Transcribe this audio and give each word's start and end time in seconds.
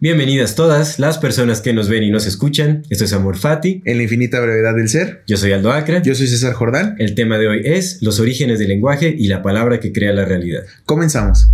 Bienvenidas 0.00 0.54
todas 0.54 1.00
las 1.00 1.18
personas 1.18 1.60
que 1.60 1.72
nos 1.72 1.88
ven 1.88 2.04
y 2.04 2.10
nos 2.12 2.24
escuchan. 2.24 2.84
Esto 2.88 3.02
es 3.02 3.12
Amor 3.12 3.36
Fati. 3.36 3.82
En 3.84 3.96
la 3.96 4.04
infinita 4.04 4.38
brevedad 4.38 4.76
del 4.76 4.88
ser. 4.88 5.24
Yo 5.26 5.36
soy 5.36 5.50
Aldo 5.50 5.72
Acra. 5.72 6.00
Yo 6.00 6.14
soy 6.14 6.28
César 6.28 6.52
Jordán. 6.52 6.94
El 7.00 7.16
tema 7.16 7.36
de 7.36 7.48
hoy 7.48 7.62
es 7.64 8.00
los 8.00 8.20
orígenes 8.20 8.60
del 8.60 8.68
lenguaje 8.68 9.12
y 9.18 9.26
la 9.26 9.42
palabra 9.42 9.80
que 9.80 9.92
crea 9.92 10.12
la 10.12 10.24
realidad. 10.24 10.62
Comenzamos. 10.84 11.50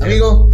Amigo, 0.00 0.47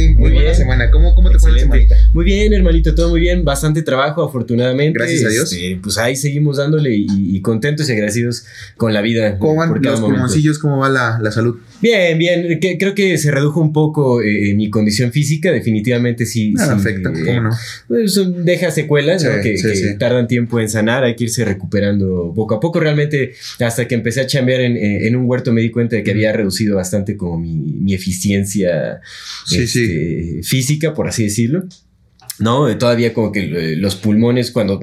Muy, 0.00 0.14
Muy 0.14 0.30
buena 0.30 0.40
bien. 0.42 0.54
semana. 0.54 0.90
¿Cómo, 0.90 1.14
cómo 1.14 1.30
te 1.30 1.38
fue 1.38 1.52
la 1.52 1.58
semanita? 1.58 1.94
Muy 2.12 2.24
bien, 2.24 2.52
hermanito, 2.52 2.94
todo 2.94 3.10
muy 3.10 3.20
bien. 3.20 3.44
Bastante 3.44 3.82
trabajo, 3.82 4.22
afortunadamente. 4.22 4.98
Gracias 4.98 5.24
a 5.24 5.28
Dios. 5.28 5.52
Este, 5.52 5.78
pues 5.82 5.98
ahí 5.98 6.16
seguimos 6.16 6.56
dándole 6.56 6.94
y, 6.96 7.06
y 7.08 7.40
contentos 7.40 7.88
y 7.88 7.92
agradecidos 7.92 8.44
con 8.76 8.92
la 8.92 9.00
vida. 9.02 9.38
¿Cómo 9.38 9.56
van 9.56 9.82
los 9.82 10.00
pulmoncillos? 10.00 10.58
¿Cómo 10.58 10.78
va 10.78 10.88
la, 10.88 11.18
la 11.22 11.30
salud? 11.32 11.56
Bien, 11.80 12.18
bien. 12.18 12.58
Que- 12.60 12.78
creo 12.78 12.94
que 12.94 13.18
se 13.18 13.30
redujo 13.30 13.60
un 13.60 13.72
poco 13.72 14.22
eh, 14.22 14.54
mi 14.54 14.70
condición 14.70 15.12
física. 15.12 15.50
Definitivamente 15.52 16.26
sí. 16.26 16.52
Nada 16.52 16.74
sí, 16.74 16.80
afecta, 16.80 17.10
eh, 17.10 17.22
¿cómo 17.24 17.40
no? 17.42 17.50
Pues, 17.88 18.20
deja 18.44 18.70
secuelas, 18.70 19.22
¿no? 19.24 19.30
Sí, 19.34 19.40
que, 19.42 19.56
sí, 19.58 19.68
que 19.68 19.74
sí. 19.76 19.98
tardan 19.98 20.26
tiempo 20.28 20.60
en 20.60 20.68
sanar, 20.68 21.04
hay 21.04 21.14
que 21.16 21.24
irse 21.24 21.44
recuperando 21.44 22.32
poco 22.34 22.54
a 22.56 22.60
poco. 22.60 22.80
Realmente, 22.80 23.34
hasta 23.60 23.86
que 23.88 23.94
empecé 23.94 24.20
a 24.20 24.26
chambear 24.26 24.60
en, 24.62 24.76
eh, 24.76 25.06
en 25.06 25.16
un 25.16 25.28
huerto, 25.28 25.52
me 25.52 25.60
di 25.60 25.70
cuenta 25.70 25.96
de 25.96 26.02
que 26.02 26.10
había 26.10 26.32
reducido 26.32 26.76
bastante 26.76 27.16
como 27.16 27.38
mi, 27.38 27.54
mi 27.54 27.94
eficiencia 27.94 29.00
Sí, 29.46 29.62
este, 29.62 29.83
física, 30.42 30.94
por 30.94 31.08
así 31.08 31.24
decirlo. 31.24 31.64
No, 32.40 32.68
Eh, 32.68 32.74
todavía 32.74 33.14
como 33.14 33.30
que 33.30 33.42
eh, 33.44 33.76
los 33.76 33.94
pulmones 33.94 34.50
cuando, 34.50 34.80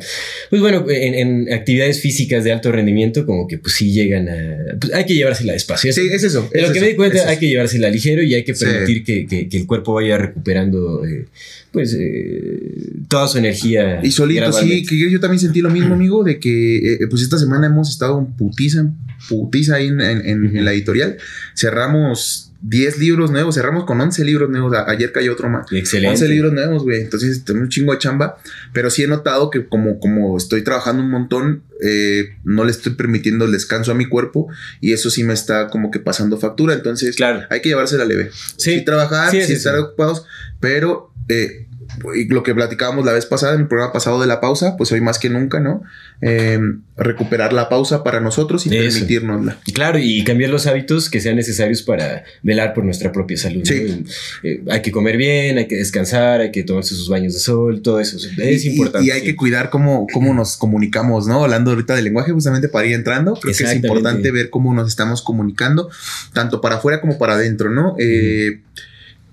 pues 0.49 0.61
bueno, 0.61 0.85
en, 0.89 1.13
en 1.47 1.51
actividades 1.53 1.99
físicas 1.99 2.45
de 2.45 2.53
alto 2.53 2.71
rendimiento 2.71 3.25
como 3.25 3.45
que 3.45 3.57
pues 3.57 3.73
sí 3.75 3.91
llegan 3.91 4.29
a, 4.29 4.77
pues 4.79 4.93
hay 4.93 5.05
que 5.05 5.15
llevársela 5.15 5.51
despacio. 5.51 5.89
Eso- 5.89 5.99
Sí, 6.01 6.07
es 6.13 6.23
eso. 6.23 6.49
es 6.53 6.61
lo 6.65 6.71
que 6.71 6.79
me 6.79 6.87
di 6.87 6.95
cuenta, 6.95 7.17
es 7.17 7.25
hay 7.25 7.37
que 7.39 7.49
llevársela 7.49 7.89
ligero 7.89 8.23
y 8.23 8.33
hay 8.35 8.45
que 8.45 8.55
Sí. 8.55 8.63
permitir 8.63 9.03
que, 9.03 9.25
que- 9.27 9.49
que 9.49 9.57
el 9.57 9.65
cuerpo 9.67 9.95
vaya 9.95 10.17
recuperando, 10.17 11.03
eh, 11.05 11.25
pues, 11.73 11.93
eh, 11.99 12.93
toda 13.09 13.27
su 13.27 13.37
energía. 13.37 13.99
Y 14.01 14.11
solito, 14.11 14.49
sí, 14.53 14.85
que 14.85 15.11
yo 15.11 15.19
también 15.19 15.39
sentí 15.39 15.59
lo 15.59 15.69
mismo, 15.71 15.93
amigo, 15.93 16.23
de 16.23 16.39
que 16.39 16.77
eh, 16.93 16.99
pues 17.09 17.21
esta 17.21 17.37
semana 17.37 17.67
hemos 17.67 17.89
estado 17.89 18.17
en 18.17 18.27
putiza, 18.27 18.89
putiza 19.27 19.75
ahí 19.75 19.87
en, 19.87 19.99
en- 19.99 20.25
en- 20.25 20.55
en 20.57 20.63
la 20.63 20.71
editorial. 20.71 21.17
Cerramos 21.53 22.50
10 22.63 22.99
libros 22.99 23.31
nuevos, 23.31 23.55
cerramos 23.55 23.85
con 23.85 23.99
11 23.99 24.23
libros 24.23 24.49
nuevos. 24.49 24.75
Ayer 24.87 25.11
cayó 25.11 25.33
otro 25.33 25.49
más. 25.49 25.65
Excelente. 25.71 26.09
11 26.11 26.27
libros 26.29 26.53
nuevos, 26.53 26.83
güey. 26.83 27.01
Entonces, 27.01 27.43
tengo 27.43 27.59
un 27.61 27.69
chingo 27.69 27.91
de 27.91 27.97
chamba. 27.97 28.37
Pero 28.73 28.89
sí 28.89 29.03
he 29.03 29.07
notado 29.07 29.49
que 29.49 29.67
como, 29.67 29.99
como 29.99 30.37
estoy 30.37 30.63
trabajando 30.63 31.01
un 31.01 31.09
montón, 31.09 31.63
eh, 31.83 32.35
no 32.43 32.63
le 32.63 32.71
estoy 32.71 32.93
permitiendo 32.93 33.45
el 33.45 33.51
descanso 33.51 33.91
a 33.91 33.95
mi 33.95 34.05
cuerpo. 34.05 34.47
Y 34.79 34.93
eso 34.93 35.09
sí 35.09 35.23
me 35.23 35.33
está 35.33 35.69
como 35.69 35.89
que 35.91 35.99
pasando 35.99 36.37
factura. 36.37 36.73
Entonces, 36.75 37.15
Claro. 37.15 37.41
hay 37.49 37.61
que 37.61 37.69
llevársela 37.69 38.05
leve. 38.05 38.29
Sí. 38.57 38.75
Sí, 38.79 38.85
trabajar, 38.85 39.31
Sí, 39.31 39.41
sí, 39.43 39.53
estar 39.53 39.77
ocupados. 39.79 40.25
Pero 40.59 41.11
eh, 41.29 41.67
y 42.15 42.27
lo 42.27 42.43
que 42.43 42.53
platicábamos 42.55 43.05
la 43.05 43.13
vez 43.13 43.25
pasada, 43.25 43.55
en 43.55 43.61
el 43.61 43.67
programa 43.67 43.93
pasado 43.93 44.19
de 44.21 44.27
la 44.27 44.39
pausa, 44.39 44.77
pues 44.77 44.91
hoy 44.91 45.01
más 45.01 45.19
que 45.19 45.29
nunca, 45.29 45.59
¿no? 45.59 45.83
Eh, 46.21 46.59
recuperar 46.97 47.51
la 47.51 47.67
pausa 47.67 48.03
para 48.03 48.19
nosotros 48.19 48.65
y 48.67 48.75
Eso. 48.75 48.99
permitirnosla. 48.99 49.57
Claro, 49.73 49.97
y 49.99 50.23
cambiar 50.23 50.51
los 50.51 50.67
hábitos 50.67 51.09
que 51.09 51.19
sean 51.19 51.35
necesarios 51.35 51.81
para 51.81 52.23
velar 52.43 52.73
por 52.73 52.83
nuestra 52.83 53.11
propia 53.11 53.37
salud. 53.37 53.59
¿no? 53.59 53.65
Sí. 53.65 54.03
Eh, 54.43 54.61
hay 54.69 54.81
que 54.81 54.91
comer 54.91 55.17
bien, 55.17 55.57
hay 55.57 55.67
que 55.67 55.77
descansar, 55.77 56.41
hay 56.41 56.51
que 56.51 56.63
tomarse 56.63 56.93
sus 56.95 57.09
baños 57.09 57.33
de 57.33 57.39
sol, 57.39 57.81
todo 57.81 57.99
eso. 57.99 58.17
Es 58.37 58.65
Y- 58.65 58.69
importante. 58.69 59.07
Y, 59.07 59.11
hay 59.11 59.23
que 59.23 59.35
cuidar 59.35 59.69
cómo, 59.69 60.05
cómo 60.13 60.33
nos 60.33 60.57
comunicamos, 60.57 61.27
¿no? 61.27 61.43
Hablando 61.43 61.71
ahorita 61.71 61.95
del 61.95 62.05
lenguaje, 62.05 62.31
justamente 62.31 62.69
para 62.69 62.85
ir 62.87 62.93
entrando, 62.93 63.33
creo 63.33 63.55
que 63.55 63.63
es 63.63 63.75
importante 63.75 64.31
ver 64.31 64.49
cómo 64.49 64.73
nos 64.73 64.87
estamos 64.87 65.21
comunicando, 65.21 65.89
tanto 66.33 66.61
para 66.61 66.75
afuera 66.75 67.01
como 67.01 67.17
para 67.17 67.33
adentro, 67.33 67.69
¿no? 67.69 67.95
Eh, 67.97 68.11
eh, 68.11 68.59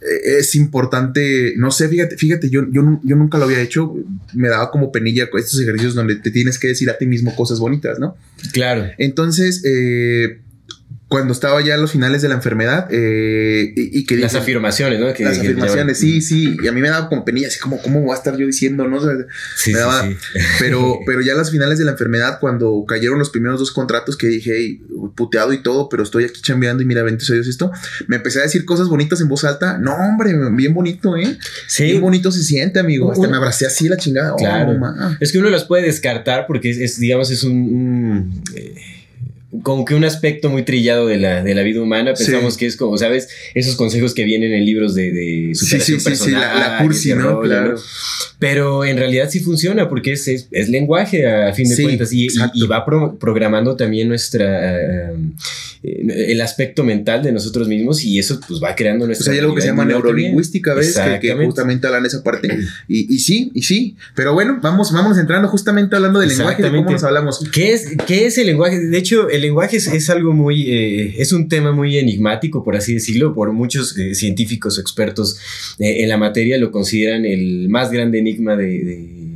es 0.00 0.54
importante, 0.54 1.54
no 1.56 1.70
sé, 1.70 1.88
fíjate, 1.88 2.16
fíjate, 2.16 2.50
yo, 2.50 2.62
yo, 2.70 2.82
nu- 2.82 3.00
yo 3.04 3.16
nunca 3.16 3.36
lo 3.38 3.44
había 3.44 3.60
hecho, 3.60 3.94
me 4.34 4.48
daba 4.48 4.70
como 4.70 4.92
penilla 4.92 5.28
con 5.28 5.40
estos 5.40 5.60
ejercicios 5.60 5.94
donde 5.94 6.16
te 6.16 6.30
tienes 6.30 6.58
que 6.58 6.68
decir 6.68 6.88
a 6.90 6.96
ti 6.98 7.06
mismo 7.06 7.34
cosas 7.34 7.58
bonitas, 7.58 7.98
¿no? 7.98 8.16
Claro. 8.52 8.86
Entonces, 8.98 9.62
eh, 9.64 10.38
cuando 11.08 11.32
estaba 11.32 11.62
ya 11.62 11.74
a 11.74 11.76
los 11.78 11.92
finales 11.92 12.20
de 12.20 12.28
la 12.28 12.34
enfermedad, 12.34 12.86
eh, 12.90 13.72
y, 13.74 14.00
y 14.00 14.04
que 14.04 14.16
Las 14.16 14.32
dije- 14.32 14.42
afirmaciones, 14.42 15.00
¿no? 15.00 15.10
Que- 15.14 15.24
las 15.24 15.38
que 15.38 15.46
afirmaciones, 15.48 15.98
sí, 15.98 16.20
sí, 16.20 16.54
y 16.62 16.66
a 16.68 16.72
mí 16.72 16.82
me 16.82 16.90
daba 16.90 17.08
como 17.08 17.24
penilla, 17.24 17.48
así 17.48 17.58
como, 17.58 17.80
¿cómo 17.80 18.02
voy 18.02 18.12
a 18.12 18.14
estar 18.18 18.36
yo 18.36 18.44
diciendo, 18.46 18.86
no? 18.86 18.98
O 18.98 19.00
sea, 19.00 19.12
Sí, 19.56 19.72
me 19.72 19.78
daba- 19.78 20.06
sí. 20.06 20.16
pero, 20.58 20.98
pero 21.06 21.22
ya 21.22 21.32
a 21.32 21.36
las 21.36 21.50
finales 21.50 21.78
de 21.78 21.86
la 21.86 21.92
enfermedad, 21.92 22.38
cuando 22.40 22.84
cayeron 22.86 23.18
los 23.18 23.30
primeros 23.30 23.58
dos 23.58 23.72
contratos 23.72 24.16
que 24.18 24.26
dije, 24.26 24.52
"Hey, 24.54 24.82
puteado 25.16 25.52
y 25.54 25.62
todo, 25.62 25.88
pero 25.88 26.02
estoy 26.02 26.24
aquí 26.24 26.42
chambeando 26.42 26.82
y 26.82 26.86
mira, 26.86 27.02
sea 27.20 27.34
Dios 27.34 27.48
esto, 27.48 27.72
me 28.06 28.16
empecé 28.16 28.40
a 28.40 28.42
decir 28.42 28.64
cosas 28.66 28.88
bonitas 28.88 29.20
en 29.22 29.28
voz 29.28 29.44
alta. 29.44 29.78
No, 29.78 29.94
hombre, 29.94 30.34
bien 30.52 30.74
bonito, 30.74 31.16
¿eh? 31.16 31.38
Sí. 31.68 31.84
Bien 31.84 32.00
bonito 32.02 32.30
se 32.30 32.42
siente, 32.42 32.80
amigo. 32.80 33.10
Hasta 33.10 33.26
me 33.28 33.36
abracé 33.36 33.64
así 33.66 33.88
la 33.88 33.96
chingada. 33.96 34.34
Oh, 34.34 34.36
Claro. 34.36 34.78
Es 35.20 35.32
que 35.32 35.38
uno 35.38 35.48
las 35.48 35.64
puede 35.64 35.84
descartar 35.84 36.46
porque 36.46 36.68
es, 36.70 36.78
es, 36.78 37.00
digamos, 37.00 37.30
es 37.30 37.42
un, 37.44 37.52
un, 37.52 38.42
eh, 38.54 38.74
como 39.62 39.84
que 39.86 39.94
un 39.94 40.04
aspecto 40.04 40.50
muy 40.50 40.62
trillado 40.62 41.06
de 41.06 41.16
la, 41.16 41.42
de 41.42 41.54
la 41.54 41.62
vida 41.62 41.80
humana. 41.80 42.14
Sí. 42.14 42.24
Pensamos 42.24 42.56
que 42.58 42.66
es 42.66 42.76
como, 42.76 42.98
¿sabes? 42.98 43.28
Esos 43.54 43.76
consejos 43.76 44.12
que 44.14 44.24
vienen 44.24 44.52
en 44.52 44.64
libros 44.66 44.94
de, 44.94 45.10
de 45.10 45.54
Sí, 45.54 45.64
superación 45.66 46.00
sí, 46.00 46.10
sí, 46.10 46.24
sí, 46.26 46.30
la, 46.32 46.38
la 46.40 46.46
personal, 46.78 46.82
cursi, 46.82 47.14
¿no? 47.14 47.40
Claro. 47.40 47.72
¿no? 47.72 47.80
Pero 48.38 48.84
en 48.84 48.98
realidad 48.98 49.28
sí 49.30 49.40
funciona 49.40 49.88
porque 49.88 50.12
es, 50.12 50.28
es, 50.28 50.48
es 50.52 50.68
lenguaje 50.68 51.26
a 51.26 51.52
fin 51.54 51.68
de 51.68 51.76
Sí, 51.76 51.82
cuentas 51.82 52.12
y, 52.12 52.22
y- 52.22 52.24
exacto. 52.26 52.52
y 52.58 52.66
va 52.66 52.84
pro- 52.84 53.18
programando 53.18 53.74
también 53.74 54.08
nuestra 54.08 54.80
eh, 54.80 55.14
el 55.82 56.40
aspecto 56.40 56.82
mental 56.84 57.22
de 57.22 57.32
nosotros 57.32 57.68
mismos 57.68 58.04
y 58.04 58.18
eso 58.18 58.40
pues 58.48 58.60
va 58.62 58.74
creando 58.74 59.04
O 59.04 59.06
nuestra 59.06 59.26
sea, 59.26 59.32
hay 59.34 59.38
algo 59.40 59.54
que 59.54 59.60
se 59.60 59.68
llama 59.68 59.84
neurolingüística, 59.84 60.74
¿ves? 60.74 60.98
Que, 60.98 61.20
que 61.20 61.44
justamente 61.46 61.86
hablan 61.86 62.04
esa 62.06 62.22
parte. 62.22 62.48
Y, 62.88 63.14
y 63.14 63.18
sí, 63.18 63.50
y 63.54 63.62
sí. 63.62 63.96
Pero 64.14 64.32
bueno, 64.32 64.58
vamos, 64.62 64.92
vamos 64.92 65.18
entrando 65.18 65.48
justamente 65.48 65.94
hablando 65.94 66.20
del 66.20 66.30
lenguaje, 66.30 66.62
de 66.62 66.70
cómo 66.70 66.90
nos 66.90 67.04
hablamos. 67.04 67.44
¿Qué 67.52 67.72
es, 67.74 67.88
¿Qué 68.06 68.26
es 68.26 68.38
el 68.38 68.46
lenguaje? 68.46 68.78
De 68.80 68.96
hecho, 68.98 69.28
el 69.28 69.42
lenguaje 69.42 69.76
es, 69.76 69.86
es 69.88 70.08
algo 70.10 70.32
muy, 70.32 70.70
eh, 70.70 71.14
es 71.18 71.32
un 71.32 71.48
tema 71.48 71.72
muy 71.72 71.98
enigmático, 71.98 72.64
por 72.64 72.76
así 72.76 72.94
decirlo, 72.94 73.34
por 73.34 73.52
muchos 73.52 73.96
eh, 73.98 74.14
científicos 74.14 74.78
o 74.78 74.80
expertos 74.80 75.38
eh, 75.78 76.02
en 76.02 76.08
la 76.08 76.16
materia 76.16 76.56
lo 76.58 76.70
consideran 76.70 77.24
el 77.24 77.68
más 77.68 77.90
grande 77.90 78.18
enigma 78.18 78.56
de, 78.56 78.66
de- 78.84 79.27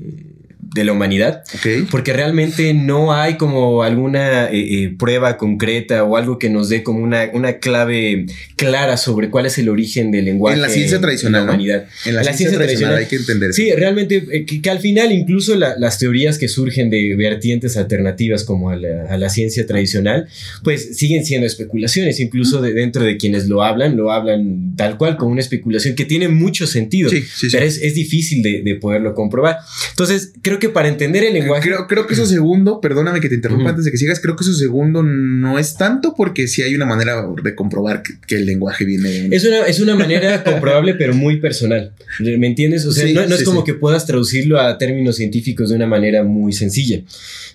de 0.75 0.85
la 0.85 0.93
humanidad, 0.93 1.43
porque 1.91 2.13
realmente 2.13 2.73
no 2.73 3.13
hay 3.13 3.37
como 3.37 3.83
alguna 3.83 4.47
eh, 4.51 4.85
eh, 4.85 4.95
prueba 4.99 5.37
concreta 5.37 6.03
o 6.05 6.17
algo 6.17 6.39
que 6.39 6.49
nos 6.49 6.69
dé 6.69 6.83
como 6.83 7.01
una, 7.05 7.29
una 7.35 7.59
clave 7.59 8.27
clara 8.57 8.97
sobre 8.97 9.29
cuál 9.29 9.47
es 9.47 9.59
el 9.59 9.69
origen 9.69 10.11
del 10.11 10.25
lenguaje 10.25 10.57
En 10.57 10.63
la 10.63 10.69
ciencia 10.69 11.01
tradicional, 11.01 11.43
en 11.43 11.47
la 11.47 11.53
humanidad. 11.53 11.85
En 12.07 12.15
la, 12.15 12.23
La 12.23 12.33
ciencia, 12.33 12.49
ciencia 12.49 12.59
tradicional 12.59 12.95
tradicional. 12.95 12.99
hay 12.99 13.07
que 13.07 13.17
entender 13.17 13.51
eso. 13.51 13.57
Sí, 13.57 13.71
realmente, 13.73 14.25
eh, 14.33 14.47
que, 14.47 14.63
que 14.63 14.71
al 14.71 14.79
final 14.79 15.13
incluso 15.13 15.57
la- 15.57 15.75
las 15.79 15.99
teorías 15.99 16.39
que 16.39 16.49
surgen 16.49 16.89
de 16.91 17.15
vertientes 17.17 17.77
alternativas 17.77 18.45
como 18.45 18.71
a 18.71 18.77
la, 18.77 19.05
a 19.11 19.19
la 19.19 19.29
ciencia 19.29 19.67
tradicional, 19.67 20.27
pues 20.65 20.97
siguen 20.97 21.25
siendo 21.27 21.47
especulaciones, 21.47 22.19
incluso 22.21 22.63
de, 22.63 22.73
dentro 22.73 23.03
de 23.05 23.17
quienes 23.19 23.47
lo 23.49 23.63
hablan, 23.63 23.97
lo 23.97 24.11
hablan 24.13 24.75
tal 24.77 24.97
cual 24.97 25.17
como 25.17 25.33
una 25.33 25.41
especulación 25.43 25.95
que 25.95 26.05
tiene 26.07 26.29
mucho 26.29 26.67
sentido, 26.67 27.11
Sí, 27.11 27.21
sí, 27.23 27.51
sí. 27.51 27.57
pero 27.57 27.67
es, 27.67 27.77
es 27.83 27.95
difícil 27.95 28.43
de, 28.43 28.63
de 28.63 28.75
poderlo 28.77 29.15
comprobar. 29.15 29.59
Entonces, 29.91 30.33
creo 30.41 30.59
que 30.63 30.69
para 30.69 30.87
entender 30.87 31.25
el 31.25 31.35
lenguaje... 31.35 31.69
Creo, 31.69 31.89
creo 31.89 32.07
que 32.07 32.15
eso 32.15 32.25
segundo, 32.25 32.81
perdóname 32.81 33.19
que 33.21 33.29
te 33.29 33.35
interrumpa 33.35 33.71
antes 33.71 33.85
de 33.85 33.91
que 33.91 33.97
sigas, 33.97 34.21
creo 34.21 34.37
que 34.37 34.45
eso 34.45 34.55
segundo 34.55 35.03
no 35.03 35.59
es 35.59 35.75
tanto 35.75 36.15
porque 36.17 36.47
sí 36.47 36.63
hay 36.63 36.77
una 36.77 36.87
manera 36.87 37.27
de 37.43 37.55
comprobar 37.57 38.03
que, 38.05 38.13
que 38.27 38.37
el 38.37 38.47
lenguaje 38.47 38.85
viene 38.85 39.29
Es 39.33 39.45
una, 39.45 39.67
es 39.67 39.81
una 39.81 39.97
manera 39.97 40.45
comprobable, 40.45 40.95
pero 40.95 41.15
muy 41.15 41.39
personal. 41.41 41.93
¿Me 42.21 42.47
entiendes? 42.47 42.87
O 42.87 42.93
sea, 42.93 43.05
Sí, 43.07 43.13
no, 43.13 43.27
no 43.27 43.35
es 43.35 43.43
como 43.43 43.61
sí. 43.63 43.67
que 43.67 43.75
puedas 43.75 44.07
traducirlo 44.07 44.61
a 44.61 44.79
términos 44.79 45.17
científicos 45.17 45.71
de 45.71 45.75
una 45.77 45.89
manera 45.89 46.23
muy 46.23 46.53
sencilla. 46.53 47.03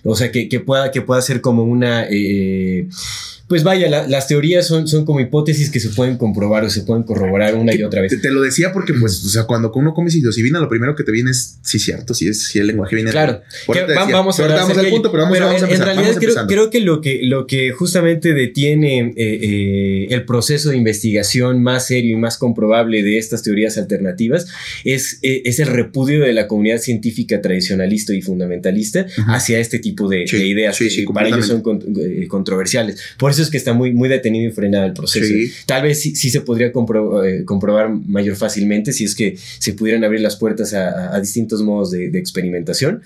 O 0.04 0.14
sea, 0.14 0.30
que, 0.30 0.48
que 0.50 0.60
pueda, 0.60 0.90
que 0.90 1.00
pueda 1.00 1.22
ser 1.22 1.40
como 1.40 1.64
una. 1.64 2.06
eh, 2.10 2.86
pues 3.48 3.64
vaya, 3.64 3.88
la- 3.88 4.06
las 4.06 4.28
teorías 4.28 4.66
son, 4.66 4.86
son 4.86 5.04
como 5.04 5.20
hipótesis 5.20 5.70
que 5.70 5.80
se 5.80 5.88
pueden 5.90 6.16
comprobar 6.18 6.64
o 6.64 6.70
se 6.70 6.82
pueden 6.82 7.02
corroborar 7.02 7.54
una 7.54 7.74
y 7.74 7.82
otra 7.82 8.02
vez. 8.02 8.10
Te, 8.10 8.18
te 8.18 8.30
lo 8.30 8.42
decía 8.42 8.72
porque, 8.72 8.92
pues, 8.94 9.24
o 9.24 9.28
sea, 9.28 9.44
cuando 9.44 9.72
uno 9.74 9.94
come 9.94 10.10
psilocibina, 10.10 10.60
lo 10.60 10.68
primero 10.68 10.94
que 10.94 11.02
te 11.02 11.10
viene 11.12 11.30
es, 11.30 11.58
sí, 11.62 11.78
cierto, 11.78 12.14
sí, 12.14 12.28
es, 12.28 12.48
sí, 12.48 12.58
el 12.58 12.66
lenguaje 12.68 12.94
viene. 12.94 13.10
Claro, 13.10 13.40
que 13.72 13.82
va- 13.82 14.06
vamos 14.10 14.38
a 14.38 14.42
hablar 14.44 14.58
vamos 14.60 14.76
al 14.78 14.88
punto, 14.88 15.10
pero 15.10 15.24
vamos, 15.24 15.38
a 15.38 15.40
en, 15.40 15.56
en 15.56 15.62
empezar. 15.64 15.86
realidad 15.86 16.04
vamos 16.04 16.46
creo, 16.48 16.70
que 16.70 16.80
lo 16.80 17.00
que 17.00 17.20
lo 17.22 17.46
que 17.46 17.72
justamente 17.72 18.34
detiene 18.34 18.98
eh, 19.00 19.12
eh, 19.16 20.06
el 20.10 20.24
proceso 20.24 20.70
de 20.70 20.76
investigación 20.76 21.62
más 21.62 21.86
serio 21.86 22.12
y 22.12 22.20
más 22.20 22.36
comprobable 22.38 23.02
de 23.02 23.18
estas 23.18 23.42
teorías 23.42 23.78
alternativas 23.78 24.46
es, 24.84 25.18
eh, 25.22 25.42
es 25.44 25.58
el 25.58 25.68
repudio 25.68 26.20
de 26.20 26.32
la 26.32 26.46
comunidad 26.48 26.78
científica 26.78 27.40
tradicionalista 27.40 28.12
y 28.14 28.22
fundamentalista 28.22 29.06
hacia 29.28 29.58
este 29.58 29.78
tipo 29.78 30.08
de, 30.08 30.26
Sí, 30.26 30.36
de 30.38 30.46
ideas 30.46 30.76
sí, 30.76 30.84
que 30.84 30.90
sí, 30.90 31.04
para 31.12 31.28
ellos 31.28 31.46
son 31.46 31.62
con- 31.62 31.82
eh, 31.98 32.26
controversiales. 32.28 33.00
Por 33.18 33.30
eso 33.30 33.37
es 33.42 33.50
que 33.50 33.56
está 33.56 33.72
muy, 33.72 33.92
muy 33.92 34.08
detenido 34.08 34.48
y 34.48 34.52
frenado 34.52 34.86
el 34.86 34.92
proceso. 34.92 35.26
Sí. 35.26 35.52
Tal 35.66 35.82
vez 35.82 36.00
sí, 36.00 36.14
sí 36.16 36.30
se 36.30 36.40
podría 36.40 36.72
compro- 36.72 37.24
eh, 37.26 37.44
comprobar 37.44 37.88
mayor 37.90 38.36
fácilmente 38.36 38.92
si 38.92 39.04
es 39.04 39.14
que 39.14 39.36
se 39.58 39.72
pudieran 39.74 40.04
abrir 40.04 40.20
las 40.20 40.36
puertas 40.36 40.74
a, 40.74 41.14
a- 41.14 41.20
distintos 41.20 41.62
modos 41.62 41.90
de, 41.90 42.08
de 42.10 42.18
experimentación. 42.18 43.02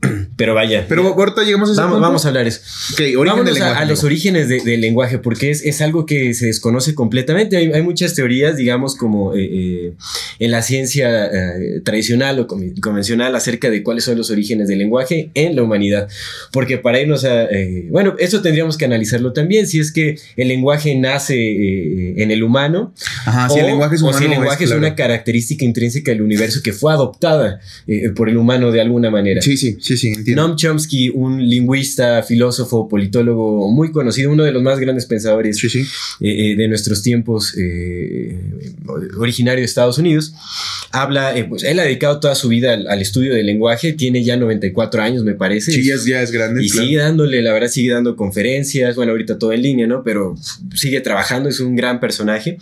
Pero 0.36 0.54
vaya. 0.54 0.86
Pero 0.88 1.06
ahorita 1.06 1.42
llegamos 1.44 1.68
a 1.68 1.72
ese 1.72 1.80
vamos, 1.80 1.94
punto. 1.96 2.06
vamos 2.08 2.24
a 2.24 2.28
hablar 2.28 2.46
eso. 2.46 2.60
Ok, 2.92 3.00
origen 3.00 3.24
Vámonos 3.26 3.54
del 3.54 3.62
a- 3.62 3.66
lenguaje. 3.66 3.82
a, 3.84 3.86
los 3.86 4.04
orígenes 4.04 4.48
de- 4.48 4.60
del 4.60 4.80
lenguaje, 4.80 5.18
porque 5.18 5.50
es, 5.50 5.64
es 5.64 5.80
algo 5.80 6.06
que 6.06 6.34
se 6.34 6.46
desconoce 6.46 6.94
completamente. 6.94 7.56
Hay, 7.56 7.72
hay 7.72 7.82
muchas 7.82 8.14
teorías, 8.14 8.56
digamos, 8.56 8.96
como 8.96 9.34
eh, 9.34 9.48
eh, 9.50 9.92
en 10.38 10.50
la 10.50 10.62
ciencia 10.62 11.26
eh, 11.26 11.80
tradicional 11.84 12.38
o 12.40 12.46
con- 12.46 12.70
convencional 12.76 13.34
acerca 13.36 13.70
de 13.70 13.82
cuáles 13.82 14.04
son 14.04 14.18
los 14.18 14.30
orígenes 14.30 14.68
del 14.68 14.78
lenguaje 14.78 15.30
en 15.34 15.56
la 15.56 15.62
humanidad. 15.62 16.08
Porque 16.52 16.78
para 16.78 17.00
irnos 17.00 17.24
a... 17.24 17.44
eh, 17.44 17.86
bueno, 17.90 18.14
eso 18.18 18.42
tendríamos 18.42 18.76
que 18.76 18.84
analizarlo 18.84 19.32
también, 19.32 19.66
si 19.72 19.80
es 19.80 19.92
que 19.92 20.16
el 20.36 20.48
lenguaje 20.48 20.94
nace 20.96 21.34
eh, 21.36 22.14
en 22.22 22.30
el 22.30 22.42
humano 22.42 22.94
Ajá, 23.26 23.48
si 23.50 23.58
el 23.58 23.64
o- 23.64 23.68
lenguaje 23.68 23.94
es 23.96 24.02
o 24.02 24.04
humano. 24.06 24.18
si 24.18 24.24
el 24.24 24.30
lenguaje 24.30 24.64
es, 24.64 24.70
claro. 24.70 24.78
una 24.86 24.94
característica 24.94 25.64
intrínseca 25.64 26.12
del 26.12 26.22
universo 26.22 26.60
que 26.62 26.72
fue 26.72 26.92
adoptada 26.92 27.60
eh, 27.86 28.10
por 28.10 28.28
el 28.28 28.36
humano 28.36 28.70
de 28.70 28.80
alguna 28.80 29.10
manera. 29.10 29.42
Sí, 29.42 29.56
sí, 29.56 29.76
sí, 29.80 29.96
sí, 29.96 30.08
entiendo. 30.08 30.42
Noam 30.42 30.56
Chomsky, 30.56 31.10
un 31.14 31.48
lingüista, 31.48 32.22
filósofo, 32.22 32.88
politólogo 32.88 33.70
muy 33.70 33.90
conocido, 33.92 34.30
uno 34.30 34.44
de 34.44 34.52
los 34.52 34.62
más 34.62 34.78
grandes 34.78 35.06
pensadores 35.06 35.56
Sí, 35.58 35.68
sí. 35.68 35.80
eh, 36.20 36.52
eh, 36.52 36.56
de 36.56 36.68
nuestros 36.68 37.02
tiempos, 37.02 37.54
eh, 37.58 38.38
originario 39.16 39.60
de 39.60 39.64
Estados 39.64 39.98
Unidos, 39.98 40.34
habla, 40.90 41.36
eh, 41.36 41.44
pues 41.44 41.62
él 41.64 41.78
ha 41.78 41.84
dedicado 41.84 42.20
toda 42.20 42.34
su 42.34 42.48
vida 42.48 42.74
al, 42.74 42.86
al 42.88 43.00
estudio 43.00 43.34
del 43.34 43.46
lenguaje, 43.46 43.92
tiene 43.92 44.22
ya 44.24 44.36
94 44.36 45.02
años, 45.02 45.24
me 45.24 45.34
parece. 45.34 45.72
Sí, 45.72 45.84
ya 45.84 45.94
es, 45.94 46.04
ya 46.04 46.22
es 46.22 46.30
grande. 46.30 46.64
Y 46.64 46.68
claro. 46.68 46.86
sigue 46.86 46.98
dándole, 46.98 47.42
la 47.42 47.52
verdad, 47.52 47.68
sigue 47.68 47.92
dando 47.92 48.16
conferencias, 48.16 48.96
bueno, 48.96 49.12
ahorita 49.12 49.38
todo 49.38 49.52
en 49.52 49.61
línea, 49.62 49.86
¿no? 49.86 50.02
Pero 50.02 50.34
sigue 50.74 51.00
trabajando, 51.00 51.48
es 51.48 51.60
un 51.60 51.76
gran 51.76 52.00
personaje. 52.00 52.58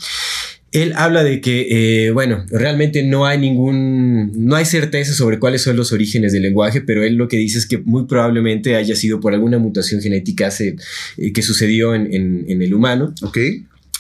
Él 0.73 0.93
habla 0.95 1.25
de 1.25 1.41
que, 1.41 1.67
eh, 2.07 2.11
bueno, 2.13 2.45
realmente 2.49 3.03
no 3.03 3.27
hay 3.27 3.39
ningún, 3.39 4.31
no 4.37 4.55
hay 4.55 4.65
certeza 4.65 5.13
sobre 5.15 5.41
cuáles 5.41 5.63
son 5.63 5.77
los 5.77 5.91
orígenes 5.93 6.33
del 6.33 6.43
lenguaje, 6.43 6.81
pero 6.81 7.03
él 7.03 7.17
lo 7.17 7.27
que 7.27 7.39
dice 7.39 7.59
es 7.59 7.67
que 7.67 7.79
muy 7.79 8.05
probablemente 8.07 8.77
haya 8.77 8.95
sido 8.95 9.19
por 9.19 9.35
alguna 9.35 9.59
mutación 9.59 10.01
genética 10.01 10.49
eh, 10.61 10.77
que 11.33 11.43
sucedió 11.43 11.95
en, 11.97 12.15
en- 12.15 12.45
en 12.49 12.63
el 12.63 12.73
humano 12.73 13.13
Ok. 13.23 13.39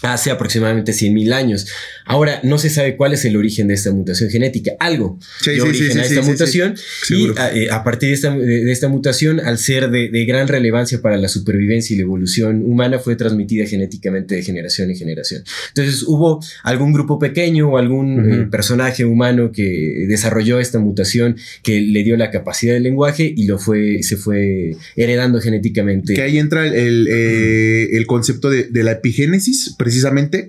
Hace 0.02 0.30
aproximadamente 0.30 0.92
100.000 0.92 1.32
años. 1.32 1.66
Ahora, 2.06 2.40
no 2.42 2.58
se 2.58 2.70
sabe 2.70 2.96
cuál 2.96 3.12
es 3.12 3.24
el 3.24 3.36
origen 3.36 3.68
de 3.68 3.74
esta 3.74 3.90
mutación 3.92 4.30
genética. 4.30 4.72
Algo 4.80 5.18
Sí, 5.42 5.52
dio 5.52 5.64
sí, 5.64 5.68
origen 5.70 5.92
sí, 5.92 5.98
a 5.98 6.02
esta 6.04 6.22
mutación 6.22 6.74
y 6.74 7.06
Seguro. 7.06 7.34
a, 7.38 7.52
eh, 7.54 7.68
a 7.70 7.84
partir 7.84 8.08
de 8.08 8.14
esta, 8.14 8.30
de, 8.36 8.64
de 8.64 8.72
esta 8.72 8.88
mutación, 8.88 9.40
al 9.40 9.58
ser 9.58 9.90
de, 9.90 10.08
de 10.08 10.24
gran 10.24 10.48
relevancia 10.48 11.00
para 11.02 11.16
la 11.18 11.28
supervivencia 11.28 11.94
y 11.94 11.98
la 11.98 12.02
evolución 12.04 12.62
humana, 12.64 12.98
fue 12.98 13.16
transmitida 13.16 13.66
genéticamente 13.66 14.34
de 14.34 14.42
generación 14.42 14.90
en 14.90 14.96
generación. 14.96 15.44
Entonces, 15.68 16.02
hubo 16.06 16.42
algún 16.64 16.92
grupo 16.92 17.18
pequeño 17.18 17.68
o 17.70 17.76
algún 17.78 18.32
eh, 18.32 18.46
personaje 18.50 19.04
humano 19.04 19.52
que 19.52 20.06
desarrolló 20.08 20.60
esta 20.60 20.78
mutación 20.78 21.36
que 21.62 21.80
le 21.80 22.02
dio 22.04 22.16
la 22.16 22.30
capacidad 22.30 22.74
del 22.74 22.82
lenguaje 22.84 23.32
y 23.36 23.46
lo 23.46 23.58
fue, 23.58 24.02
se 24.02 24.16
fue 24.16 24.76
heredando 24.96 25.40
genéticamente. 25.40 26.14
Que 26.14 26.22
ahí 26.22 26.38
entra 26.38 26.66
el, 26.66 26.74
el, 26.74 27.08
eh, 27.10 27.88
el 27.92 28.06
concepto 28.06 28.48
de, 28.50 28.64
de 28.64 28.82
la 28.82 28.92
epigénesis, 28.92 29.74
precisamente, 29.76 29.89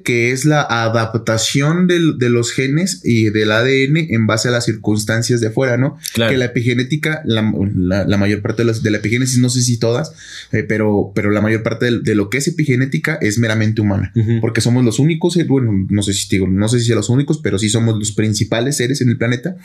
que 0.03 0.31
es 0.31 0.45
la 0.45 0.61
adaptación 0.61 1.87
del- 1.87 2.17
de 2.17 2.29
los 2.29 2.51
genes 2.51 3.01
y 3.03 3.29
del 3.29 3.51
ADN 3.51 3.97
en 4.13 4.27
base 4.27 4.47
a 4.47 4.51
las 4.51 4.65
circunstancias 4.65 5.41
de 5.41 5.47
afuera, 5.47 5.77
¿no? 5.77 5.97
Claro. 6.13 6.31
Que 6.31 6.37
la 6.37 6.45
epigenética, 6.45 7.21
la, 7.25 7.51
la- 7.75 8.05
la 8.05 8.17
mayor 8.17 8.41
parte 8.41 8.63
de, 8.63 8.91
la 8.91 8.97
epigénesis, 8.97 9.37
no 9.39 9.49
sé 9.49 9.61
si 9.61 9.77
todas, 9.77 10.13
eh, 10.51 10.63
pero, 10.63 11.11
pero 11.15 11.31
la 11.31 11.41
mayor 11.41 11.63
parte 11.63 11.99
de, 11.99 12.15
lo 12.15 12.29
que 12.29 12.37
es 12.37 12.47
epigenética 12.47 13.17
es 13.21 13.37
meramente 13.37 13.81
humana. 13.81 14.11
Porque 14.41 14.61
somos 14.61 14.83
los 14.85 14.99
únicos, 14.99 15.37
eh, 15.37 15.43
bueno, 15.45 15.71
no 15.89 16.03
sé 16.03 16.13
si 16.13 16.27
digo, 16.29 16.47
no 16.47 16.67
sé 16.67 16.79
si 16.79 16.91
los 16.93 17.09
únicos, 17.09 17.39
pero 17.41 17.57
sí 17.57 17.69
somos 17.69 17.97
los 17.97 18.11
principales 18.11 18.77
seres 18.77 19.01
en 19.01 19.09
el 19.09 19.17
planeta 19.17 19.55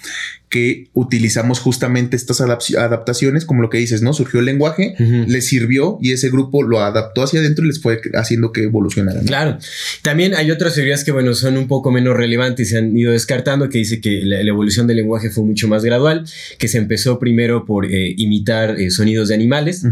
que 0.49 0.89
utilizamos 0.95 1.59
justamente 1.61 2.17
estas 2.17 2.41
adap- 2.41 2.77
adaptaciones, 2.79 3.45
como 3.45 3.63
lo 3.63 3.71
que 3.71 3.79
dices, 3.79 4.03
¿no? 4.03 4.13
Surgió 4.13 4.41
el 4.41 4.47
lenguaje, 4.47 4.95
les 5.29 5.47
sirvió 5.49 5.99
y 6.01 6.13
ese 6.13 6.31
grupo 6.31 6.63
lo 6.63 6.81
adaptó 6.81 7.23
hacia 7.23 7.41
adentro 7.41 7.65
y 7.65 7.69
les 7.69 7.81
fue 7.81 8.01
haciendo 8.15 8.53
que 8.53 8.65
evolucionaran. 8.65 9.23
¿no? 9.23 9.27
Claro. 9.27 9.59
También 10.03 10.35
hay 10.35 10.51
otras 10.51 10.75
teorías 10.75 11.05
que, 11.05 11.13
bueno, 11.13 11.35
son 11.35 11.57
un 11.57 11.69
poco 11.69 11.91
menos 11.91 12.17
relevantes 12.17 12.69
y 12.69 12.71
se 12.71 12.79
han 12.79 12.97
ido 12.97 13.13
descartando, 13.13 13.69
que 13.69 13.79
dice 13.79 14.01
que 14.01 14.23
la, 14.25 14.43
la 14.43 14.49
evolución 14.51 14.87
del 14.87 14.97
lenguaje 14.97 15.31
fue 15.31 15.45
mucho 15.45 15.69
más 15.69 15.85
gradual, 15.85 16.25
que 16.59 16.69
se 16.69 16.79
empezó 16.79 17.19
primero 17.19 17.65
por 17.65 17.87
eh, 17.87 18.15
imitar 18.17 18.81
eh, 18.81 18.91
sonidos 18.91 19.29
de 19.29 19.35
animales, 19.35 19.85
eh, 19.85 19.91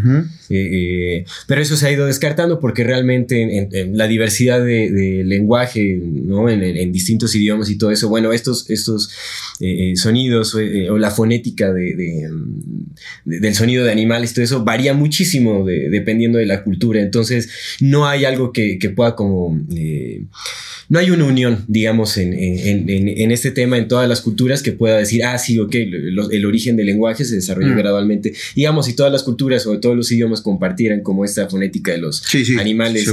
eh, 0.51 1.25
pero 1.47 1.61
eso 1.63 1.77
se 1.77 1.87
ha 1.87 1.93
ido 1.93 2.07
descartando 2.07 2.61
porque 2.61 2.85
realmente 2.85 3.43
en, 3.43 3.51
en- 3.51 3.69
en 3.75 3.99
la 3.99 4.07
diversidad 4.07 4.59
de, 4.65 4.91
de 4.91 5.25
lenguaje, 5.25 6.01
¿no? 6.03 6.49
En, 6.49 6.93
distintos 6.93 7.35
idiomas 7.35 7.71
y 7.71 7.79
todo 7.79 7.91
eso, 7.91 8.09
bueno, 8.09 8.33
estos, 8.33 8.69
estos 8.71 9.11
sonidos 9.97 10.55
o 10.55 10.99
la 10.99 11.11
fonética 11.11 11.73
de, 11.73 11.95
de, 11.95 12.29
de- 13.25 13.41
del 13.41 13.55
sonido 13.55 13.85
de 13.85 13.93
animales, 13.93 14.35
todo 14.35 14.45
eso 14.45 14.65
varía 14.65 14.95
muchísimo 14.95 15.65
de- 15.65 15.89
dependiendo 15.91 16.39
de 16.39 16.47
la 16.47 16.63
cultura. 16.65 17.01
Entonces, 17.01 17.49
no 17.81 18.07
hay 18.07 18.25
algo 18.25 18.53
que, 18.53 18.79
que 18.79 18.91
pueda 18.91 19.15
como... 19.17 19.59
eh, 19.75 20.25
no 20.91 20.99
hay 20.99 21.11
una 21.11 21.25
unión, 21.25 21.65
digamos, 21.67 22.19
en, 22.19 22.35
en- 22.35 22.91
en- 22.91 23.09
en 23.09 23.31
este 23.31 23.51
tema 23.51 23.79
en 23.79 23.89
todas 23.89 24.07
las 24.09 24.21
culturas 24.21 24.63
que 24.63 24.73
pueda 24.73 24.99
decir, 24.99 25.25
ah, 25.25 25.39
sí, 25.39 25.59
ok, 25.59 25.75
lo- 25.91 26.31
el 26.31 26.45
origen 26.45 26.77
del 26.77 26.87
lenguaje 26.87 27.25
se 27.25 27.37
desarrolló 27.37 27.73
Mm. 27.75 27.79
gradualmente. 27.79 28.35
Digamos, 28.55 28.85
si 28.87 28.93
todas 28.95 29.11
las 29.11 29.23
culturas 29.23 29.67
o 29.67 29.81
todos 29.81 29.97
los 29.97 30.13
idiomas 30.13 30.43
compartieran 30.43 31.01
como 31.01 31.25
esta 31.25 31.49
fonética 31.49 31.93
de 31.93 31.99
los 31.99 32.19
Sí, 32.19 32.45
sí, 32.45 32.59
animales 32.59 33.09
eh, 33.09 33.13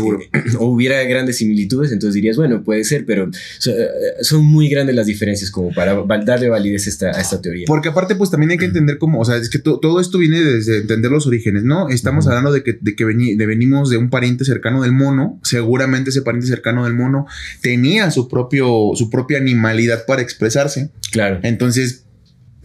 o 0.60 0.66
hubiera 0.66 1.02
grandes 1.04 1.38
similitudes, 1.38 1.92
entonces 1.94 2.14
dirías, 2.16 2.36
bueno, 2.36 2.62
puede 2.64 2.84
ser, 2.84 3.06
pero 3.06 3.30
so- 3.58 3.72
eh, 3.72 3.88
son 4.22 4.44
muy 4.44 4.68
grandes 4.68 4.96
las 4.96 5.06
diferencias 5.06 5.50
como 5.50 5.74
para 5.74 6.04
darle 6.26 6.50
validez 6.50 6.88
a 6.88 6.90
esta, 6.90 7.08
a 7.18 7.22
esta 7.22 7.42
teoría. 7.42 7.66
Porque 7.68 7.88
aparte, 7.90 8.16
pues 8.16 8.30
también 8.30 8.52
hay 8.52 8.58
que 8.58 8.66
entender 8.66 8.98
cómo, 8.98 9.22
o 9.22 9.26
sea, 9.26 9.38
es 9.38 9.50
que 9.50 9.60
to- 9.60 9.71
todo 9.80 10.00
esto 10.00 10.18
viene 10.18 10.40
desde 10.42 10.78
entender 10.80 11.12
los 11.12 11.26
orígenes, 11.28 11.64
¿no? 11.64 11.90
Estamos 11.90 12.28
hablando 12.28 12.52
de 12.52 12.64
que, 12.64 12.78
de 12.80 12.96
que 12.96 13.06
veni- 13.06 13.36
de 13.36 13.46
venimos 13.46 13.90
de 13.90 13.98
un 13.98 14.10
pariente 14.10 14.44
cercano 14.46 14.82
del 14.84 14.92
mono, 14.92 15.40
seguramente 15.44 16.10
ese 16.10 16.22
pariente 16.22 16.48
cercano 16.48 16.84
del 16.86 16.94
mono 16.94 17.26
tenía 17.62 18.12
su 18.12 18.28
propio, 18.28 18.92
su 18.96 19.10
propia 19.10 19.38
animalidad 19.38 20.06
para 20.06 20.22
expresarse. 20.22 20.90
claro. 21.12 21.40
Entonces, 21.44 22.06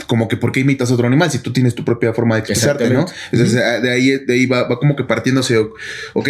como 0.07 0.29
que 0.29 0.37
¿por 0.37 0.53
qué 0.53 0.61
imitas 0.61 0.91
a 0.91 0.95
otro 0.95 1.07
animal 1.07 1.31
si 1.31 1.39
tú 1.39 1.53
tienes 1.55 1.75
tu 1.75 1.83
propia 1.85 2.13
forma 2.13 2.35
de 2.35 2.41
expresarte, 2.41 2.91
¿no? 2.91 3.07
Entonces, 3.33 3.55
de 3.83 3.91
ahí, 3.91 4.11
de 4.27 4.33
ahí 4.35 4.45
va, 4.47 4.69
va 4.69 4.79
como 4.79 4.95
que 4.95 5.05
partiéndose, 5.05 5.57
ok, 5.59 6.29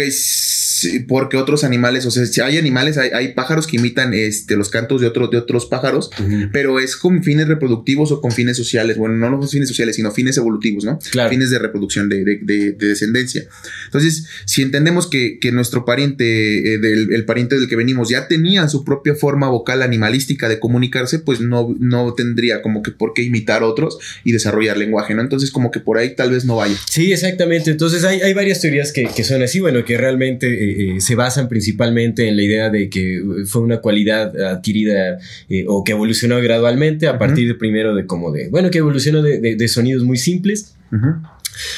sí, 0.79 0.99
porque 1.01 1.37
otros 1.37 1.63
animales, 1.63 2.05
o 2.05 2.11
sea, 2.11 2.25
si 2.25 2.41
hay 2.41 2.57
animales, 2.57 2.97
hay, 2.97 3.09
hay 3.13 3.33
pájaros 3.33 3.67
que 3.67 3.77
imitan 3.77 4.13
este, 4.13 4.55
los 4.55 4.69
cantos 4.69 5.01
de, 5.01 5.07
otros 5.07 5.31
de 5.31 5.37
otros 5.37 5.65
pájaros, 5.65 6.09
pero 6.51 6.79
es 6.79 6.95
con 6.95 7.23
fines 7.23 7.47
reproductivos 7.47 8.11
o 8.11 8.21
con 8.21 8.31
fines 8.31 8.57
sociales. 8.57 8.97
Bueno, 8.97 9.15
no 9.15 9.29
los 9.29 9.51
fines 9.51 9.67
sociales, 9.67 9.95
sino 9.95 10.11
fines 10.11 10.37
evolutivos, 10.37 10.83
¿no? 10.85 10.99
Claro. 11.11 11.29
Fines 11.29 11.49
de 11.49 11.59
reproducción, 11.59 12.09
de, 12.09 12.23
de- 12.23 12.39
de- 12.41 12.71
de 12.73 12.87
descendencia. 12.87 13.45
Entonces, 13.85 14.25
si 14.45 14.61
entendemos 14.61 15.07
que, 15.07 15.39
que 15.39 15.51
nuestro 15.51 15.85
pariente, 15.85 16.73
eh, 16.73 16.77
del, 16.77 17.13
el 17.13 17.25
pariente 17.25 17.57
del 17.57 17.67
que 17.67 17.75
venimos, 17.75 18.09
ya 18.09 18.27
tenía 18.27 18.67
su 18.67 18.83
propia 18.83 19.15
forma 19.15 19.49
vocal 19.49 19.81
animalística 19.81 20.49
de 20.49 20.59
comunicarse, 20.59 21.19
pues 21.19 21.39
no, 21.39 21.75
no 21.79 22.13
tendría 22.13 22.61
como 22.61 22.81
que 22.83 22.91
por 22.91 23.13
qué 23.13 23.23
imitar 23.23 23.63
otros 23.63 23.97
y 24.23 24.31
desarrollar 24.31 24.77
lenguaje, 24.77 25.13
¿no? 25.15 25.21
Entonces, 25.21 25.51
como 25.51 25.71
que 25.71 25.79
por 25.79 25.97
ahí 25.97 26.15
tal 26.15 26.31
vez 26.31 26.45
no 26.45 26.57
vaya. 26.57 26.75
Sí, 26.89 27.11
exactamente. 27.11 27.71
Entonces 27.71 28.03
hay, 28.03 28.21
hay 28.21 28.33
varias 28.33 28.61
teorías 28.61 28.91
que, 28.91 29.05
que 29.15 29.23
son 29.23 29.41
así, 29.41 29.59
bueno, 29.59 29.83
que 29.85 29.97
realmente 29.97 30.47
eh, 30.97 31.01
se 31.01 31.15
basan 31.15 31.47
principalmente 31.47 32.27
en 32.27 32.35
la 32.35 32.43
idea 32.43 32.69
de 32.69 32.89
que 32.89 33.17
eh, 33.17 33.21
fue 33.45 33.61
una 33.61 33.77
cualidad 33.81 34.39
adquirida 34.51 35.17
eh, 35.49 35.65
o 35.67 35.83
que 35.83 35.91
evolucionó 35.93 36.39
gradualmente 36.41 37.07
a 37.07 37.17
partir 37.19 37.47
de 37.47 37.53
primero 37.55 37.93
de 37.95 38.05
como 38.05 38.31
de, 38.31 38.49
bueno, 38.49 38.69
que 38.69 38.77
evolucionó 38.79 39.21
de, 39.21 39.39
de- 39.39 39.55
de 39.55 39.67
sonidos 39.67 40.03
muy 40.03 40.17
simples. 40.17 40.75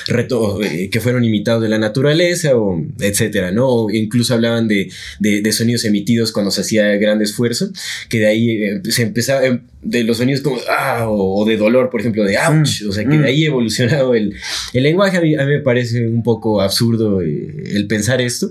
Reto- 0.08 0.64
eh, 0.64 0.90
que 0.90 1.00
fueron 1.00 1.24
imitados 1.24 1.62
de 1.62 1.70
la 1.70 1.78
naturaleza 1.80 2.56
o 2.58 2.82
etcétera, 3.00 3.52
¿no? 3.52 3.68
O 3.68 3.90
incluso 3.92 4.34
hablaban 4.34 4.68
de, 4.68 4.90
de- 5.20 5.42
de 5.42 5.52
sonidos 5.52 5.86
emitidos 5.86 6.32
cuando 6.32 6.52
se 6.52 6.62
hacía 6.62 6.86
gran 6.98 7.22
esfuerzo, 7.22 7.70
que 8.10 8.20
de 8.20 8.28
ahí 8.28 8.50
eh, 8.64 8.82
se 8.90 9.04
empezaba 9.04 9.46
eh, 9.46 9.60
de 9.82 10.04
los 10.04 10.18
sonidos 10.18 10.42
como 10.42 10.58
ah 10.70 11.08
o, 11.08 11.42
o 11.42 11.46
de 11.46 11.56
dolor, 11.58 11.90
por 11.90 12.00
ejemplo, 12.02 12.24
de 12.24 12.38
ouch, 12.38 12.82
Mm, 12.84 12.90
o 12.90 12.92
sea, 12.92 13.04
que 13.04 13.18
mm. 13.18 13.22
de 13.22 13.28
ahí 13.28 13.46
evolucionado 13.46 14.14
el, 14.16 14.36
el 14.74 14.84
lenguaje. 14.84 15.18
A 15.18 15.22
mí, 15.22 15.36
a 15.36 15.46
mí 15.46 15.52
me 15.54 15.60
parece 15.60 16.08
un 16.08 16.24
poco 16.24 16.62
absurdo 16.62 17.22
eh, 17.22 17.64
el 17.74 17.88
pensar 17.88 18.22
esto. 18.22 18.50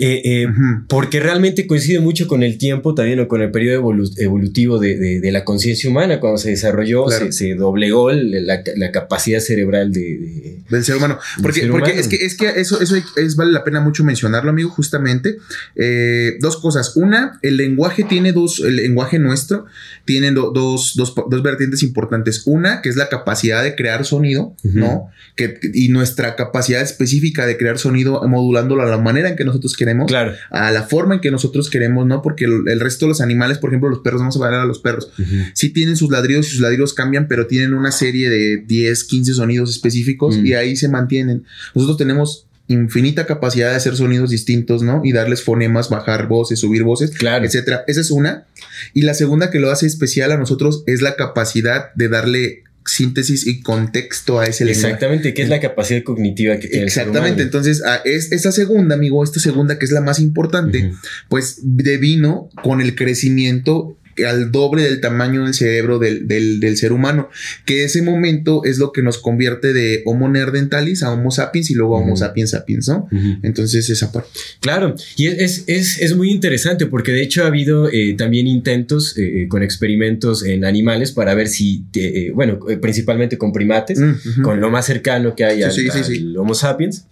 Eh, 0.00 0.22
eh, 0.24 0.46
porque 0.86 1.18
realmente 1.18 1.66
coincide 1.66 1.98
mucho 2.00 2.28
con 2.28 2.42
el 2.42 2.56
tiempo 2.56 2.94
también 2.94 3.18
o 3.20 3.28
con 3.28 3.42
el 3.42 3.50
periodo 3.50 3.92
evolutivo 4.16 4.78
de, 4.78 5.28
la 5.32 5.44
conciencia 5.44 5.90
humana. 5.90 6.20
Cuando 6.20 6.38
se 6.38 6.50
desarrolló, 6.50 7.06
se, 7.08 7.54
doblegó 7.54 8.10
la, 8.12 8.92
capacidad 8.92 9.40
cerebral 9.40 9.92
de, 9.92 10.60
del 10.70 10.84
ser 10.84 10.96
humano. 10.96 11.18
Porque, 11.42 11.66
porque 11.66 11.98
es 11.98 12.08
que, 12.08 12.16
es 12.16 12.36
que 12.36 12.48
eso, 12.48 12.80
eso 12.80 12.96
es, 13.16 13.36
vale 13.36 13.50
la 13.50 13.64
pena 13.64 13.80
mucho 13.80 14.04
mencionarlo, 14.04 14.50
amigo, 14.50 14.70
justamente. 14.70 15.38
Eh, 15.74 16.36
dos 16.40 16.56
cosas. 16.58 16.96
Una, 16.96 17.38
el 17.42 17.56
lenguaje 17.56 18.04
tiene 18.04 18.32
dos, 18.32 18.60
el 18.60 18.76
lenguaje 18.76 19.18
nuestro 19.18 19.66
tiene 20.04 20.30
dos, 20.30 20.94
dos, 20.94 21.42
vertientes 21.42 21.82
importantes. 21.82 22.42
Una, 22.46 22.82
que 22.82 22.88
es 22.88 22.96
la 22.96 23.08
capacidad 23.08 23.62
de 23.62 23.74
crear 23.74 24.04
sonido, 24.04 24.54
¿no? 24.62 25.10
Que, 25.36 25.58
y 25.74 25.88
nuestra 25.88 26.36
capacidad 26.36 26.80
específica 26.82 27.46
de 27.46 27.56
crear 27.56 27.78
sonido 27.78 28.26
modulándolo 28.26 28.82
a 28.82 28.86
la 28.86 28.98
manera 28.98 29.28
en 29.28 29.36
que 29.36 29.44
nosotros 29.44 29.76
queremos 29.76 29.87
claro. 30.06 30.32
a 30.50 30.70
la 30.70 30.84
forma 30.84 31.14
en 31.14 31.20
que 31.20 31.30
nosotros 31.30 31.70
queremos, 31.70 32.06
¿no? 32.06 32.22
Porque 32.22 32.44
el, 32.44 32.80
resto 32.80 33.06
de 33.06 33.10
los 33.10 33.20
animales, 33.20 33.58
por 33.58 33.70
ejemplo, 33.70 33.88
los 33.88 34.00
perros, 34.00 34.20
vamos 34.20 34.36
a 34.40 34.44
hablar 34.44 34.60
a 34.60 34.66
los 34.66 34.78
perros, 34.78 35.10
sí 35.54 35.70
tienen 35.70 35.96
sus 35.96 36.10
ladridos 36.10 36.46
y 36.48 36.50
sus 36.50 36.60
ladridos 36.60 36.94
cambian, 36.94 37.28
pero 37.28 37.46
tienen 37.46 37.74
una 37.74 37.92
serie 37.92 38.30
de 38.30 38.58
10, 38.58 39.04
15 39.04 39.34
sonidos 39.34 39.70
específicos 39.70 40.36
y 40.36 40.54
ahí 40.54 40.76
se 40.76 40.88
mantienen. 40.88 41.44
Nosotros 41.74 41.96
tenemos 41.96 42.46
infinita 42.68 43.26
capacidad 43.26 43.70
de 43.70 43.76
hacer 43.76 43.96
sonidos 43.96 44.30
distintos, 44.30 44.82
¿no? 44.82 45.00
Y 45.02 45.12
darles 45.12 45.42
fonemas, 45.42 45.88
bajar 45.88 46.28
voces, 46.28 46.60
subir 46.60 46.84
voces, 46.84 47.10
claro. 47.10 47.44
etcétera. 47.44 47.82
Esa 47.86 48.02
es 48.02 48.10
una. 48.10 48.44
Y 48.94 49.02
la 49.02 49.14
segunda 49.14 49.50
que 49.50 49.58
lo 49.58 49.70
hace 49.70 49.86
especial 49.86 50.30
a 50.32 50.36
nosotros 50.36 50.84
es 50.86 51.02
la 51.02 51.16
capacidad 51.16 51.92
de 51.94 52.08
darle 52.08 52.64
síntesis 52.88 53.46
y 53.46 53.60
contexto 53.60 54.40
a 54.40 54.46
ese 54.46 54.64
lenguaje. 54.64 54.86
Exactamente, 54.86 55.34
que 55.34 55.42
es 55.42 55.48
la 55.48 55.60
capacidad 55.60 56.02
cognitiva 56.02 56.58
que 56.58 56.68
tiene. 56.68 56.86
Exactamente, 56.86 57.42
entonces 57.42 57.84
a, 57.84 57.96
es, 57.96 58.32
esa 58.32 58.50
segunda, 58.50 58.94
amigo, 58.94 59.22
esta 59.22 59.40
segunda 59.40 59.78
que 59.78 59.84
es 59.84 59.92
la 59.92 60.00
más 60.00 60.18
importante, 60.18 60.92
pues 61.28 61.60
devino 61.62 62.48
con 62.62 62.80
el 62.80 62.94
crecimiento 62.94 63.98
al 64.26 64.50
doble 64.52 64.82
del 64.82 65.00
tamaño 65.00 65.44
del 65.44 65.54
cerebro 65.54 65.98
del, 65.98 66.76
ser 66.76 66.92
humano, 66.92 67.28
que 67.64 67.84
ese 67.84 68.02
momento 68.02 68.64
es 68.64 68.78
lo 68.78 68.92
que 68.92 69.02
nos 69.02 69.18
convierte 69.18 69.72
de 69.72 70.02
Homo 70.06 70.28
neanderthalis 70.28 71.02
a 71.02 71.12
Homo 71.12 71.30
sapiens 71.30 71.70
y 71.70 71.74
luego 71.74 71.96
a 71.96 72.00
Homo 72.00 72.16
sapiens 72.16 72.50
sapiens, 72.50 72.88
¿no? 72.88 73.08
Entonces 73.42 73.88
esa 73.90 74.12
parte. 74.12 74.28
Claro, 74.60 74.94
y 75.16 75.26
es, 75.26 75.64
es, 75.66 76.16
muy 76.16 76.30
interesante 76.30 76.86
porque 76.86 77.12
de 77.12 77.22
hecho 77.22 77.44
ha 77.44 77.46
habido 77.46 77.88
eh, 77.90 78.14
también 78.16 78.46
intentos 78.46 79.16
eh, 79.16 79.46
con 79.48 79.62
experimentos 79.62 80.44
en 80.44 80.64
animales 80.64 81.12
para 81.12 81.34
ver 81.34 81.48
si, 81.48 81.84
eh, 81.94 82.32
bueno, 82.34 82.58
principalmente 82.80 83.38
con 83.38 83.52
primates, 83.52 84.00
con 84.42 84.60
lo 84.60 84.70
más 84.70 84.86
cercano 84.86 85.34
que 85.34 85.44
hay 85.44 85.62
al 85.62 86.36
Homo 86.36 86.54
sapiens. 86.54 87.06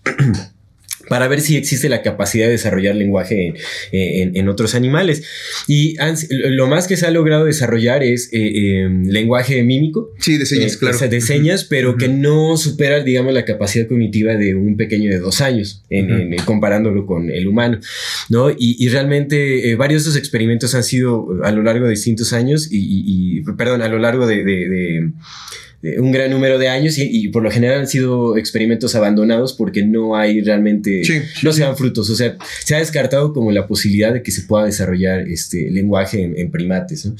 Para 1.09 1.29
ver 1.29 1.41
si 1.41 1.57
existe 1.57 1.89
la 1.89 2.03
capacidad 2.03 2.47
de 2.47 2.53
desarrollar 2.53 2.95
lenguaje 2.95 3.55
en, 3.93 4.49
otros 4.49 4.75
animales. 4.75 5.25
Y 5.67 5.97
lo 6.31 6.67
más 6.67 6.87
que 6.87 6.97
se 6.97 7.07
ha 7.07 7.11
logrado 7.11 7.45
desarrollar 7.45 8.03
es 8.03 8.29
eh, 8.33 8.83
em, 8.83 9.05
lenguaje 9.07 9.63
mímico. 9.63 10.13
Sí, 10.19 10.39
de 10.39 10.47
señas, 10.47 10.75
eh, 10.75 10.79
claro. 10.79 10.99
de 11.09 11.21
señas, 11.21 11.65
pero 11.65 11.97
que 11.97 12.09
no 12.09 12.57
supera, 12.57 13.03
digamos, 13.03 13.35
la 13.35 13.45
capacidad 13.45 13.87
cognitiva 13.87 14.35
de 14.35 14.55
un 14.55 14.77
pequeño 14.77 15.11
de 15.11 15.19
dos 15.19 15.41
años, 15.41 15.83
en, 15.91 16.37
comparándolo 16.45 17.07
con 17.07 17.31
el 17.31 17.47
humano. 17.47 17.81
¿no? 18.29 18.51
Y, 18.57 18.89
realmente 18.89 19.71
eh, 19.71 19.77
varios 19.77 20.05
de 20.05 20.11
esos 20.11 20.19
experimentos 20.19 20.75
han 20.75 20.85
sido 20.85 21.29
a 21.43 21.51
lo 21.51 21.63
largo 21.63 21.85
de 21.85 21.91
distintos 21.91 22.33
años 22.33 22.69
y, 22.71 23.43
perdón, 23.57 23.83
a 23.83 23.89
lo 23.89 23.99
largo 23.99 24.27
de 24.27 24.43
eh, 24.47 25.11
un 25.99 26.13
gran 26.13 26.31
número 26.31 26.59
de 26.59 26.69
años 26.69 26.99
y, 26.99 27.29
por 27.29 27.43
lo 27.43 27.51
general 27.51 27.81
han 27.81 27.87
sido 27.87 28.37
experimentos 28.37 28.95
abandonados 28.95 29.53
porque 29.53 29.85
no 29.85 30.17
hay 30.17 30.41
realmente, 30.41 31.03
no 31.43 31.53
se 31.53 31.63
dan 31.63 31.77
frutos. 31.77 32.11
O 32.11 32.15
sea, 32.15 32.37
se 32.65 32.75
ha 32.75 32.79
descartado 32.79 33.33
como 33.33 33.53
la 33.53 33.67
posibilidad 33.67 34.13
de 34.13 34.23
que 34.23 34.31
se 34.31 34.43
pueda 34.43 34.65
desarrollar 34.65 35.21
este 35.29 35.71
lenguaje 35.71 36.23
en, 36.37 36.51
primates 36.51 37.11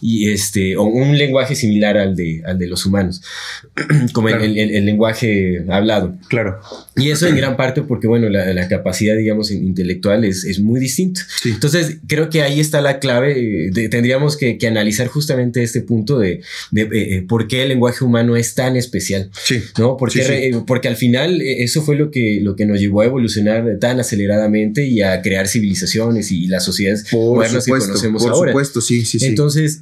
y 0.00 0.30
este, 0.30 0.76
o 0.76 0.84
un 0.84 1.16
lenguaje 1.16 1.54
similar 1.54 1.96
al 1.96 2.14
de, 2.14 2.42
al 2.44 2.58
de 2.58 2.66
los 2.66 2.84
humanos, 2.86 3.22
como 4.12 4.28
el, 4.28 4.84
lenguaje 4.84 5.64
hablado. 5.68 6.16
Claro. 6.28 6.60
Y 6.96 7.10
eso 7.10 7.26
en 7.26 7.36
gran 7.36 7.56
parte 7.56 7.82
porque, 7.82 8.06
bueno, 8.06 8.28
la, 8.28 8.68
capacidad, 8.68 9.16
digamos, 9.16 9.50
intelectual 9.50 10.24
es, 10.24 10.44
es 10.44 10.60
muy 10.60 10.80
distinta. 10.80 11.22
Entonces, 11.44 11.98
creo 12.06 12.30
que 12.30 12.42
ahí 12.42 12.60
está 12.60 12.80
la 12.80 12.98
clave. 12.98 13.70
De, 13.72 13.88
tendríamos 13.88 14.36
que, 14.36 14.58
analizar 14.62 15.08
justamente 15.08 15.62
este 15.62 15.82
punto 15.82 16.18
de, 16.18 16.40
de 16.70 16.88
eh, 16.92 17.24
por 17.28 17.48
qué 17.48 17.62
el 17.62 17.70
lenguaje 17.70 18.04
humano 18.04 18.11
es 18.36 18.54
tan 18.54 18.76
especial. 18.76 19.30
Sí. 19.44 19.62
¿No? 19.78 19.96
Porque, 19.96 20.52
porque 20.66 20.88
al 20.88 20.96
final 20.96 21.40
eh, 21.40 21.62
eso 21.62 21.82
fue 21.82 21.96
lo 21.96 22.10
que, 22.10 22.40
lo 22.40 22.56
que 22.56 22.66
nos 22.66 22.80
llevó 22.80 23.02
a 23.02 23.06
evolucionar 23.06 23.78
tan 23.80 24.00
aceleradamente 24.00 24.86
y 24.86 25.02
a 25.02 25.20
crear 25.22 25.48
civilizaciones 25.48 26.32
y 26.32 26.46
las 26.46 26.64
sociedades 26.64 27.12
modernas 27.12 27.64
que 27.64 27.72
conocemos 27.72 28.22
por 28.22 28.32
ahora. 28.32 28.52
Por 28.52 28.62
supuesto, 28.62 28.80
sí, 28.80 29.04
sí, 29.04 29.18
sí. 29.18 29.26
Entonces, 29.26 29.80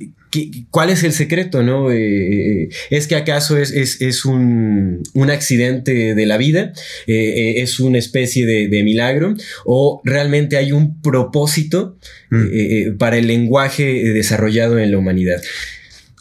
¿cuál 0.70 0.90
es 0.90 1.02
el 1.02 1.12
secreto, 1.12 1.62
no? 1.62 1.90
Eh, 1.90 2.68
¿Es 2.90 3.06
que 3.06 3.16
acaso 3.16 3.56
es, 3.56 3.70
es, 3.70 4.00
es 4.00 4.24
un, 4.24 5.02
un, 5.14 5.30
accidente 5.30 6.14
de 6.14 6.26
la 6.26 6.36
vida? 6.36 6.72
¿Es 7.06 7.80
una 7.80 7.98
especie 7.98 8.46
de, 8.46 8.68
de, 8.68 8.82
milagro? 8.82 9.34
¿O 9.64 10.00
realmente 10.04 10.56
hay 10.56 10.72
un 10.72 11.00
propósito 11.00 11.96
mm. 12.30 12.96
para 12.98 13.18
el 13.18 13.26
lenguaje 13.26 13.84
desarrollado 14.12 14.78
en 14.78 14.90
la 14.90 14.98
humanidad? 14.98 15.40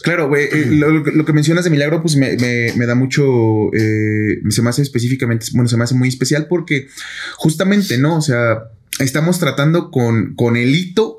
Claro, 0.01 0.29
güey, 0.29 0.45
eh, 0.45 0.67
lo, 0.69 1.25
que 1.25 1.33
mencionas 1.33 1.65
de 1.65 1.69
milagro, 1.69 2.01
pues 2.01 2.15
me, 2.15 2.85
da 2.85 2.95
mucho, 2.95 3.73
eh, 3.73 4.39
se 4.49 4.61
me 4.61 4.69
hace 4.69 4.81
específicamente, 4.81 5.47
bueno, 5.53 5.67
se 5.67 5.77
me 5.77 5.83
hace 5.83 5.95
muy 5.95 6.07
especial 6.07 6.47
porque 6.47 6.87
justamente, 7.35 7.97
¿no? 7.97 8.17
O 8.17 8.21
sea, 8.21 8.63
estamos 8.99 9.39
tratando 9.39 9.91
con, 9.91 10.35
con 10.35 10.55
el 10.55 10.73
hito 10.73 11.18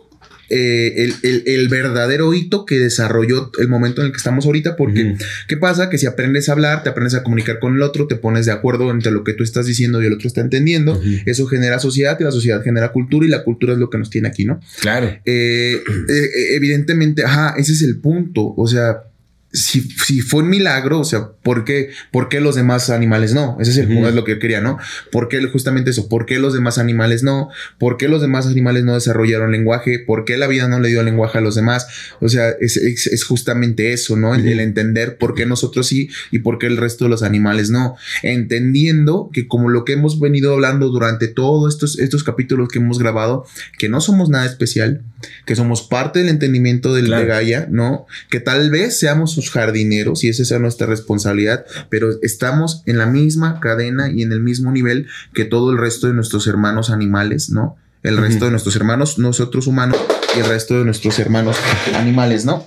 eh, 0.51 1.13
el, 1.23 1.69
verdadero 1.69 2.35
hito 2.35 2.67
que 2.67 2.79
desarrolló 2.79 3.51
el 3.61 3.69
momento 3.69 4.01
en 4.01 4.07
el 4.07 4.13
que 4.13 4.19
estamos 4.19 4.47
ahorita, 4.47 4.77
porque 4.77 5.17
¿qué 5.47 5.57
pasa? 5.57 5.89
Que 5.89 5.99
si 5.99 6.07
aprendes 6.07 6.49
a 6.49 6.53
hablar, 6.53 6.83
te 6.83 6.89
aprendes 6.89 7.15
a 7.15 7.23
comunicar 7.23 7.61
con 7.61 7.77
el 7.77 7.83
otro, 7.83 8.07
te 8.07 8.17
pones 8.17 8.47
de 8.47 8.53
acuerdo 8.53 8.91
entre 8.91 9.13
lo 9.13 9.23
que 9.25 9.33
tú 9.33 9.45
estás 9.45 9.67
diciendo 9.67 10.03
y 10.03 10.07
el 10.07 10.13
otro 10.13 10.27
está 10.27 10.41
entendiendo, 10.41 11.01
eso 11.27 11.47
genera 11.47 11.79
sociedad 11.79 12.19
y 12.19 12.25
la 12.25 12.33
sociedad 12.33 12.63
genera 12.63 12.93
cultura 12.93 13.27
y 13.27 13.29
la 13.29 13.45
cultura 13.45 13.73
es 13.73 13.79
lo 13.79 13.91
que 13.91 13.99
nos 13.99 14.11
tiene 14.11 14.29
aquí, 14.29 14.45
¿no? 14.45 14.61
Claro. 14.81 15.07
Eh, 15.25 15.83
eh, 16.09 16.31
evidentemente, 16.57 17.25
ajá, 17.25 17.55
ese 17.57 17.73
es 17.73 17.83
el 17.83 18.01
punto, 18.01 18.53
o 18.57 18.67
sea, 18.67 19.05
si, 19.53 19.83
si, 19.83 20.21
fue 20.21 20.43
un 20.43 20.49
milagro, 20.49 21.01
o 21.01 21.05
sea, 21.05 21.33
¿por 21.43 21.65
qué, 21.65 21.91
¿por 22.13 22.29
qué 22.29 22.41
los 22.41 22.55
demás 22.55 22.89
animales 22.89 23.35
no? 23.35 23.57
Ese 23.61 23.73
es 23.73 23.79
el 23.79 23.89
punto, 23.89 24.09
es 24.09 24.15
lo 24.15 24.23
que 24.23 24.33
yo 24.33 24.39
quería, 24.39 24.61
¿no? 24.61 24.79
¿Por 25.11 25.29
qué 25.29 25.45
justamente 25.49 25.91
eso? 25.91 26.09
¿Por 26.09 26.25
qué 26.25 26.39
los 26.39 26.55
demás 26.55 26.79
animales 26.79 27.25
no? 27.25 27.49
¿Por 27.79 27.97
qué 27.97 28.09
los 28.09 28.21
demás 28.21 28.47
animales 28.47 28.85
no 28.85 28.95
desarrollaron 28.95 29.51
lenguaje? 29.51 29.99
¿Por 29.99 30.25
qué 30.25 30.37
la 30.37 30.47
vida 30.47 30.69
no 30.69 30.79
le 30.79 30.89
dio 30.89 31.03
lenguaje 31.03 31.39
a 31.39 31.41
los 31.41 31.57
demás? 31.57 31.89
O 32.21 32.29
sea, 32.29 32.51
es, 32.61 32.77
es, 32.77 33.25
justamente 33.25 33.93
eso, 33.93 34.17
¿no? 34.17 34.35
El, 34.35 34.61
entender 34.61 35.17
por 35.19 35.35
qué 35.35 35.47
nosotros 35.47 35.89
sí 35.89 36.11
y 36.31 36.41
por 36.41 36.59
qué 36.59 36.67
el 36.67 36.77
resto 36.77 37.07
de 37.07 37.11
los 37.11 37.25
animales 37.25 37.71
no. 37.71 37.97
Entendiendo 38.23 39.31
que 39.33 39.49
como 39.49 39.69
lo 39.69 39.85
que 39.85 39.95
hemos 39.95 40.21
venido 40.21 40.53
hablando 40.53 40.91
durante 40.91 41.27
todos 41.27 41.75
estos, 41.75 41.99
estos 41.99 42.23
capítulos 42.23 42.69
que 42.69 42.79
hemos 42.79 43.01
grabado, 43.01 43.47
que 43.79 43.89
no 43.89 44.01
somos 44.01 44.29
nada 44.29 44.47
especial, 44.47 45.03
que 45.45 45.57
somos 45.57 45.83
parte 45.83 46.21
del 46.21 46.29
entendimiento 46.29 46.95
del 46.95 47.11
de 47.11 47.27
Gaia, 47.27 47.67
¿no? 47.71 48.07
Que 48.31 48.41
tal 48.41 48.71
vez 48.71 48.99
seamos 48.99 49.40
jardineros 49.49 50.25
y 50.25 50.29
esa 50.29 50.43
es 50.43 50.61
nuestra 50.61 50.87
responsabilidad, 50.87 51.65
pero 51.89 52.11
estamos 52.21 52.83
en 52.85 52.99
la 52.99 53.07
misma 53.07 53.61
cadena 53.61 54.11
y 54.11 54.23
en 54.23 54.33
el 54.33 54.41
mismo 54.41 54.73
nivel 54.73 55.07
que 55.33 55.47
todo 55.47 55.71
el 55.71 55.79
resto 55.79 56.09
de 56.09 56.13
nuestros 56.13 56.47
hermanos 56.47 56.91
animales, 56.91 57.49
¿no? 57.49 57.77
El 58.03 58.17
resto 58.17 58.47
de 58.47 58.51
nuestros 58.51 58.77
hermanos, 58.77 59.19
nosotros 59.19 59.67
humanos 59.67 59.99
y 60.35 60.41
el 60.41 60.47
resto 60.47 60.79
de 60.79 60.85
nuestros 60.85 61.19
hermanos 61.19 61.57
animales, 61.95 62.45
¿no? 62.45 62.67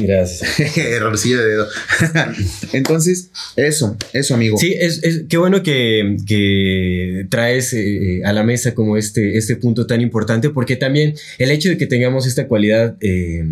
Gracias. 0.00 0.76
Errorcillo 0.76 1.38
de 1.38 1.48
dedo. 1.48 1.68
Entonces, 2.72 3.30
eso, 3.56 3.96
eso, 4.12 4.34
amigo. 4.34 4.56
Sí, 4.58 4.74
es, 4.78 5.02
es 5.02 5.24
qué 5.28 5.36
bueno 5.36 5.62
que, 5.62 6.16
que 6.26 7.26
traes 7.28 7.72
eh, 7.72 8.22
a 8.24 8.32
la 8.32 8.42
mesa 8.42 8.74
como 8.74 8.96
este, 8.96 9.36
este 9.38 9.56
punto 9.56 9.86
tan 9.86 10.00
importante, 10.00 10.50
porque 10.50 10.76
también 10.76 11.14
el 11.38 11.50
hecho 11.50 11.68
de 11.68 11.76
que 11.76 11.86
tengamos 11.86 12.26
esta 12.26 12.48
cualidad 12.48 12.96
eh, 13.00 13.44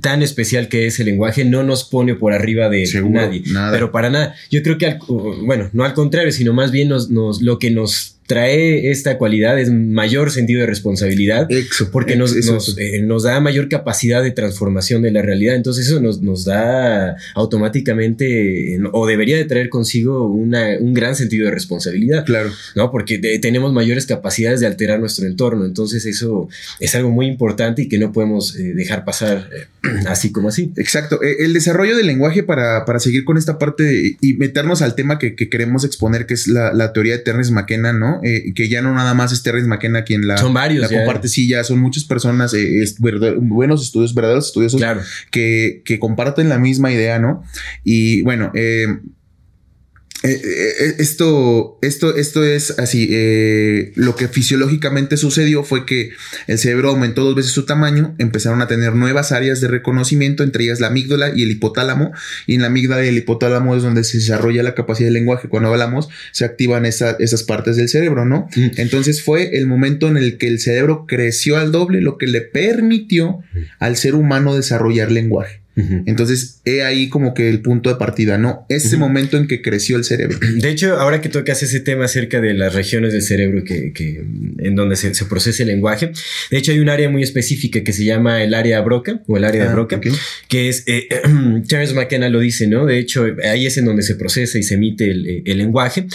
tan 0.00 0.22
especial 0.22 0.68
que 0.68 0.86
es 0.86 1.00
el 1.00 1.06
lenguaje 1.06 1.44
no 1.44 1.62
nos 1.62 1.84
pone 1.84 2.14
por 2.14 2.32
arriba 2.32 2.68
de 2.68 2.84
nadie. 3.08 3.42
Pero 3.70 3.92
para 3.92 4.10
nada. 4.10 4.34
Yo 4.50 4.62
creo 4.62 4.78
que, 4.78 4.98
bueno, 5.42 5.70
no 5.72 5.84
al 5.84 5.94
contrario, 5.94 6.32
sino 6.32 6.52
más 6.52 6.70
bien 6.70 6.88
nos, 6.88 7.10
nos, 7.10 7.42
lo 7.42 7.58
que 7.58 7.70
nos 7.70 8.17
trae 8.28 8.90
esta 8.90 9.16
cualidad 9.16 9.58
es 9.58 9.70
mayor 9.70 10.30
sentido 10.30 10.60
de 10.60 10.66
responsabilidad 10.66 11.48
porque 11.90 12.14
nos, 12.14 12.36
eh, 12.76 13.00
nos, 13.02 13.22
da 13.22 13.40
mayor 13.40 13.70
capacidad 13.70 14.22
de 14.22 14.30
transformación 14.32 15.00
de 15.00 15.10
la 15.10 15.22
realidad. 15.22 15.56
Entonces 15.56 15.86
eso 15.86 15.98
nos, 15.98 16.20
nos 16.20 16.44
da 16.44 17.16
automáticamente 17.34 18.78
o 18.92 19.06
debería 19.06 19.38
de 19.38 19.46
traer 19.46 19.70
consigo 19.70 20.26
una, 20.26 20.76
un 20.78 20.92
gran 20.92 21.16
sentido 21.16 21.46
de 21.46 21.52
responsabilidad. 21.52 22.26
Claro. 22.26 22.50
¿no? 22.76 22.90
Porque 22.90 23.18
tenemos 23.40 23.72
mayores 23.72 24.04
capacidades 24.04 24.60
de 24.60 24.66
alterar 24.66 25.00
nuestro 25.00 25.26
entorno. 25.26 25.64
Entonces 25.64 26.04
eso 26.04 26.50
es 26.80 26.94
algo 26.94 27.10
muy 27.10 27.26
importante 27.26 27.82
y 27.82 27.88
que 27.88 27.98
no 27.98 28.12
podemos 28.12 28.54
eh, 28.56 28.74
dejar 28.74 29.06
pasar 29.06 29.48
eh, 29.56 29.88
así 30.06 30.32
como 30.32 30.48
así. 30.48 30.70
Exacto. 30.76 31.20
el 31.22 31.54
desarrollo 31.54 31.96
del 31.96 32.06
lenguaje 32.06 32.42
para, 32.42 32.84
para 32.84 33.00
seguir 33.00 33.24
con 33.24 33.38
esta 33.38 33.58
parte 33.58 34.18
y 34.20 34.34
meternos 34.34 34.82
al 34.82 34.94
tema 34.94 35.18
que, 35.18 35.34
queremos 35.34 35.84
exponer, 35.84 36.26
que 36.26 36.34
es 36.34 36.46
la, 36.46 36.74
la 36.74 36.92
teoría 36.92 37.14
de 37.14 37.20
Terence 37.20 37.52
McKenna, 37.52 37.94
¿no? 37.94 38.17
¿No? 38.20 38.28
Eh, 38.28 38.52
que 38.54 38.68
ya 38.68 38.82
no 38.82 38.94
nada 38.94 39.14
más 39.14 39.32
es 39.32 39.42
Terrence 39.42 39.68
McKenna 39.68 40.04
quien 40.04 40.26
la, 40.26 40.36
Son 40.38 40.52
varios, 40.54 40.82
la 40.82 40.88
ya. 40.90 40.98
comparte, 40.98 41.28
sí, 41.28 41.48
ya 41.48 41.64
son 41.64 41.78
muchas 41.78 42.04
personas, 42.04 42.52
eh, 42.54 42.82
es 42.82 43.00
verdad- 43.00 43.34
buenos 43.40 43.82
estudios, 43.82 44.14
verdaderos 44.14 44.46
estudiosos 44.48 44.80
Claro. 44.80 45.00
que, 45.30 45.82
que 45.84 45.98
comparten 45.98 46.48
la 46.48 46.58
misma 46.58 46.92
idea, 46.92 47.18
¿no? 47.18 47.42
Y 47.84 48.22
bueno, 48.22 48.50
eh, 48.54 48.86
eh, 50.24 50.40
eh, 50.44 50.94
esto, 50.98 51.78
esto, 51.80 52.16
esto 52.16 52.42
es 52.44 52.78
así. 52.78 53.08
eh, 53.10 53.92
lo 53.94 54.16
que 54.16 54.26
fisiológicamente 54.26 55.16
sucedió 55.16 55.62
fue 55.62 55.86
que 55.86 56.10
el 56.48 56.58
cerebro 56.58 56.88
aumentó 56.90 57.22
dos 57.24 57.34
veces 57.36 57.52
su 57.52 57.64
tamaño, 57.66 58.14
empezaron 58.18 58.60
a 58.60 58.66
tener 58.66 58.94
nuevas 58.94 59.30
áreas 59.32 59.60
de 59.60 59.68
reconocimiento, 59.68 60.42
entre 60.42 60.64
ellas 60.64 60.80
la 60.80 60.88
amígdala 60.88 61.32
y 61.34 61.44
el 61.44 61.50
hipotálamo. 61.52 62.12
Y 62.46 62.54
en 62.56 62.62
la 62.62 62.66
amígdala 62.66 63.04
y 63.04 63.08
el 63.08 63.16
hipotálamo 63.18 63.76
es 63.76 63.82
donde 63.82 64.02
se 64.02 64.18
desarrolla 64.18 64.62
la 64.62 64.74
capacidad 64.74 65.08
de 65.08 65.12
lenguaje. 65.12 65.48
Cuando 65.48 65.68
hablamos, 65.70 66.08
se 66.32 66.44
activan 66.44 66.84
esa- 66.84 67.16
esas 67.20 67.44
partes 67.44 67.76
del 67.76 67.88
cerebro, 67.88 68.24
¿no? 68.24 68.48
Mm. 68.56 68.70
Entonces 68.76 69.22
fue 69.22 69.56
el 69.56 69.66
momento 69.66 70.08
en 70.08 70.16
el 70.16 70.36
que 70.38 70.48
el 70.48 70.58
cerebro 70.58 71.04
creció 71.06 71.56
al 71.58 71.70
doble, 71.70 72.00
lo 72.00 72.18
que 72.18 72.26
le 72.26 72.40
permitió 72.40 73.38
al 73.78 73.96
ser 73.96 74.14
humano 74.14 74.54
desarrollar 74.56 75.10
lenguaje. 75.12 75.60
Entonces, 76.06 76.60
he 76.64 76.82
ahí 76.82 77.08
como 77.08 77.34
que 77.34 77.48
el 77.48 77.60
punto 77.60 77.88
de 77.90 77.96
partida, 77.96 78.36
¿no? 78.38 78.66
Ese 78.68 78.96
momento 78.96 79.36
en 79.36 79.46
que 79.46 79.62
creció 79.62 79.96
el 79.96 80.04
cerebro. 80.04 80.38
De 80.56 80.68
hecho, 80.70 80.96
ahora 80.96 81.20
que 81.20 81.28
tocas 81.28 81.62
ese 81.62 81.80
tema 81.80 82.06
acerca 82.06 82.40
de 82.40 82.52
las 82.54 82.74
regiones 82.74 83.12
del 83.12 83.22
cerebro 83.22 83.62
que, 83.64 83.92
que- 83.92 84.24
en 84.58 84.74
donde 84.74 84.96
se, 84.96 85.14
se 85.14 85.24
procesa 85.26 85.62
el 85.62 85.68
lenguaje, 85.68 86.10
de 86.50 86.58
hecho 86.58 86.72
hay 86.72 86.80
un 86.80 86.88
área 86.88 87.08
muy 87.08 87.22
específica 87.22 87.82
que 87.84 87.92
se 87.92 88.04
llama 88.04 88.42
el 88.42 88.54
área 88.54 88.80
Broca 88.80 89.22
o 89.26 89.36
el 89.36 89.44
área 89.44 89.62
de 89.64 89.68
Ah, 89.68 89.72
Broca, 89.72 90.00
que 90.48 90.68
es, 90.68 90.82
eh, 90.86 91.08
Terence 91.68 91.94
McKenna 91.94 92.28
lo 92.28 92.40
dice, 92.40 92.66
¿no? 92.66 92.84
De 92.86 92.98
hecho, 92.98 93.26
ahí 93.44 93.66
es 93.66 93.76
en 93.78 93.84
donde 93.84 94.02
se 94.02 94.14
procesa 94.16 94.58
y 94.58 94.62
se 94.62 94.74
emite 94.74 95.10
el, 95.10 95.42
el 95.44 95.58
lenguaje 95.58 96.06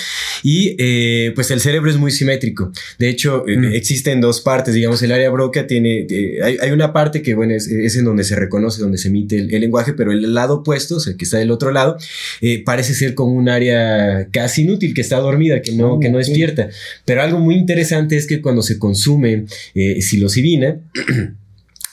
y 0.44 0.76
eh, 0.78 1.32
pues 1.36 1.52
el 1.52 1.60
cerebro 1.62 1.90
es 1.90 1.98
muy 1.98 2.12
simétrico. 2.12 2.72
De 3.00 3.10
hecho, 3.10 3.48
eh, 3.48 3.58
Mm. 3.58 3.66
existen 3.74 4.20
dos 4.20 4.42
partes, 4.42 4.74
digamos, 4.74 5.02
el 5.04 5.12
área 5.12 5.30
Broca 5.30 5.68
tiene, 5.68 6.06
eh, 6.10 6.40
hay, 6.44 6.58
hay 6.60 6.72
una 6.72 6.92
parte 6.92 7.22
que, 7.22 7.34
bueno, 7.36 7.54
es, 7.54 7.68
es 7.68 7.96
en 7.96 8.04
donde 8.06 8.24
se 8.24 8.36
reconoce, 8.36 8.82
donde 8.82 8.98
se 8.98 9.08
emite 9.10 9.38
el, 9.38 9.53
el 9.56 9.62
lenguaje, 9.62 9.94
pero 9.94 10.12
el 10.12 10.34
lado 10.34 10.56
opuesto, 10.56 10.98
o 10.98 11.00
sea, 11.00 11.16
que 11.16 11.26
está 11.26 11.38
del 11.38 11.52
otro 11.52 11.72
lado, 11.72 11.98
eh, 12.42 12.64
parece 12.64 12.94
ser 12.94 13.16
como 13.16 13.34
un 13.34 13.50
área 13.50 14.28
casi 14.32 14.64
inútil, 14.64 14.94
que 14.94 15.02
está 15.02 15.18
dormida, 15.18 15.62
que 15.62 15.74
no, 15.74 16.00
que 16.00 16.10
no 16.10 16.18
despierta. 16.18 16.70
Pero 17.06 17.22
algo 17.22 17.40
muy 17.40 17.56
interesante 17.56 18.18
es 18.18 18.28
que 18.28 18.42
cuando 18.42 18.62
se 18.62 18.80
consume 18.80 19.46
eh, 19.76 20.02
psilocibina, 20.02 20.80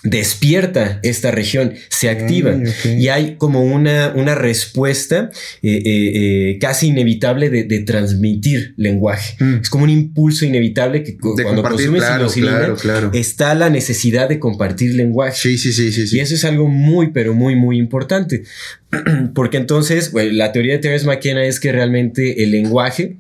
despierta 0.03 0.99
esta 1.03 1.31
región, 1.31 1.75
se 1.89 2.09
activa 2.09 2.53
Ay, 2.53 2.69
ok. 2.69 2.99
y 2.99 3.09
hay 3.09 3.37
como 3.37 3.65
una, 3.65 4.13
una 4.17 4.35
respuesta 4.35 5.31
eh, 5.63 5.83
eh, 5.85 6.13
eh, 6.55 6.59
casi 6.59 6.89
inevitable 6.89 7.51
de, 7.51 7.65
de 7.65 7.81
transmitir 7.81 8.75
lenguaje. 8.77 9.37
Mm. 9.43 9.57
Es 9.63 9.69
como 9.69 9.85
un 9.85 9.91
impulso 9.91 10.47
inevitable 10.47 11.03
que 11.03 11.13
De 11.37 11.43
cuando 11.43 11.63
consumes 11.63 12.01
claro, 12.03 12.29
psilocibina 12.29 12.59
claro, 12.59 12.77
claro. 12.77 13.11
está 13.13 13.55
la 13.55 13.69
necesidad 13.69 14.29
de 14.29 14.39
compartir 14.39 14.95
lenguaje. 14.95 15.37
Sí, 15.37 15.59
sí, 15.59 15.73
sí, 15.73 15.93
sí. 15.93 16.07
sí. 16.07 16.17
Y 16.17 16.21
eso 16.21 16.35
es 16.35 16.45
algo 16.45 16.67
muy, 16.67 17.11
pero 17.11 17.35
muy, 17.35 17.57
muy 17.57 17.79
importante. 17.79 18.45
Porque 19.35 19.59
entonces, 19.59 20.13
bueno, 20.13 20.33
la 20.33 20.53
teoría 20.53 20.75
de 20.75 20.79
Terence 20.79 21.07
McKenna 21.07 21.45
es 21.45 21.61
que 21.61 21.73
realmente 21.73 22.43
el 22.43 22.53
lenguaje 22.53 23.19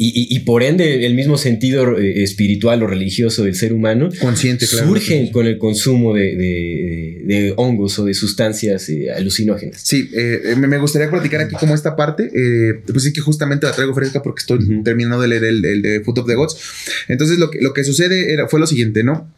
y, 0.00 0.08
y- 0.08 0.36
y 0.36 0.38
por 0.40 0.62
ende 0.62 1.04
el 1.04 1.14
mismo 1.14 1.36
sentido 1.36 1.98
eh, 1.98 2.22
espiritual 2.22 2.82
o 2.84 2.86
religioso 2.86 3.42
del 3.42 3.56
ser 3.56 3.72
humano 3.72 4.10
Consciente, 4.20 4.66
claro. 4.68 4.86
surgen 4.86 5.30
con 5.32 5.46
el 5.46 5.58
consumo 5.58 6.14
de, 6.14 6.36
de- 6.36 7.22
de 7.24 7.52
hongos 7.56 7.98
o 7.98 8.04
de 8.04 8.14
sustancias 8.14 8.88
eh, 8.88 9.10
alucinógenas. 9.10 9.80
Sí, 9.82 10.08
eh, 10.14 10.54
me 10.56 10.78
gustaría 10.78 11.10
platicar 11.10 11.40
aquí 11.40 11.56
como 11.58 11.74
esta 11.74 11.96
parte. 11.96 12.30
eh, 12.34 12.80
pues 12.86 13.02
sí 13.02 13.12
que 13.12 13.20
justamente 13.20 13.66
la 13.66 13.72
traigo 13.72 13.92
fresca 13.94 14.22
porque 14.22 14.40
estoy 14.40 14.58
terminando 14.84 15.20
de 15.20 15.28
leer 15.28 15.44
el, 15.44 15.64
el 15.64 15.82
de 15.82 16.00
Foot 16.00 16.18
of 16.18 16.26
the 16.26 16.34
Gods. 16.36 16.56
Entonces 17.08 17.38
lo 17.38 17.50
que, 17.50 17.60
lo 17.60 17.74
que 17.74 17.82
sucede 17.84 18.32
era, 18.32 18.46
fue 18.48 18.60
lo 18.60 18.66
siguiente, 18.68 19.02
¿no? 19.02 19.28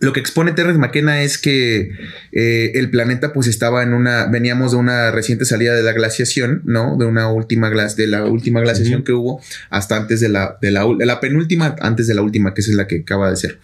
Lo 0.00 0.12
que 0.14 0.20
expone 0.20 0.52
Terrence 0.52 0.78
McKenna 0.78 1.22
es 1.22 1.36
que 1.38 1.90
eh, 2.32 2.72
el 2.74 2.90
planeta 2.90 3.32
pues 3.34 3.46
estaba 3.46 3.82
en 3.82 3.92
una, 3.92 4.26
veníamos 4.26 4.72
de 4.72 4.78
una 4.78 5.10
reciente 5.10 5.44
salida 5.44 5.74
de 5.74 5.82
la 5.82 5.92
glaciación, 5.92 6.62
¿no? 6.64 6.96
De 6.98 7.04
una 7.04 7.30
última 7.30 7.68
glas, 7.68 7.96
de 7.96 8.06
la 8.06 8.24
última 8.24 8.60
glaciación 8.60 9.04
que 9.04 9.12
hubo 9.12 9.42
hasta 9.68 9.96
antes 9.96 10.20
de 10.20 10.30
la, 10.30 10.56
de 10.62 10.70
la, 10.70 10.84
ul- 10.86 10.96
de 10.98 11.04
la 11.06 11.20
penúltima, 11.20 11.76
antes 11.80 12.06
de 12.06 12.14
la 12.14 12.22
última, 12.22 12.54
que 12.54 12.62
esa 12.62 12.70
es 12.70 12.76
la 12.78 12.86
que 12.86 13.00
acaba 13.00 13.28
de 13.30 13.36
ser. 13.36 13.58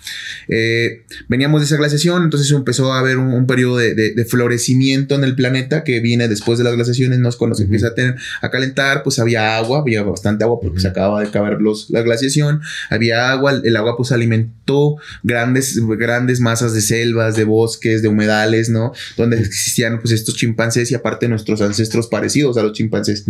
Eh, 0.49 1.05
veníamos 1.29 1.61
de 1.63 1.67
esa 1.67 1.77
glaciación, 1.79 2.25
entonces 2.25 2.51
empezó 2.53 2.93
a 2.93 2.99
haber 2.99 3.17
un, 3.19 3.33
un 3.33 3.47
periodo 3.47 3.79
de, 3.79 3.95
de- 3.95 4.13
de 4.13 4.25
florecimiento 4.27 5.15
en 5.15 5.25
el 5.25 5.35
planeta 5.37 5.85
que 5.85 6.01
viene 6.01 6.29
después 6.29 6.59
de 6.59 6.65
las 6.65 6.75
glaciaciones, 6.75 7.19
¿no? 7.19 7.29
Es 7.31 7.37
cuando 7.37 7.55
se 7.57 7.63
empieza 7.65 7.89
a 7.89 7.95
tener, 7.95 8.17
a 8.43 8.51
calentar, 8.51 9.03
pues 9.03 9.19
había 9.19 9.57
agua, 9.57 9.79
había 9.81 10.03
bastante 10.03 10.45
agua 10.45 10.59
porque 10.61 10.81
se 10.81 10.89
acababa 10.89 11.21
de 11.23 11.29
acabar 11.29 11.63
los, 11.63 11.89
la 11.91 12.03
glaciación, 12.03 12.61
había 12.91 13.31
agua, 13.31 13.53
el, 13.53 13.63
el 13.65 13.77
agua 13.77 13.97
pues 13.97 14.13
alimentó 14.13 14.97
grandes, 15.23 15.81
grandes 15.97 16.26
masas 16.41 16.75
de 16.75 16.81
selvas, 16.81 17.37
de 17.37 17.45
bosques, 17.45 18.03
de 18.03 18.09
humedales, 18.09 18.69
¿no? 18.69 18.93
Donde 19.17 19.39
existían 19.39 20.01
pues 20.01 20.13
estos 20.13 20.37
chimpancés 20.37 20.91
y 20.91 20.95
aparte 20.95 21.29
nuestros 21.29 21.61
ancestros 21.61 22.07
parecidos 22.09 22.57
a 22.57 22.63
los 22.63 22.73
chimpancés. 22.73 23.25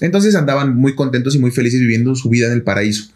Entonces 0.00 0.34
andaban 0.34 0.76
muy 0.76 0.94
contentos 0.94 1.34
y 1.34 1.38
muy 1.38 1.50
felices 1.50 1.80
viviendo 1.80 2.14
su 2.14 2.28
vida 2.28 2.46
en 2.46 2.52
el 2.52 2.62
paraíso. 2.62 3.10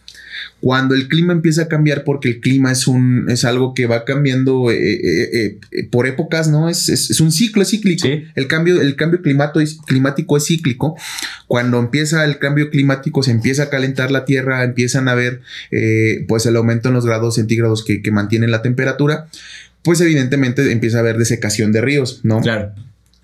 Cuando 0.60 0.94
el 0.94 1.08
clima 1.08 1.32
empieza 1.32 1.62
a 1.62 1.68
cambiar, 1.68 2.04
porque 2.04 2.28
el 2.28 2.40
clima 2.40 2.70
es 2.72 2.86
un 2.86 3.26
es 3.28 3.44
algo 3.44 3.74
que 3.74 3.86
va 3.86 4.04
cambiando 4.04 4.70
eh, 4.70 4.76
eh, 4.94 5.58
eh, 5.72 5.84
por 5.90 6.06
épocas, 6.06 6.48
¿no? 6.48 6.68
Es, 6.68 6.88
es- 6.88 7.10
es 7.10 7.20
un 7.20 7.32
ciclo, 7.32 7.62
es 7.62 7.70
cíclico. 7.70 8.06
Sí. 8.06 8.24
El 8.34 8.46
cambio, 8.46 8.80
el 8.80 8.94
cambio 8.96 9.20
climato 9.22 9.60
es- 9.60 9.78
climático 9.86 10.36
es 10.36 10.46
cíclico. 10.46 10.96
Cuando 11.46 11.78
empieza 11.78 12.24
el 12.24 12.38
cambio 12.38 12.70
climático, 12.70 13.22
se 13.22 13.30
empieza 13.32 13.64
a 13.64 13.70
calentar 13.70 14.10
la 14.10 14.24
tierra, 14.24 14.62
empiezan 14.64 15.08
a 15.08 15.14
ver 15.14 15.40
pues 16.28 16.46
el 16.46 16.56
aumento 16.56 16.88
en 16.88 16.94
los 16.94 17.06
grados 17.06 17.34
centígrados 17.36 17.84
que, 17.84 18.02
que 18.02 18.10
mantienen 18.10 18.50
la 18.50 18.62
temperatura. 18.62 19.28
Pues 19.82 20.00
evidentemente 20.00 20.70
empieza 20.70 20.98
a 20.98 21.00
haber 21.00 21.18
desecación 21.18 21.72
de 21.72 21.80
ríos, 21.80 22.20
¿no? 22.22 22.40
Claro. 22.40 22.72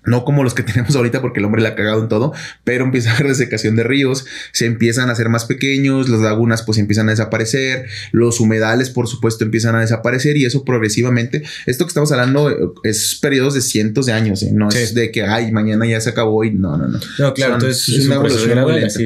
No 0.05 0.23
como 0.23 0.43
los 0.43 0.53
que 0.53 0.63
tenemos 0.69 0.95
ahorita 0.95 1.21
porque 1.21 1.39
el 1.39 1.45
hombre 1.45 1.61
la 1.61 1.69
ha 1.69 1.75
cagado 1.75 2.01
en 2.01 2.07
todo, 2.09 2.33
pero 2.63 2.85
empieza 2.85 3.11
a 3.11 3.15
haber 3.15 3.27
desecación 3.27 3.75
de 3.75 3.83
ríos, 3.83 4.25
se 4.53 4.65
empiezan 4.65 5.09
a 5.09 5.11
hacer 5.11 5.29
más 5.29 5.45
pequeños, 5.45 6.07
las 6.09 6.21
lagunas 6.21 6.63
pues 6.63 6.77
empiezan 6.77 7.07
a 7.09 7.11
desaparecer, 7.11 7.85
los 8.11 8.39
humedales 8.39 8.89
por 8.89 9.07
supuesto 9.07 9.43
empiezan 9.43 9.75
a 9.75 9.81
desaparecer 9.81 10.37
y 10.37 10.45
eso 10.45 10.63
progresivamente, 10.63 11.43
esto 11.65 11.85
que 11.85 11.89
estamos 11.89 12.11
hablando 12.11 12.49
eh, 12.49 12.55
es 12.83 13.15
periodos 13.21 13.53
de 13.55 13.61
cientos 13.61 14.05
de 14.05 14.13
años, 14.13 14.41
¿eh? 14.43 14.51
no 14.53 14.69
es 14.69 14.93
de 14.93 15.11
que, 15.11 15.23
ay, 15.23 15.51
mañana 15.51 15.85
ya 15.85 15.99
se 16.01 16.09
acabó 16.09 16.43
y 16.43 16.51
no, 16.51 16.77
no, 16.77 16.87
no. 16.87 16.99
No, 17.19 17.33
claro, 17.33 17.53
Son- 17.53 17.61
entonces 17.61 17.89
es 17.89 18.05
una 18.05 18.15
evolución 18.15 18.59
muy 18.61 18.73
lenta. 18.73 18.99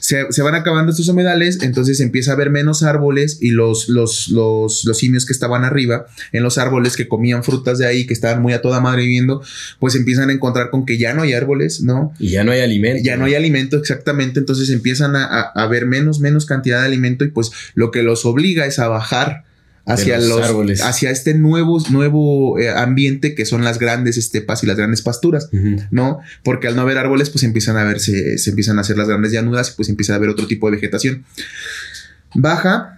Se, 0.00 0.26
se 0.30 0.42
van 0.42 0.54
acabando 0.54 0.90
estos 0.92 1.08
humedales, 1.08 1.58
entonces 1.62 2.00
empieza 2.00 2.30
a 2.30 2.34
haber 2.34 2.50
menos 2.50 2.82
árboles 2.82 3.38
y 3.40 3.50
los, 3.50 3.88
los, 3.88 4.28
los, 4.28 4.84
los 4.84 4.98
simios 4.98 5.26
que 5.26 5.32
estaban 5.32 5.64
arriba 5.64 6.06
en 6.32 6.42
los 6.42 6.56
árboles 6.58 6.96
que 6.96 7.08
comían 7.08 7.42
frutas 7.42 7.78
de 7.78 7.86
ahí, 7.86 8.06
que 8.06 8.14
estaban 8.14 8.40
muy 8.42 8.52
a 8.52 8.62
toda 8.62 8.80
madre 8.80 9.02
viviendo, 9.02 9.42
pues 9.80 9.94
empiezan 9.96 10.30
a 10.30 10.32
encontrar 10.36 10.70
con 10.70 10.86
que 10.86 10.98
ya 10.98 11.12
no 11.12 11.22
hay 11.22 11.32
árboles, 11.32 11.82
¿no? 11.82 12.12
Y 12.18 12.30
ya 12.30 12.44
no 12.44 12.52
hay 12.52 12.60
alimento. 12.60 13.02
Ya 13.04 13.16
no 13.16 13.24
hay 13.24 13.34
alimento 13.34 13.76
exactamente, 13.76 14.38
entonces 14.38 14.70
empiezan 14.70 15.16
a, 15.16 15.24
a, 15.24 15.40
a 15.54 15.62
haber 15.64 15.86
menos, 15.86 16.20
menos 16.20 16.46
cantidad 16.46 16.80
de 16.80 16.86
alimento 16.86 17.24
y 17.24 17.28
pues 17.28 17.50
lo 17.74 17.90
que 17.90 18.02
los 18.02 18.24
obliga 18.24 18.66
es 18.66 18.78
a 18.78 18.88
bajar 18.88 19.44
hacia 19.86 20.18
los 20.18 20.28
los, 20.28 20.42
árboles. 20.42 20.82
hacia 20.82 21.10
este 21.10 21.34
nuevo, 21.34 21.80
nuevo 21.90 22.58
eh, 22.58 22.70
ambiente 22.70 23.34
que 23.34 23.46
son 23.46 23.62
las 23.62 23.78
grandes 23.78 24.16
estepas 24.16 24.62
y 24.64 24.66
las 24.66 24.76
grandes 24.76 25.00
pasturas. 25.00 25.48
¿no? 25.90 26.20
Porque 26.42 26.66
al 26.66 26.74
no 26.76 26.82
haber 26.82 26.98
árboles, 26.98 27.30
pues 27.30 27.44
empiezan 27.44 27.76
a 27.76 27.84
verse, 27.84 28.36
se 28.38 28.50
empiezan 28.50 28.78
a 28.78 28.80
hacer 28.80 28.98
las 28.98 29.08
grandes 29.08 29.32
llanuras 29.32 29.70
y 29.70 29.76
pues 29.76 29.88
empieza 29.88 30.12
a 30.12 30.16
haber 30.16 30.28
otro 30.28 30.46
tipo 30.46 30.68
de 30.68 30.76
vegetación. 30.76 31.24
Baja, 32.34 32.95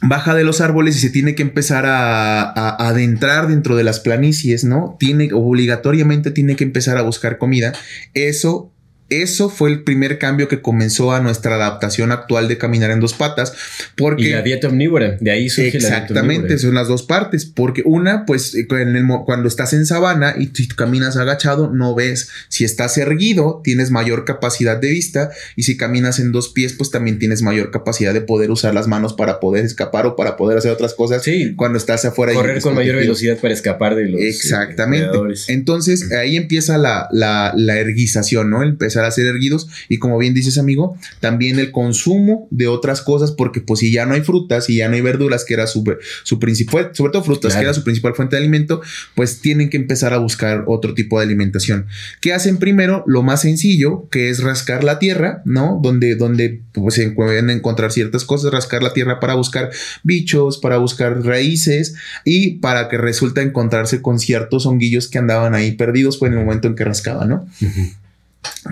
baja 0.00 0.34
de 0.34 0.44
los 0.44 0.60
árboles 0.60 0.96
y 0.96 1.00
se 1.00 1.10
tiene 1.10 1.34
que 1.34 1.42
empezar 1.42 1.86
a, 1.86 2.88
adentrar 2.88 3.48
dentro 3.48 3.76
de 3.76 3.84
las 3.84 4.00
planicies, 4.00 4.64
¿no? 4.64 4.96
Tiene, 4.98 5.30
obligatoriamente 5.32 6.30
tiene 6.30 6.56
que 6.56 6.64
empezar 6.64 6.98
a 6.98 7.02
buscar 7.02 7.38
comida. 7.38 7.72
Eso 8.12 8.73
eso 9.10 9.50
fue 9.50 9.70
el 9.70 9.82
primer 9.82 10.18
cambio 10.18 10.48
que 10.48 10.62
comenzó 10.62 11.12
a 11.12 11.20
nuestra 11.20 11.56
adaptación 11.56 12.10
actual 12.10 12.48
de 12.48 12.56
caminar 12.56 12.90
en 12.90 13.00
dos 13.00 13.12
patas, 13.12 13.52
porque 13.96 14.24
Y 14.24 14.28
la 14.30 14.42
dieta 14.42 14.68
omnívora, 14.68 15.18
de 15.20 15.30
ahí 15.30 15.48
surge 15.50 15.78
la 15.78 15.88
dieta 15.88 15.98
Exactamente, 15.98 16.58
son 16.58 16.74
las 16.74 16.88
dos 16.88 17.02
partes, 17.02 17.44
porque 17.44 17.82
una, 17.84 18.24
pues 18.24 18.54
en 18.54 18.96
el 18.96 19.04
cuando 19.26 19.48
estás 19.48 19.74
en 19.74 19.84
sabana 19.84 20.34
y 20.38 20.48
caminas 20.68 21.16
agachado, 21.18 21.70
no 21.70 21.94
ves. 21.94 22.30
Si 22.48 22.64
estás 22.64 22.96
erguido, 22.96 23.60
tienes 23.62 23.90
mayor 23.90 24.24
capacidad 24.24 24.78
de 24.78 24.88
vista 24.88 25.30
y 25.56 25.64
si 25.64 25.76
caminas 25.76 26.18
en 26.18 26.32
dos 26.32 26.48
pies, 26.48 26.72
pues 26.72 26.90
también 26.90 27.18
tienes 27.18 27.42
mayor 27.42 27.70
capacidad 27.70 28.14
de 28.14 28.22
poder 28.22 28.50
usar 28.50 28.74
las 28.74 28.88
manos 28.88 29.12
para 29.12 29.40
poder 29.40 29.64
escapar 29.66 30.06
o 30.06 30.16
para 30.16 30.36
poder 30.36 30.56
hacer 30.56 30.70
otras 30.70 30.94
cosas. 30.94 31.22
Sí. 31.22 31.54
cuando 31.56 31.76
estás 31.78 32.04
afuera. 32.04 32.32
y 32.32 32.36
Correr 32.36 32.62
con 32.62 32.74
mayor 32.74 32.96
velocidad 32.96 33.36
para 33.38 33.52
escapar 33.52 33.94
de 33.94 34.08
los 34.08 34.20
eh, 34.20 34.28
Exactamente. 34.28 35.18
Entonces 35.48 36.10
ahí 36.12 36.36
empieza 36.36 36.78
la, 36.78 37.08
la, 37.12 37.52
la 37.54 37.78
erguización, 37.78 38.48
¿no? 38.50 38.62
Empezar 38.62 38.93
empezar 38.94 39.04
a 39.04 39.10
ser 39.10 39.26
erguidos 39.26 39.68
y 39.88 39.98
como 39.98 40.18
bien 40.18 40.34
dices 40.34 40.58
amigo, 40.58 40.96
también 41.20 41.58
el 41.58 41.72
consumo 41.72 42.46
de 42.50 42.68
otras 42.68 43.00
cosas 43.02 43.32
porque 43.32 43.60
pues 43.60 43.80
si 43.80 43.90
ya 43.90 44.06
no 44.06 44.14
hay 44.14 44.22
frutas 44.22 44.70
y 44.70 44.76
ya 44.76 44.88
no 44.88 44.94
hay 44.94 45.00
verduras 45.00 45.44
que 45.44 45.54
era 45.54 45.66
su, 45.66 45.84
su 46.22 46.38
principal, 46.38 46.90
sobre 46.92 47.12
todo 47.12 47.24
frutas 47.24 47.54
que 47.54 47.62
era 47.62 47.74
su 47.74 47.82
principal 47.82 48.14
fuente 48.14 48.36
de 48.36 48.42
alimento, 48.42 48.80
pues 49.14 49.40
tienen 49.40 49.70
que 49.70 49.76
empezar 49.76 50.12
a 50.12 50.18
buscar 50.18 50.64
otro 50.66 50.94
tipo 50.94 51.18
de 51.18 51.24
alimentación. 51.24 51.86
¿Qué 52.20 52.32
hacen 52.32 52.58
primero? 52.58 53.04
Lo 53.06 53.22
más 53.22 53.42
sencillo, 53.42 54.08
que 54.10 54.30
es 54.30 54.42
rascar 54.42 54.84
la 54.84 54.98
tierra, 54.98 55.42
¿no? 55.44 55.80
Donde, 55.82 56.14
donde 56.14 56.62
pues, 56.72 56.94
se 56.94 57.10
pueden 57.10 57.50
encontrar 57.50 57.92
ciertas 57.92 58.24
cosas, 58.24 58.52
rascar 58.52 58.82
la 58.82 58.92
tierra 58.92 59.20
para 59.20 59.34
buscar 59.34 59.70
bichos, 60.02 60.58
para 60.58 60.78
buscar 60.78 61.24
raíces 61.24 61.94
y 62.24 62.58
para 62.58 62.88
que 62.88 62.98
resulta 62.98 63.42
encontrarse 63.42 64.02
con 64.02 64.18
ciertos 64.18 64.66
honguillos 64.66 65.08
que 65.08 65.18
andaban 65.18 65.54
ahí 65.54 65.72
perdidos 65.72 66.18
fue 66.18 66.28
en 66.28 66.34
el 66.34 66.44
momento 66.44 66.68
en 66.68 66.74
que 66.74 66.84
rascaba, 66.84 67.24
¿no? 67.24 67.46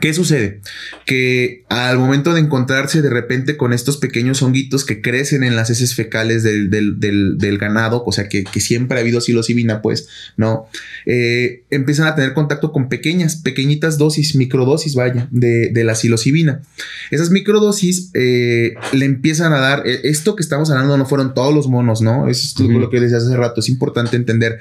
¿Qué 0.00 0.14
sucede? 0.14 0.60
Que 1.06 1.64
al 1.68 1.98
momento 1.98 2.32
de 2.32 2.40
encontrarse 2.40 3.02
de 3.02 3.10
repente 3.10 3.56
con 3.56 3.72
estos 3.72 3.98
pequeños 3.98 4.42
honguitos 4.42 4.84
que 4.84 5.02
crecen 5.02 5.44
en 5.44 5.54
las 5.54 5.70
heces 5.70 5.94
fecales 5.94 6.42
del, 6.42 7.58
ganado, 7.58 8.02
o 8.04 8.12
sea 8.12 8.28
que, 8.28 8.44
siempre 8.58 8.96
ha 8.96 9.00
habido 9.00 9.20
psilocibina, 9.20 9.82
pues, 9.82 10.08
¿no? 10.36 10.66
Eh, 11.04 11.64
empiezan 11.70 12.06
a 12.06 12.14
tener 12.14 12.32
contacto 12.32 12.72
con 12.72 12.88
pequeñas, 12.88 13.36
pequeñitas 13.36 13.98
dosis, 13.98 14.34
microdosis, 14.34 14.94
vaya, 14.94 15.28
de, 15.30 15.70
la 15.84 15.94
psilocibina. 15.94 16.62
Esas 17.10 17.30
microdosis 17.30 18.10
eh, 18.14 18.74
le 18.92 19.04
empiezan 19.04 19.52
a 19.52 19.58
dar, 19.58 19.86
eh, 19.86 20.00
esto 20.04 20.36
que 20.36 20.42
estamos 20.42 20.70
hablando 20.70 20.96
no 20.96 21.06
fueron 21.06 21.34
todos 21.34 21.54
los 21.54 21.68
monos, 21.68 22.00
¿no? 22.00 22.28
Eso 22.28 22.64
es 22.64 22.70
lo 22.70 22.88
que 22.88 23.00
decía 23.00 23.18
hace 23.18 23.36
rato, 23.36 23.60
es 23.60 23.68
importante 23.68 24.16
entender 24.16 24.58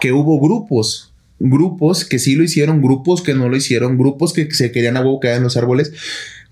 que 0.00 0.12
hubo 0.12 0.40
grupos 0.40 1.11
grupos 1.42 2.04
que 2.04 2.18
sí 2.18 2.36
lo 2.36 2.44
hicieron, 2.44 2.80
grupos 2.80 3.20
que 3.22 3.34
no 3.34 3.48
lo 3.48 3.56
hicieron, 3.56 3.98
grupos 3.98 4.32
que 4.32 4.50
se 4.52 4.70
querían 4.70 4.96
a 4.96 5.00
huevo 5.00 5.18
quedar 5.18 5.38
en 5.38 5.42
los 5.42 5.56
árboles, 5.56 5.92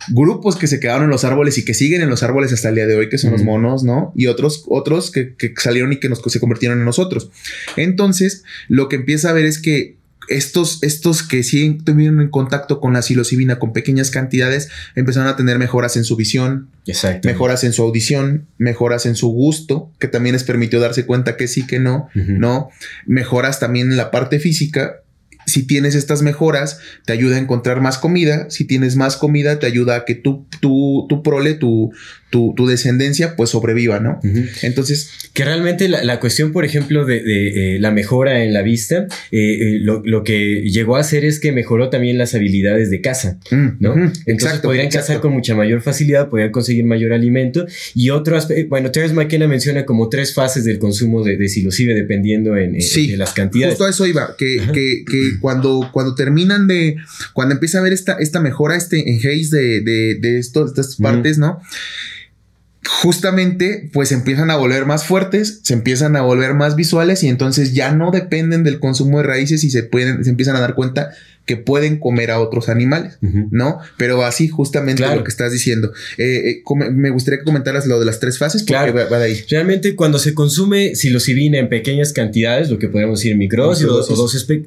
grupos 0.08 0.56
que 0.56 0.66
se 0.66 0.80
quedaron 0.80 1.04
en 1.04 1.10
los 1.10 1.24
árboles 1.24 1.58
y 1.58 1.64
que 1.64 1.74
siguen 1.74 2.02
en 2.02 2.10
los 2.10 2.22
árboles 2.22 2.52
hasta 2.52 2.70
el 2.70 2.74
día 2.74 2.86
de 2.86 2.96
hoy, 2.96 3.08
que 3.08 3.18
son 3.18 3.30
los 3.30 3.44
monos, 3.44 3.84
¿no? 3.84 4.12
Y 4.16 4.26
otros, 4.26 4.64
otros 4.68 5.12
que, 5.12 5.36
que 5.36 5.52
salieron 5.56 5.92
y 5.92 6.00
que 6.00 6.08
nos, 6.08 6.20
se 6.20 6.40
convirtieron 6.40 6.78
en 6.78 6.84
nosotros. 6.84 7.30
Entonces, 7.76 8.42
lo 8.68 8.88
que 8.88 8.96
empieza 8.96 9.30
a 9.30 9.32
ver 9.32 9.44
es 9.44 9.60
que 9.60 9.99
estos, 10.30 10.78
estos 10.82 11.22
que 11.24 11.42
sí 11.42 11.78
tuvieron 11.84 12.20
en 12.20 12.30
contacto 12.30 12.80
con 12.80 12.92
la 12.92 13.02
psilocibina 13.02 13.58
con 13.58 13.72
pequeñas 13.72 14.10
cantidades 14.10 14.68
empezaron 14.94 15.28
a 15.28 15.36
tener 15.36 15.58
mejoras 15.58 15.96
en 15.96 16.04
su 16.04 16.16
visión, 16.16 16.68
mejoras 17.24 17.64
en 17.64 17.72
su 17.72 17.82
audición, 17.82 18.46
mejoras 18.56 19.06
en 19.06 19.16
su 19.16 19.28
gusto, 19.28 19.90
que 19.98 20.08
también 20.08 20.34
les 20.34 20.44
permitió 20.44 20.80
darse 20.80 21.04
cuenta 21.04 21.36
que 21.36 21.48
sí, 21.48 21.66
que 21.66 21.80
no, 21.80 22.08
no, 22.14 22.70
mejoras 23.06 23.58
también 23.58 23.90
en 23.90 23.96
la 23.96 24.10
parte 24.10 24.38
física. 24.38 25.02
Si 25.46 25.66
tienes 25.66 25.96
estas 25.96 26.22
mejoras, 26.22 26.78
te 27.06 27.12
ayuda 27.12 27.36
a 27.36 27.40
encontrar 27.40 27.80
más 27.80 27.98
comida. 27.98 28.48
Si 28.50 28.64
tienes 28.66 28.94
más 28.94 29.16
comida, 29.16 29.58
te 29.58 29.66
ayuda 29.66 29.96
a 29.96 30.04
que 30.04 30.14
tu, 30.14 30.46
tu, 30.60 31.06
tu 31.08 31.22
prole, 31.24 31.54
tu, 31.54 31.92
tu, 32.30 32.54
descendencia, 32.66 33.34
pues 33.36 33.50
sobreviva, 33.50 34.00
¿no? 34.00 34.20
Entonces. 34.62 35.10
Que 35.32 35.44
realmente 35.44 35.88
la, 35.88 36.20
cuestión, 36.20 36.52
por 36.52 36.64
ejemplo, 36.64 37.04
de, 37.04 37.76
eh, 37.76 37.78
la 37.80 37.90
mejora 37.90 38.44
en 38.44 38.52
la 38.52 38.62
vista, 38.62 39.06
eh, 39.30 39.76
eh, 39.76 39.78
lo, 39.80 40.24
que 40.24 40.62
llegó 40.62 40.96
a 40.96 41.00
hacer 41.00 41.24
es 41.24 41.40
que 41.40 41.52
mejoró 41.52 41.88
también 41.88 42.18
las 42.18 42.34
habilidades 42.34 42.90
de 42.90 43.00
caza, 43.00 43.38
mm, 43.50 43.68
¿no? 43.80 43.94
Entonces 43.94 44.24
exacto, 44.26 44.68
podrían 44.68 44.90
cazar 44.90 45.20
con 45.20 45.32
mucha 45.32 45.54
mayor 45.54 45.82
facilidad, 45.82 46.28
podrían 46.28 46.50
conseguir 46.50 46.84
mayor 46.84 47.12
alimento. 47.12 47.66
Y 47.94 48.10
otro 48.10 48.36
aspecto, 48.36 48.68
bueno, 48.68 48.90
Terence 48.90 49.14
McKenna 49.14 49.48
menciona 49.48 49.84
como 49.84 50.08
tres 50.08 50.34
fases 50.34 50.64
del 50.64 50.78
consumo 50.78 51.22
de, 51.22 51.36
de 51.36 51.48
psilocibe 51.48 51.94
dependiendo 51.94 52.56
en, 52.56 52.72
de 52.72 53.16
las 53.16 53.32
cantidades. 53.32 53.74
Justo 53.74 53.84
a 53.86 53.90
eso 53.90 54.06
iba, 54.06 54.34
que, 54.36 54.60
que, 54.72 55.04
que 55.08 55.38
cuando, 55.40 55.90
cuando 55.92 56.14
terminan 56.14 56.66
de, 56.66 56.96
cuando 57.32 57.54
empieza 57.54 57.78
a 57.78 57.82
ver 57.82 57.92
esta, 57.92 58.14
esta 58.14 58.40
mejora, 58.40 58.76
este 58.76 59.10
enhaze 59.10 59.56
de, 59.56 59.80
de, 59.80 60.14
de, 60.20 60.38
esto, 60.38 60.66
estas 60.66 60.96
partes, 60.96 61.38
¿no? 61.38 61.60
Justamente 62.88 63.90
pues 63.92 64.12
empiezan 64.12 64.50
a 64.50 64.56
volver 64.56 64.86
más 64.86 65.04
fuertes, 65.04 65.60
se 65.62 65.74
empiezan 65.74 66.16
a 66.16 66.22
volver 66.22 66.54
más 66.54 66.76
visuales 66.76 67.22
y 67.22 67.28
entonces 67.28 67.74
ya 67.74 67.92
no 67.92 68.10
dependen 68.10 68.64
del 68.64 68.80
consumo 68.80 69.18
de 69.18 69.24
raíces 69.24 69.64
y 69.64 69.70
se 69.70 69.82
pueden 69.82 70.24
se 70.24 70.30
empiezan 70.30 70.56
a 70.56 70.60
dar 70.60 70.74
cuenta 70.74 71.10
que 71.50 71.56
pueden 71.56 71.98
comer 71.98 72.30
a 72.30 72.38
otros 72.38 72.68
animales, 72.68 73.18
¿no? 73.50 73.78
Pero 73.96 74.22
así 74.22 74.46
justamente 74.46 75.02
lo 75.02 75.24
que 75.24 75.30
estás 75.30 75.50
diciendo. 75.50 75.92
Eh, 76.16 76.48
eh, 76.48 76.62
me 76.92 77.10
gustaría 77.10 77.40
que 77.40 77.44
comentaras 77.44 77.86
lo 77.86 77.98
de 77.98 78.06
las 78.06 78.20
tres 78.20 78.38
fases. 78.38 78.62
Claro. 78.62 78.94
Va, 78.94 79.18
de 79.18 79.24
ahí. 79.24 79.42
Realmente 79.50 79.96
cuando 79.96 80.20
se 80.20 80.32
consume 80.32 80.94
psilocibina 80.94 81.58
en 81.58 81.68
pequeñas 81.68 82.12
cantidades, 82.12 82.70
lo 82.70 82.78
que 82.78 82.86
podemos 82.86 83.18
decir 83.18 83.36
microdosis 83.36 83.84
o, 83.84 84.00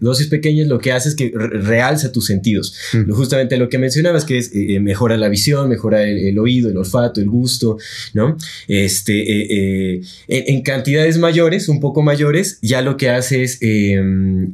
dosis, 0.02 0.28
pequeñas, 0.28 0.68
lo 0.68 0.80
que 0.80 0.92
hace 0.92 1.08
es 1.08 1.16
que 1.16 1.32
realza 1.34 2.12
tus 2.12 2.26
sentidos. 2.26 2.76
Justamente 3.10 3.56
lo 3.56 3.70
que 3.70 3.78
mencionabas 3.78 4.26
que 4.26 4.40
es 4.40 4.52
eh, 4.54 4.82
mejora 4.82 5.16
la 5.16 5.30
visión, 5.30 5.70
mejora 5.70 6.04
el, 6.04 6.38
oído, 6.38 6.70
el 6.70 6.76
olfato, 6.76 7.22
el 7.22 7.30
gusto, 7.30 7.78
¿no? 8.14 8.36
Este, 8.68 10.02
en, 10.28 10.62
cantidades 10.64 11.18
mayores, 11.18 11.70
un 11.70 11.80
poco 11.80 12.02
mayores, 12.02 12.60
ya 12.62 12.82
lo 12.82 12.98
que 12.98 13.10
hace 13.10 13.44
es 13.44 13.60
em, 13.62 14.52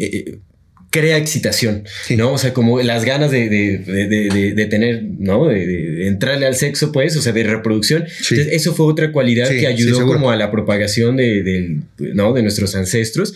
crea 0.89 1.17
excitación, 1.17 1.83
¿no? 2.17 2.33
O 2.33 2.37
sea, 2.37 2.53
como 2.53 2.81
las 2.81 3.05
ganas 3.05 3.31
de, 3.31 3.49
de, 3.49 4.65
tener, 4.69 5.03
¿no? 5.03 5.45
De, 5.45 6.07
entrarle 6.07 6.45
al 6.45 6.55
sexo, 6.55 6.91
pues, 6.91 7.15
o 7.15 7.21
sea, 7.21 7.31
de 7.31 7.43
reproducción. 7.43 8.03
Entonces, 8.03 8.49
eso 8.51 8.73
fue 8.73 8.87
otra 8.87 9.11
cualidad 9.11 9.49
que 9.49 9.67
ayudó 9.67 10.05
como 10.05 10.31
a 10.31 10.35
la 10.35 10.51
propagación 10.51 11.17
de, 11.17 11.79
¿no? 11.97 12.33
de 12.33 12.41
nuestros 12.41 12.75
ancestros. 12.75 13.35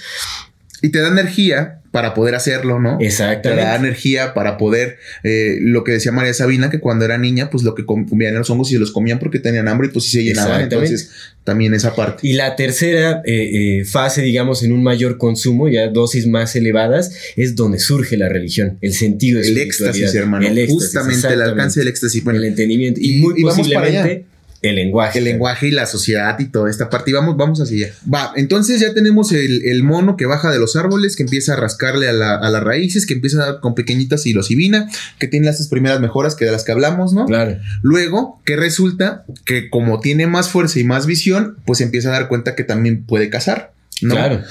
Y 0.82 0.90
te 0.90 1.00
da 1.00 1.10
energía 1.10 1.83
para 1.94 2.16
poder 2.16 2.34
hacerlo, 2.34 2.80
¿no? 2.80 2.98
Exactamente. 3.00 3.62
Te 3.62 3.68
da 3.70 3.76
energía 3.76 4.34
para 4.34 4.58
poder, 4.58 4.98
eh, 5.24 5.60
lo 5.62 5.84
que 5.84 5.92
decía 5.92 6.12
María 6.12 6.34
Sabina, 6.34 6.72
que 6.72 6.80
cuando 6.80 7.06
era 7.06 7.20
niña, 7.20 7.52
pues 7.52 7.64
lo 7.64 7.76
que 7.76 7.86
comían 7.86 8.34
los 8.34 8.50
hongos 8.50 8.72
y 8.72 8.74
se 8.74 8.80
los 8.80 8.92
comían 8.92 9.20
porque 9.20 9.38
tenían 9.38 9.68
hambre 9.68 9.90
y 9.90 9.92
pues 9.92 10.06
sí 10.06 10.12
se 10.12 10.24
llenaban. 10.24 10.62
Entonces, 10.62 11.12
también 11.44 11.76
esa 11.76 11.94
parte. 11.94 12.28
Y 12.28 12.34
la 12.34 12.56
tercera 12.56 13.22
eh, 13.26 13.82
eh, 13.82 13.86
fase, 13.86 14.24
digamos, 14.24 14.64
en 14.64 14.72
un 14.72 14.82
mayor 14.82 15.20
consumo, 15.20 15.70
ya 15.70 15.88
dosis 15.88 16.26
más 16.26 16.56
elevadas, 16.56 17.16
es 17.36 17.56
donde 17.56 17.78
surge 17.78 18.18
la 18.18 18.28
religión, 18.28 18.80
el 18.82 18.94
sentido 18.94 19.40
de 19.40 19.50
El 19.50 19.60
éxtasis, 19.60 20.16
hermano. 20.16 20.48
El 20.48 20.68
Justamente 20.68 21.28
el 21.28 21.44
alcance 21.44 21.80
del 21.80 21.90
éxtasis. 21.90 22.24
Bueno, 22.24 22.40
el 22.40 22.46
entendimiento. 22.46 23.00
Y, 23.04 23.18
muy 23.18 23.40
posiblemente 23.40 24.26
el 24.64 24.76
lenguaje. 24.76 25.20
El 25.20 25.26
lenguaje 25.26 25.68
y 25.68 25.72
la 25.72 25.86
sociedad 25.86 26.40
y 26.40 26.46
toda 26.46 26.70
esta 26.70 26.90
parte. 26.90 27.12
Y 27.12 27.14
vamos, 27.14 27.36
vamos 27.38 27.60
hacia 27.62 27.88
allá. 27.88 27.96
Va, 28.12 28.34
entonces 28.36 28.80
ya 28.80 28.94
tenemos 28.94 29.32
el, 29.34 29.84
mono 29.84 30.16
que 30.16 30.26
baja 30.26 30.52
de 30.52 30.58
los 30.58 30.76
árboles, 30.76 31.16
que 31.16 31.24
empieza 31.24 31.54
a 31.54 31.56
rascarle 31.58 32.08
a, 32.08 32.14
las 32.14 32.64
raíces, 32.64 33.06
que 33.06 33.14
empieza 33.14 33.44
a 33.44 33.46
dar 33.46 33.60
con 33.60 33.76
pequeñitas 33.76 34.24
psilocibina, 34.24 34.90
que 35.20 35.28
tiene 35.28 35.48
las 35.48 35.68
primeras 35.68 36.00
mejoras 36.00 36.36
que 36.36 36.46
de 36.46 36.52
las 36.52 36.64
que 36.64 36.72
hablamos, 36.72 37.14
¿no? 37.14 37.26
Claro. 37.26 37.58
Luego, 37.82 38.42
que 38.46 38.56
resulta 38.56 39.26
que 39.46 39.70
como 39.70 40.00
tiene 40.00 40.28
más 40.28 40.50
fuerza 40.50 40.80
y 40.80 40.86
más 40.86 41.06
visión, 41.06 41.58
pues 41.66 41.82
empieza 41.82 42.10
a 42.10 42.14
dar 42.14 42.30
cuenta 42.30 42.56
que 42.56 42.64
también 42.64 43.04
puede 43.04 43.30
cazar. 43.30 43.74
¿no? 44.02 44.16
Claro. 44.16 44.44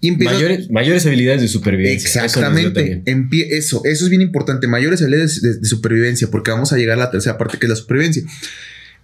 Y 0.00 0.12
mayores, 0.12 0.70
mayores, 0.70 1.06
habilidades 1.06 1.42
de 1.42 1.48
supervivencia. 1.48 2.24
Exactamente. 2.24 3.02
Eso, 3.50 3.82
eso, 3.84 4.04
es 4.04 4.10
bien 4.10 4.22
importante. 4.22 4.66
Mayores 4.66 5.02
habilidades 5.02 5.42
de, 5.42 5.64
supervivencia, 5.64 6.28
porque 6.30 6.50
vamos 6.50 6.72
a 6.72 6.76
llegar 6.76 6.96
a 6.98 7.00
la 7.00 7.10
tercera 7.10 7.36
parte 7.36 7.58
que 7.58 7.66
es 7.66 7.70
la 7.70 7.76
supervivencia. 7.76 8.22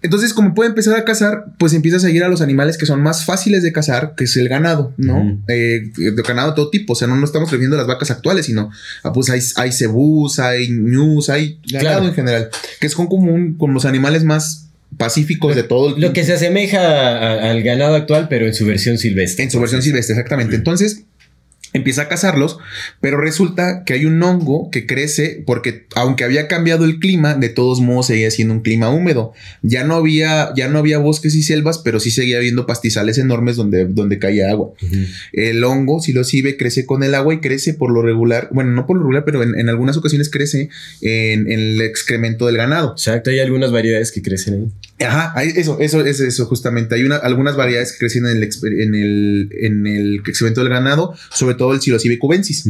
Entonces, 0.04 0.34
como 0.34 0.52
puede 0.52 0.68
empezar 0.68 0.98
a 0.98 1.04
cazar, 1.06 1.46
pues 1.58 1.72
empieza 1.72 1.96
a 1.96 2.00
seguir 2.00 2.22
a 2.24 2.28
los 2.28 2.42
animales 2.42 2.76
que 2.76 2.84
son 2.84 3.02
más 3.02 3.24
fáciles 3.24 3.62
de 3.62 3.72
cazar, 3.72 4.12
que 4.14 4.24
es 4.24 4.36
el 4.36 4.50
ganado, 4.50 4.92
¿no? 4.98 5.40
Eh, 5.48 5.92
de 5.96 6.22
ganado 6.22 6.50
de 6.50 6.56
todo 6.56 6.68
tipo. 6.68 6.92
O 6.92 6.96
sea, 6.96 7.08
no, 7.08 7.16
no 7.16 7.24
estamos 7.24 7.50
refiriendo 7.50 7.76
a 7.76 7.78
las 7.78 7.86
vacas 7.86 8.10
actuales, 8.10 8.44
sino 8.44 8.70
ah, 9.02 9.14
pues 9.14 9.30
hay, 9.30 9.40
hay 9.56 9.72
cebús, 9.72 10.38
hay 10.40 10.68
ñus, 10.68 11.30
hay 11.30 11.58
ganado 11.72 12.06
en 12.06 12.12
general, 12.12 12.50
que 12.80 12.86
es 12.86 12.94
común 12.94 13.54
con 13.54 13.72
los 13.72 13.86
animales 13.86 14.24
más 14.24 14.68
pacíficos 14.98 15.56
de 15.56 15.62
todo. 15.62 15.98
Lo 15.98 16.12
que 16.12 16.22
se 16.22 16.34
asemeja 16.34 17.50
al 17.50 17.62
ganado 17.62 17.94
actual, 17.94 18.26
pero 18.28 18.46
en 18.46 18.52
su 18.52 18.66
versión 18.66 18.98
silvestre. 18.98 19.44
En 19.44 19.50
su 19.50 19.58
versión 19.58 19.80
silvestre, 19.80 20.16
exactamente. 20.16 20.54
Entonces, 20.54 21.04
empieza 21.74 22.02
a 22.02 22.08
cazarlos, 22.08 22.58
pero 23.00 23.20
resulta 23.20 23.82
que 23.84 23.94
hay 23.94 24.06
un 24.06 24.22
hongo 24.22 24.70
que 24.70 24.86
crece 24.86 25.42
porque 25.44 25.86
aunque 25.96 26.22
había 26.22 26.46
cambiado 26.46 26.84
el 26.84 27.00
clima, 27.00 27.34
de 27.34 27.48
todos 27.48 27.80
modos 27.80 28.06
seguía 28.06 28.30
siendo 28.30 28.54
un 28.54 28.60
clima 28.60 28.90
húmedo. 28.90 29.32
Ya 29.62 29.82
no 29.82 29.96
había, 29.96 30.54
ya 30.54 30.68
no 30.68 30.78
había 30.78 30.98
bosques 30.98 31.34
y 31.34 31.42
selvas, 31.42 31.78
pero 31.78 31.98
sí 31.98 32.12
seguía 32.12 32.38
habiendo 32.38 32.64
pastizales 32.64 33.18
enormes 33.18 33.56
donde, 33.56 33.86
donde 33.86 34.20
caía 34.20 34.50
agua. 34.50 34.70
El 35.32 35.64
hongo, 35.64 36.00
si 36.00 36.12
lo 36.12 36.22
sigue, 36.22 36.56
crece 36.56 36.86
con 36.86 37.02
el 37.02 37.14
agua 37.14 37.34
y 37.34 37.40
crece 37.40 37.74
por 37.74 37.92
lo 37.92 38.02
regular, 38.02 38.48
bueno, 38.52 38.70
no 38.70 38.86
por 38.86 38.96
lo 38.96 39.02
regular, 39.02 39.24
pero 39.24 39.42
en, 39.42 39.68
algunas 39.68 39.96
ocasiones 39.96 40.30
crece 40.30 40.68
en, 41.00 41.50
el 41.50 41.80
excremento 41.82 42.46
del 42.46 42.56
ganado. 42.56 42.92
Exacto, 42.92 43.30
hay 43.30 43.40
algunas 43.40 43.72
variedades 43.72 44.12
que 44.12 44.22
crecen 44.22 44.54
ahí. 44.54 44.68
Ajá, 45.00 45.42
eso, 45.42 45.78
eso, 45.80 46.04
es 46.04 46.20
eso, 46.20 46.46
justamente. 46.46 46.94
Hay 46.94 47.02
una, 47.02 47.16
algunas 47.16 47.56
variedades 47.56 47.92
que 47.92 47.98
crecen 47.98 48.26
en 48.26 48.36
el, 48.36 48.50
en 48.80 48.94
el, 48.94 49.50
en 49.60 49.86
el 49.86 50.22
excremento 50.26 50.60
del 50.60 50.70
ganado, 50.70 51.14
sobre 51.32 51.56
todo 51.56 51.74
el 51.74 51.80
psilocibe 51.80 52.18
cubensis. 52.18 52.64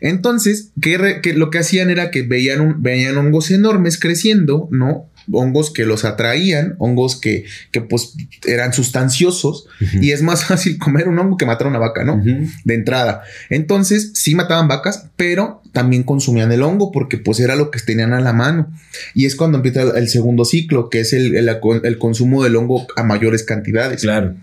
Entonces, 0.00 0.70
que, 0.80 1.20
lo 1.34 1.50
que 1.50 1.58
hacían 1.58 1.88
era 1.88 2.10
que 2.10 2.22
veían, 2.22 2.60
un, 2.60 2.82
veían 2.82 3.16
hongos 3.16 3.50
enormes 3.50 3.98
creciendo, 3.98 4.68
¿no? 4.70 5.08
Hongos 5.32 5.72
que 5.72 5.84
los 5.84 6.04
atraían, 6.04 6.74
hongos 6.78 7.16
que, 7.16 7.44
que 7.70 7.80
pues 7.80 8.14
eran 8.46 8.72
sustanciosos 8.72 9.66
y 10.00 10.12
es 10.12 10.22
más 10.22 10.44
fácil 10.46 10.78
comer 10.78 11.08
un 11.08 11.18
hongo 11.18 11.36
que 11.36 11.46
matar 11.46 11.66
una 11.66 11.78
vaca, 11.78 12.04
¿no? 12.04 12.22
De 12.64 12.74
entrada. 12.74 13.22
Entonces, 13.50 14.12
sí 14.14 14.34
mataban 14.34 14.68
vacas, 14.68 15.06
pero 15.16 15.62
también 15.72 16.02
consumían 16.02 16.52
el 16.52 16.62
hongo 16.62 16.92
porque 16.92 17.18
pues 17.18 17.40
era 17.40 17.56
lo 17.56 17.70
que 17.70 17.80
tenían 17.80 18.12
a 18.12 18.20
la 18.20 18.32
mano. 18.32 18.72
Y 19.14 19.26
es 19.26 19.36
cuando 19.36 19.58
empieza 19.58 19.82
el, 19.82 20.08
segundo 20.08 20.44
ciclo, 20.44 20.88
que 20.88 21.00
es 21.00 21.12
el, 21.12 21.36
el 21.36 21.98
consumo 21.98 22.44
del 22.44 22.56
hongo 22.56 22.86
a 22.96 23.02
mayores 23.02 23.42
cantidades. 23.42 24.02
Claro 24.02 24.34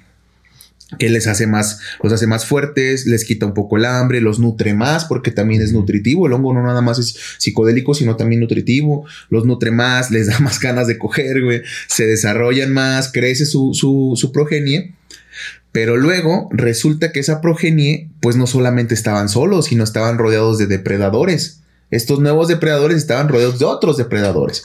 que 1.00 1.10
les 1.10 1.28
hace 1.28 1.48
más, 1.48 1.80
los 2.04 2.12
hace 2.14 2.28
más 2.28 2.46
fuertes, 2.46 3.06
les 3.06 3.24
quita 3.24 3.46
un 3.46 3.54
poco 3.54 3.78
el 3.78 3.86
hambre, 3.86 4.22
los 4.22 4.40
nutre 4.40 4.74
más 4.74 5.06
porque 5.06 5.32
también 5.32 5.62
es 5.62 5.74
nutritivo. 5.74 6.28
El 6.28 6.34
hongo 6.34 6.54
no 6.54 6.64
nada 6.64 6.82
más 6.82 7.00
es 7.00 7.16
psicodélico, 7.38 7.94
sino 7.94 8.16
también 8.16 8.42
nutritivo. 8.42 9.06
Los 9.30 9.46
nutre 9.46 9.72
más, 9.72 10.12
les 10.12 10.28
da 10.28 10.40
más 10.40 10.60
ganas 10.60 10.88
de 10.88 10.98
coger, 10.98 11.42
güey. 11.42 11.62
Se 11.88 12.06
desarrollan 12.06 12.74
más, 12.74 13.12
crece 13.12 13.46
su, 13.46 13.74
su, 13.74 14.14
su 14.16 14.32
progenie. 14.32 14.94
Pero 15.72 15.96
luego 15.96 16.50
resulta 16.52 17.14
que 17.14 17.22
esa 17.22 17.40
progenie, 17.40 18.10
pues 18.20 18.36
no 18.36 18.46
solamente 18.46 18.94
estaban 18.94 19.30
solos, 19.30 19.68
sino 19.68 19.86
estaban 19.86 20.18
rodeados 20.18 20.58
de 20.58 20.68
depredadores. 20.68 21.62
Estos 21.92 22.20
nuevos 22.20 22.48
depredadores 22.48 22.98
estaban 22.98 23.30
rodeados 23.30 23.60
de 23.60 23.66
otros 23.66 23.98
depredadores. 23.98 24.64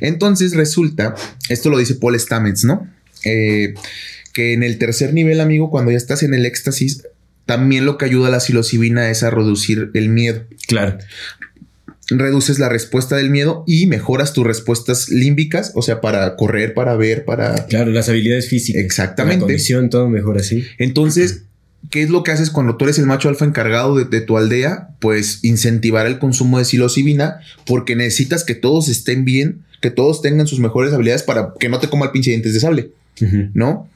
Entonces 0.00 0.54
resulta, 0.54 1.14
esto 1.48 1.70
lo 1.70 1.78
dice 1.78 1.94
Paul 1.94 2.18
Stamets, 2.18 2.64
¿no? 2.64 2.86
Eh, 3.24 3.74
que 4.32 4.52
en 4.52 4.62
el 4.62 4.78
tercer 4.78 5.14
nivel, 5.14 5.40
amigo, 5.40 5.70
cuando 5.70 5.90
ya 5.90 5.96
estás 5.96 6.22
en 6.22 6.34
el 6.34 6.46
éxtasis, 6.46 7.02
también 7.48 7.86
lo 7.86 7.96
que 7.96 8.04
ayuda 8.04 8.28
a 8.28 8.30
la 8.30 8.40
psilocibina 8.40 9.10
es 9.10 9.22
a 9.22 9.30
reducir 9.30 9.90
el 9.94 10.10
miedo. 10.10 10.44
Claro. 10.66 10.98
Reduces 12.10 12.58
la 12.58 12.68
respuesta 12.68 13.16
del 13.16 13.30
miedo 13.30 13.64
y 13.66 13.86
mejoras 13.86 14.34
tus 14.34 14.46
respuestas 14.46 15.08
límbicas, 15.08 15.72
o 15.74 15.80
sea, 15.80 16.02
para 16.02 16.36
correr, 16.36 16.74
para 16.74 16.94
ver, 16.96 17.24
para. 17.24 17.66
Claro, 17.66 17.90
las 17.90 18.10
habilidades 18.10 18.48
físicas. 18.48 18.82
Exactamente. 18.82 19.36
La 19.36 19.40
condición, 19.40 19.88
todo 19.88 20.10
mejor 20.10 20.36
así. 20.36 20.64
Entonces, 20.76 21.44
¿qué 21.90 22.02
es 22.02 22.10
lo 22.10 22.22
que 22.22 22.32
haces 22.32 22.50
cuando 22.50 22.76
tú 22.76 22.84
eres 22.84 22.98
el 22.98 23.06
macho 23.06 23.30
alfa 23.30 23.46
encargado 23.46 23.96
de, 23.96 24.04
de, 24.04 24.20
tu 24.20 24.36
aldea? 24.36 24.90
Pues 25.00 25.40
incentivar 25.42 26.06
el 26.06 26.18
consumo 26.18 26.58
de 26.58 26.66
psilocibina 26.66 27.40
porque 27.66 27.96
necesitas 27.96 28.44
que 28.44 28.54
todos 28.54 28.88
estén 28.88 29.24
bien, 29.24 29.62
que 29.80 29.90
todos 29.90 30.20
tengan 30.20 30.46
sus 30.46 30.60
mejores 30.60 30.92
habilidades 30.92 31.22
para 31.22 31.54
que 31.58 31.70
no 31.70 31.78
te 31.78 31.88
coma 31.88 32.06
el 32.06 32.12
pinche 32.12 32.30
dientes 32.30 32.52
de 32.52 32.60
sable, 32.60 32.90
¿no? 33.54 33.88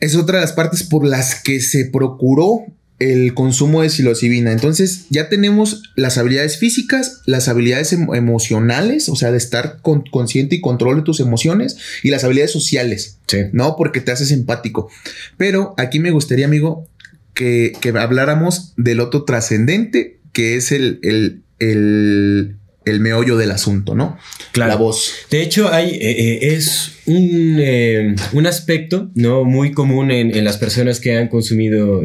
Es 0.00 0.14
otra 0.14 0.38
de 0.38 0.44
las 0.44 0.52
partes 0.52 0.82
por 0.82 1.04
las 1.04 1.42
que 1.42 1.60
se 1.60 1.86
procuró 1.86 2.66
el 2.98 3.34
consumo 3.34 3.82
de 3.82 3.90
psilocibina. 3.90 4.52
Entonces 4.52 5.06
ya 5.10 5.28
tenemos 5.28 5.82
las 5.94 6.18
habilidades 6.18 6.58
físicas, 6.58 7.20
las 7.26 7.48
habilidades 7.48 7.92
emocionales, 7.92 9.08
o 9.08 9.16
sea, 9.16 9.30
de 9.30 9.38
estar 9.38 9.80
consciente 9.82 10.56
y 10.56 10.60
control 10.60 10.96
de 10.96 11.02
tus 11.02 11.20
emociones 11.20 11.76
y 12.02 12.10
las 12.10 12.24
habilidades 12.24 12.52
sociales, 12.52 13.18
¿no? 13.52 13.76
Porque 13.76 14.00
te 14.00 14.10
haces 14.10 14.32
empático. 14.32 14.90
Pero 15.36 15.74
aquí 15.76 16.00
me 16.00 16.10
gustaría, 16.10 16.46
amigo, 16.46 16.88
que, 17.34 17.72
habláramos 17.98 18.74
del 18.76 19.00
otro 19.00 19.24
trascendente, 19.24 20.18
que 20.32 20.56
es 20.56 20.72
el, 20.72 20.98
el, 21.02 21.42
el, 21.60 22.56
el 22.90 23.00
meollo 23.00 23.36
del 23.36 23.50
asunto, 23.50 23.94
¿no? 23.94 24.18
Claro. 24.52 24.70
La 24.70 24.76
voz. 24.76 25.12
De 25.30 25.42
hecho, 25.42 25.72
hay, 25.72 25.90
eh, 25.90 25.98
eh, 26.00 26.38
es 26.54 26.92
un, 27.06 27.56
eh, 27.58 28.14
un, 28.32 28.46
aspecto 28.46 29.10
¿no? 29.14 29.44
muy 29.44 29.72
común 29.72 30.10
en, 30.10 30.44
las 30.44 30.56
personas 30.56 31.00
que 31.00 31.16
han 31.16 31.28
consumido 31.28 32.02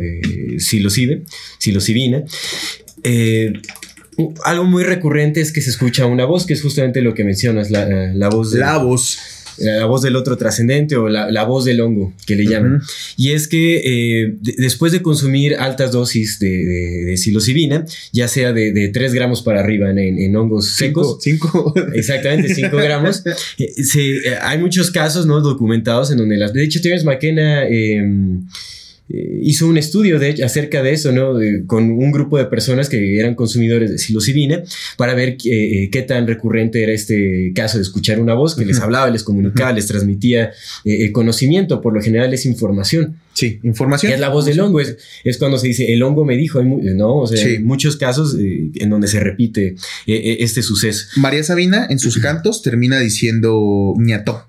psilocibina. 0.57 2.23
algo 4.45 4.63
muy 4.65 4.83
recurrente 4.83 5.41
es 5.41 5.51
que 5.51 5.61
se 5.61 5.69
escucha 5.69 6.05
una 6.05 6.25
voz, 6.25 6.45
que 6.45 6.53
es 6.53 6.61
justamente 6.61 7.01
lo 7.01 7.13
que 7.13 7.23
mencionas, 7.23 7.71
la, 7.71 7.85
la 7.85 8.29
voz 8.29 8.51
de... 8.51 8.59
La 8.59 8.77
voz 8.77 9.17
la 9.57 9.85
voz 9.85 10.01
del 10.01 10.15
otro 10.15 10.37
trascendente 10.37 10.95
o 10.95 11.09
la, 11.09 11.43
voz 11.43 11.65
del 11.65 11.81
hongo 11.81 12.13
que 12.25 12.35
le 12.35 12.45
llaman. 12.45 12.81
Y 13.17 13.31
es 13.31 13.47
que 13.47 13.81
eh, 13.83 14.35
después 14.41 14.91
de 14.91 15.01
consumir 15.01 15.55
altas 15.55 15.91
dosis 15.91 16.39
de, 16.39 16.49
de, 16.49 17.17
psilocibina, 17.17 17.85
ya 18.11 18.27
sea 18.27 18.53
de, 18.53 18.89
3 18.93 19.13
gramos 19.13 19.41
para 19.41 19.59
arriba 19.59 19.89
en, 19.91 20.35
hongos 20.35 20.71
secos, 20.71 21.17
5 21.21 21.73
exactamente 21.93 22.53
5 22.53 22.75
gramos, 22.77 23.23
eh, 23.57 23.73
eh, 23.95 24.35
hay 24.41 24.57
muchos 24.57 24.91
casos 24.91 25.25
no 25.25 25.41
documentados 25.41 26.11
en 26.11 26.17
donde 26.17 26.37
las... 26.37 26.53
De 26.53 26.63
hecho, 26.63 26.81
Terence 26.81 27.05
McKenna... 27.05 27.67
Em, 27.67 28.45
eh, 29.15 29.41
hizo 29.43 29.67
un 29.67 29.78
estudio 29.78 30.17
de, 30.17 30.43
acerca 30.43 30.82
de 30.82 30.91
eso, 30.91 31.12
¿no? 31.12 31.36
con 31.67 31.91
un 31.91 32.12
grupo 32.12 32.39
de 32.39 32.45
personas 32.45 32.89
que 32.89 33.19
eran 33.19 33.36
consumidores 33.36 33.91
de 33.91 33.99
psilocibina 33.99 34.63
para 34.97 35.13
ver 35.13 35.38
eh, 35.45 35.89
qué 35.91 36.02
tan 36.02 36.26
recurrente 36.26 36.82
era 36.82 36.93
este 36.93 37.52
caso 37.54 37.78
de 37.78 37.84
escuchar 37.84 38.19
una 38.19 38.34
voz 38.34 38.56
que 38.56 38.65
les 38.65 38.80
hablaba, 38.80 39.12
les 39.12 39.21
comunicaba, 39.21 39.71
les 39.71 39.86
transmitía 39.86 40.52
eh, 40.84 41.12
conocimiento, 41.12 41.80
por 41.80 41.93
lo 41.93 42.02
general 42.02 42.34
es 42.34 42.47
información. 42.47 43.19
Sí, 43.34 43.60
información. 43.62 44.13
es 44.13 44.19
la 44.19 44.30
voz 44.30 44.45
del 44.45 44.60
hongo, 44.60 44.80
es, 44.80 44.97
es, 45.23 45.38
cuando 45.38 45.60
se 45.60 45.67
dice 45.67 45.93
el 45.93 46.02
hongo 46.02 46.26
me 46.26 46.36
dijo, 46.36 46.63
¿no? 46.63 47.17
O 47.17 47.28
sea, 47.28 47.45
hay 47.45 47.60
muchos 47.60 47.97
casos 47.97 48.36
en 48.36 48.89
donde 48.89 49.08
se 49.08 49.19
repite 49.19 49.76
este 50.08 50.63
suceso. 50.63 51.06
María 51.17 51.43
Sabina 51.43 51.86
en 51.88 51.99
sus 51.99 52.17
cantos 52.17 52.63
termina 52.63 52.99
diciendo 52.99 53.93
ñató 53.97 54.47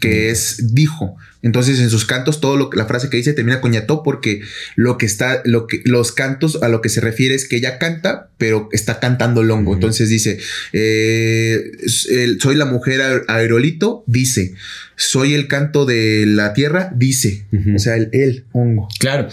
que 0.00 0.30
es 0.30 0.74
dijo. 0.74 1.16
Entonces, 1.46 1.78
en 1.78 1.90
sus 1.90 2.04
cantos, 2.04 2.40
todo 2.40 2.56
lo 2.56 2.70
que 2.70 2.76
la 2.76 2.86
frase 2.86 3.08
que 3.08 3.18
dice 3.18 3.32
termina 3.32 3.60
con 3.60 3.70
ñató 3.70 4.02
porque 4.02 4.40
lo 4.74 4.98
que 4.98 5.06
está, 5.06 5.42
lo 5.44 5.68
que 5.68 5.80
los 5.84 6.10
cantos 6.10 6.60
a 6.60 6.68
lo 6.68 6.80
que 6.80 6.88
se 6.88 7.00
refiere 7.00 7.36
es 7.36 7.46
que 7.46 7.54
ella 7.54 7.78
canta, 7.78 8.30
pero 8.36 8.68
está 8.72 8.98
cantando 8.98 9.44
longo. 9.44 9.72
Entonces 9.72 10.08
dice: 10.08 10.40
eh, 10.72 11.70
Soy 11.86 12.56
la 12.56 12.64
mujer 12.64 13.00
aerolito, 13.28 14.02
dice 14.08 14.54
soy 14.96 15.34
el 15.34 15.46
canto 15.46 15.84
de 15.84 16.24
la 16.26 16.54
tierra, 16.54 16.90
dice. 16.94 17.44
O 17.74 17.78
sea, 17.78 17.96
el, 17.96 18.08
el, 18.12 18.44
hongo. 18.52 18.88
Claro. 18.98 19.28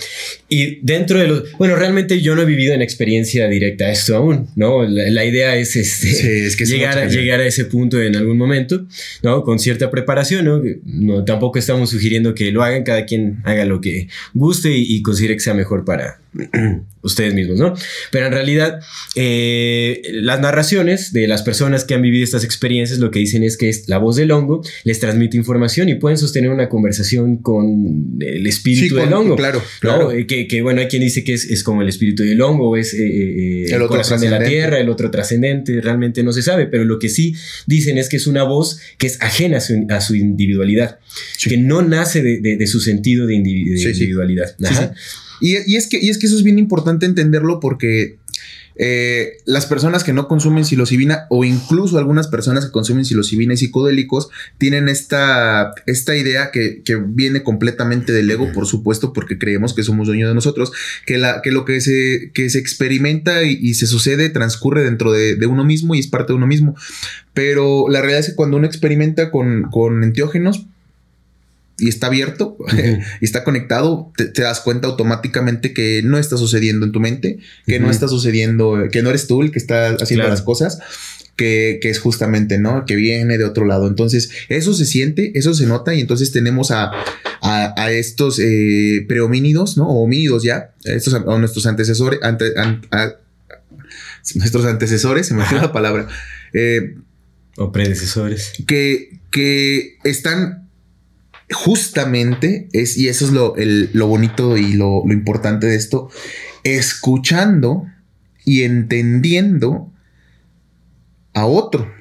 Y 0.49 0.79
dentro 0.81 1.19
de 1.19 1.27
los. 1.27 1.51
Bueno, 1.53 1.75
realmente 1.77 2.21
yo 2.21 2.35
no 2.35 2.41
he 2.41 2.45
vivido 2.45 2.73
en 2.73 2.81
experiencia 2.81 3.47
directa 3.47 3.89
esto 3.89 4.15
aún, 4.17 4.49
¿no? 4.57 4.83
La, 4.83 5.23
idea 5.23 5.55
es, 5.55 5.77
este, 5.77 6.45
es 6.45 6.57
que 6.57 6.65
llegar, 6.65 6.99
a, 6.99 7.07
llegar 7.07 7.39
a 7.39 7.45
ese 7.45 7.65
punto 7.65 8.01
en 8.01 8.15
algún 8.17 8.37
momento, 8.37 8.85
¿no? 9.21 9.43
Con 9.43 9.57
cierta 9.57 9.89
preparación, 9.89 10.45
¿no? 10.45 10.61
no 10.83 11.23
tampoco 11.23 11.57
estamos 11.57 11.93
sugiriendo 12.03 12.35
que 12.35 12.51
lo 12.51 12.63
hagan, 12.63 12.83
cada 12.83 13.05
quien 13.05 13.41
haga 13.45 13.63
lo 13.63 13.79
que 13.79 14.09
guste 14.33 14.75
y, 14.75 14.97
y 14.97 15.01
considere 15.01 15.35
que 15.35 15.39
sea 15.39 15.53
mejor 15.53 15.85
para, 15.85 16.19
ustedes 17.03 17.33
mismos, 17.33 17.59
¿no? 17.59 17.73
Pero 18.11 18.27
en 18.27 18.31
realidad, 18.31 18.79
eh, 19.15 20.01
las 20.13 20.39
narraciones 20.39 21.11
de 21.11 21.27
las 21.27 21.43
personas 21.43 21.83
que 21.83 21.93
han 21.93 22.01
vivido 22.01 22.23
estas 22.23 22.43
experiencias 22.43 22.99
lo 22.99 23.11
que 23.11 23.19
dicen 23.19 23.43
es 23.43 23.57
que 23.57 23.69
es 23.69 23.89
la 23.89 23.97
voz 23.97 24.15
del 24.15 24.31
hongo 24.31 24.63
les 24.83 24.99
transmite 24.99 25.37
información 25.37 25.89
y 25.89 25.95
pueden 25.95 26.17
sostener 26.17 26.49
una 26.49 26.69
conversación 26.69 27.37
con 27.37 28.17
el 28.19 28.47
espíritu 28.47 28.95
del 28.95 29.13
hongo. 29.13 29.35
Claro, 29.35 29.61
claro. 29.79 30.11
Eh, 30.11 30.25
que, 30.25 30.61
bueno, 30.61 30.81
hay 30.81 30.87
quien 30.87 31.01
dice 31.01 31.23
que 31.23 31.33
es, 31.33 31.63
como 31.63 31.81
el 31.81 31.89
espíritu 31.89 32.23
del 32.23 32.41
hongo, 32.41 32.77
es 32.77 32.93
eh, 32.93 33.65
el, 33.65 33.73
otro 33.75 33.89
corazón 33.89 34.21
de 34.21 34.29
la 34.29 34.43
tierra, 34.43 34.79
el 34.79 34.89
otro 34.89 35.11
trascendente, 35.11 35.81
realmente 35.81 36.23
no 36.23 36.31
se 36.31 36.41
sabe, 36.41 36.67
pero 36.67 36.85
lo 36.85 36.99
que 36.99 37.09
sí 37.09 37.35
dicen 37.67 37.97
es 37.97 38.09
que 38.09 38.17
es 38.17 38.27
una 38.27 38.43
voz 38.43 38.79
que 38.97 39.07
es 39.07 39.21
ajena 39.21 39.57
a 39.57 40.01
su, 40.01 40.15
individualidad, 40.15 40.99
que 41.43 41.57
no 41.57 41.81
nace 41.81 42.21
de, 42.21 42.67
su 42.67 42.79
sentido 42.79 43.27
de, 43.27 43.35
individualidad. 43.35 44.55
Y, 45.43 45.75
es 45.75 45.87
que, 45.87 45.99
y 46.01 46.09
es 46.09 46.17
que 46.17 46.27
eso 46.27 46.37
es 46.37 46.43
bien 46.43 46.57
importante 46.57 47.05
entenderlo 47.05 47.59
porque 47.59 48.17
eh, 48.77 49.33
las 49.45 49.65
personas 49.65 50.05
que 50.05 50.13
no 50.13 50.29
consumen 50.29 50.63
psilocibina 50.63 51.25
o 51.29 51.43
incluso 51.43 51.97
algunas 51.97 52.29
personas 52.29 52.65
que 52.65 52.71
consumen 52.71 53.03
psilocibina 53.03 53.53
y 53.53 53.57
psicodélicos 53.57 54.29
tienen 54.57 54.87
esta, 54.87 55.73
esta 55.85 56.15
idea 56.15 56.49
que, 56.51 56.81
viene 57.07 57.43
completamente 57.43 58.13
del 58.13 58.31
ego, 58.31 58.53
por 58.53 58.65
supuesto, 58.65 59.11
porque 59.11 59.37
creemos 59.37 59.73
que 59.73 59.83
somos 59.83 60.07
dueños 60.07 60.29
de 60.29 60.35
nosotros, 60.35 60.71
que, 61.05 61.17
la, 61.17 61.41
que 61.41 61.51
lo 61.51 61.65
que 61.65 61.81
se, 61.81 62.31
que 62.33 62.49
se 62.49 62.59
experimenta 62.59 63.43
y, 63.43 63.73
se 63.73 63.85
sucede 63.85 64.29
transcurre 64.29 64.81
dentro 64.81 65.11
de, 65.11 65.45
uno 65.45 65.65
mismo 65.65 65.93
y 65.93 65.99
es 65.99 66.07
parte 66.07 66.31
de 66.31 66.37
uno 66.37 66.47
mismo. 66.47 66.77
Pero 67.33 67.89
la 67.89 67.99
realidad 67.99 68.21
es 68.21 68.29
que 68.29 68.35
cuando 68.35 68.55
uno 68.55 68.65
experimenta 68.65 69.29
con, 69.29 69.63
con 69.71 70.05
enteógenos, 70.05 70.67
y 71.77 71.89
está 71.89 72.07
abierto 72.07 72.57
y 73.21 73.25
está 73.25 73.43
conectado, 73.43 74.11
te, 74.15 74.41
das 74.41 74.61
cuenta 74.61 74.87
automáticamente 74.87 75.73
que 75.73 76.01
no 76.03 76.17
está 76.17 76.37
sucediendo 76.37 76.85
en 76.85 76.91
tu 76.91 76.99
mente, 76.99 77.39
que 77.65 77.79
no 77.79 77.89
está 77.89 78.07
sucediendo, 78.07 78.87
que 78.91 79.01
no 79.01 79.09
eres 79.09 79.27
tú 79.27 79.41
el 79.41 79.51
que 79.51 79.59
está 79.59 79.89
haciendo 79.89 80.27
las 80.27 80.41
cosas. 80.41 80.79
Que, 81.35 81.79
es 81.81 81.99
justamente, 81.99 82.59
¿no? 82.59 82.85
Que 82.85 82.95
viene 82.95 83.37
de 83.37 83.43
otro 83.43 83.65
lado. 83.65 83.87
Entonces, 83.87 84.29
eso 84.47 84.73
se 84.73 84.85
siente, 84.85 85.37
eso 85.37 85.53
se 85.53 85.65
nota 85.65 85.93
y 85.93 85.99
entonces 85.99 86.31
tenemos 86.31 86.71
a, 86.71 86.91
a, 87.41 87.91
estos 87.91 88.39
eh, 88.39 89.03
prehomínidos, 89.09 89.75
¿no? 89.75 89.89
O 89.89 90.03
homínidos 90.03 90.43
ya, 90.43 90.73
estos, 90.85 91.15
a, 91.15 91.19
nuestros 91.19 91.65
antecesores, 91.65 92.19
nuestros 94.35 94.65
antecesores, 94.65 95.27
se 95.27 95.33
me 95.33 95.43
fue 95.43 95.57
la 95.57 95.73
palabra. 95.73 96.07
Eh, 96.53 96.95
o 97.57 97.71
predecesores. 97.71 98.53
Que, 98.65 99.19
que 99.31 99.97
están 100.03 100.62
justamente 101.51 102.69
es, 102.73 102.97
y 102.97 103.07
eso 103.07 103.25
es 103.25 103.31
lo, 103.31 103.55
lo 103.57 104.07
bonito 104.07 104.57
y 104.57 104.73
lo, 104.73 105.03
importante 105.11 105.67
de 105.67 105.75
esto, 105.75 106.09
escuchando 106.63 107.85
y 108.45 108.63
entendiendo 108.63 109.91
a 111.33 111.45
otro. 111.45 111.91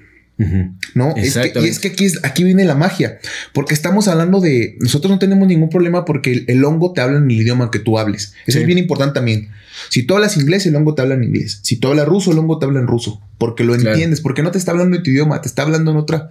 ¿no? 0.95 1.15
Es 1.17 1.35
que, 1.37 1.53
y 1.61 1.69
es 1.69 1.79
que 1.79 1.89
aquí, 1.89 2.05
es, 2.05 2.19
aquí 2.25 2.43
viene 2.43 2.65
la 2.65 2.75
magia, 2.75 3.21
porque 3.53 3.75
estamos 3.75 4.09
hablando 4.09 4.41
de, 4.41 4.77
nosotros 4.81 5.11
no 5.11 5.21
tenemos 5.21 5.47
ningún 5.47 5.69
problema 5.69 6.05
porque 6.05 6.45
el, 6.49 6.65
hongo 6.65 6.93
te 6.93 7.01
habla 7.01 7.19
en 7.19 7.31
el 7.31 7.41
idioma 7.41 7.71
que 7.71 7.79
tú 7.79 7.99
hables. 7.99 8.35
Eso 8.47 8.59
es 8.59 8.67
bien 8.67 8.79
importante 8.79 9.15
también. 9.15 9.51
Si 9.89 10.03
tú 10.03 10.15
hablas 10.15 10.37
inglés, 10.37 10.67
el 10.67 10.75
hongo 10.75 10.95
te 10.95 11.03
habla 11.03 11.15
en 11.15 11.25
inglés. 11.25 11.61
Si 11.63 11.77
tú 11.77 11.89
hablas 11.89 12.09
ruso, 12.09 12.33
el 12.33 12.39
hongo 12.39 12.59
te 12.59 12.67
habla 12.67 12.81
en 12.81 12.89
ruso, 12.89 13.21
porque 13.43 13.65
lo 13.65 13.75
entiendes, 13.75 14.21
porque 14.21 14.41
no 14.41 14.53
te 14.53 14.59
está 14.59 14.71
hablando 14.71 14.97
en 14.97 15.03
tu 15.03 15.11
idioma, 15.11 15.41
te 15.41 15.49
está 15.49 15.63
hablando 15.63 15.91
en 15.91 15.97
otra, 15.97 16.31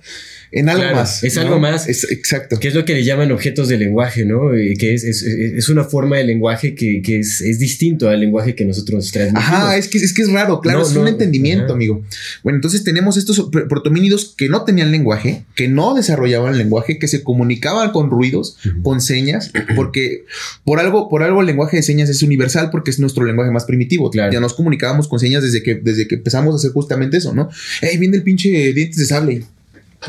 en 0.54 0.70
algo 0.70 0.96
más. 0.96 1.26
Es 1.26 1.38
algo 1.38 1.60
más. 1.60 1.90
Es, 1.90 2.10
exacto. 2.10 2.58
Que 2.58 2.70
es 2.70 2.74
lo 2.74 2.86
que 2.86 2.94
le 2.94 3.04
llaman 3.04 3.34
objetos 3.34 3.68
de 3.68 3.78
lenguaje, 3.78 4.24
¿no? 4.24 4.52
que 4.80 4.94
es, 4.94 5.04
es, 5.04 5.22
es, 5.22 5.68
una 5.68 5.84
forma 5.84 6.16
de 6.16 6.24
lenguaje 6.24 6.74
que, 6.74 7.02
que 7.02 7.20
es, 7.20 7.60
distinto 7.60 8.08
al 8.08 8.22
lenguaje 8.22 8.56
que 8.56 8.64
nosotros 8.64 9.12
transmitimos. 9.12 9.44
Ajá, 9.44 9.76
es 9.76 9.90
que 9.90 9.98
es, 9.98 10.14
que 10.14 10.22
es 10.22 10.32
raro, 10.32 10.62
claro, 10.62 10.84
es 10.84 10.96
un 10.96 11.10
entendimiento, 11.10 11.74
amigo. 11.74 12.02
Bueno, 12.44 12.56
entonces 12.56 12.86
tenemos 12.86 13.18
estos 13.18 13.50
protomínidos 13.68 14.34
que 14.38 14.48
no 14.48 14.64
tenían 14.64 14.90
lenguaje, 14.90 15.44
que 15.54 15.68
no 15.68 15.94
desarrollaban 15.94 16.58
lenguaje, 16.58 16.98
que 16.98 17.10
se 17.10 17.24
comunicaban 17.24 17.92
con 17.92 18.10
ruidos, 18.10 18.56
con 18.84 19.02
señas, 19.02 19.52
porque 19.76 20.24
por 20.64 20.80
algo, 20.80 21.10
por 21.10 21.24
algo 21.24 21.42
el 21.42 21.48
lenguaje 21.48 21.76
de 21.76 21.84
señas 21.84 22.08
es 22.08 22.24
universal 22.24 22.70
porque 22.72 22.90
es 22.90 23.00
nuestro 23.00 23.26
lenguaje 23.26 23.52
más 23.52 23.66
primitivo. 23.66 24.10
Claro. 24.12 24.32
Ya 24.32 24.40
nos 24.40 24.54
comunicábamos 24.54 25.10
con 25.10 25.20
señas 25.20 25.44
desde 25.44 25.62
que, 25.62 25.76
desde 25.76 26.08
que 26.08 26.16
empezamos 26.16 26.54
a 26.54 26.58
hacer 26.58 26.72
justamente 26.72 27.01
eso, 27.10 27.34
¿no? 27.34 27.50
Ey, 27.82 27.98
viene 27.98 28.18
el 28.18 28.24
pinche 28.24 28.50
dientes 28.74 28.98
de 28.98 29.06
sable. 29.06 29.44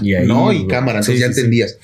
Y 0.03 0.15
ahí, 0.15 0.27
no, 0.27 0.53
y 0.53 0.67
cámara, 0.67 1.01
entonces 1.01 1.21
ya 1.21 1.27
entendías. 1.27 1.77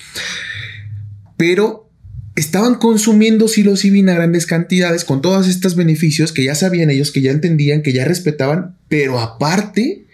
Pero 1.37 1.89
estaban 2.35 2.75
consumiendo 2.75 3.47
psilocibina 3.47 4.13
a 4.13 4.15
grandes 4.15 4.45
cantidades 4.45 5.03
con 5.03 5.21
todos 5.21 5.47
estos 5.47 5.75
beneficios 5.75 6.31
que 6.31 6.43
ya 6.43 6.55
sabían 6.55 6.89
ellos, 6.89 7.11
que 7.11 7.21
ya 7.21 7.31
entendían, 7.31 7.81
que 7.81 7.93
ya 7.93 8.05
respetaban, 8.05 8.75
pero 8.87 9.19
aparte 9.19 10.05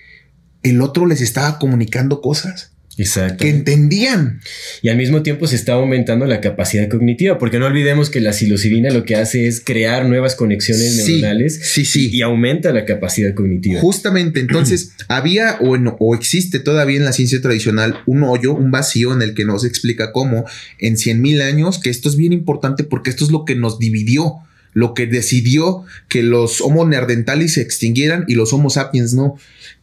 el 0.63 0.81
otro 0.81 1.05
les 1.05 1.21
estaba 1.21 1.59
comunicando 1.59 2.21
cosas. 2.21 2.74
Exacto. 2.97 3.43
Que 3.43 3.49
entendían. 3.49 4.39
Y 4.81 4.89
al 4.89 4.97
mismo 4.97 5.21
tiempo 5.21 5.47
se 5.47 5.55
está 5.55 5.73
aumentando 5.73 6.25
la 6.25 6.41
capacidad 6.41 6.87
cognitiva, 6.87 7.37
porque 7.37 7.59
no 7.59 7.65
olvidemos 7.65 8.09
que 8.09 8.21
la 8.21 8.33
psilocibina 8.33 8.89
lo 8.91 9.03
que 9.03 9.15
hace 9.15 9.47
es 9.47 9.59
crear 9.59 10.05
nuevas 10.05 10.35
conexiones 10.35 10.97
neuronales 10.97 11.59
sí, 11.61 11.85
sí. 11.85 12.09
Y, 12.11 12.21
aumenta 12.21 12.71
la 12.71 12.85
capacidad 12.85 13.33
cognitiva. 13.33 13.79
Justamente, 13.81 14.39
entonces 14.39 14.93
había 15.07 15.57
o, 15.61 15.75
o 15.99 16.15
existe 16.15 16.59
todavía 16.59 16.97
en 16.97 17.05
la 17.05 17.13
ciencia 17.13 17.41
tradicional 17.41 18.01
un 18.05 18.23
hoyo, 18.23 18.53
un 18.53 18.71
vacío 18.71 19.13
en 19.13 19.21
el 19.21 19.33
que 19.33 19.45
nos 19.45 19.65
explica 19.65 20.11
cómo 20.11 20.45
en 20.79 20.97
100 20.97 21.21
mil 21.21 21.41
años, 21.41 21.79
que 21.79 21.89
esto 21.89 22.09
es 22.09 22.15
bien 22.15 22.33
importante 22.33 22.83
porque 22.83 23.09
esto 23.09 23.25
es 23.25 23.31
lo 23.31 23.45
que 23.45 23.55
nos 23.55 23.79
dividió 23.79 24.41
lo 24.75 24.93
que 24.93 25.07
decidió 25.07 25.85
que 26.09 26.21
los 26.21 26.59
Homo 26.59 26.85
neanderthalis 26.85 27.53
se 27.53 27.61
extinguieran 27.61 28.25
y 28.27 28.35
los 28.35 28.51
Homo 28.51 28.69
sapiens 28.69 29.13
no, 29.13 29.37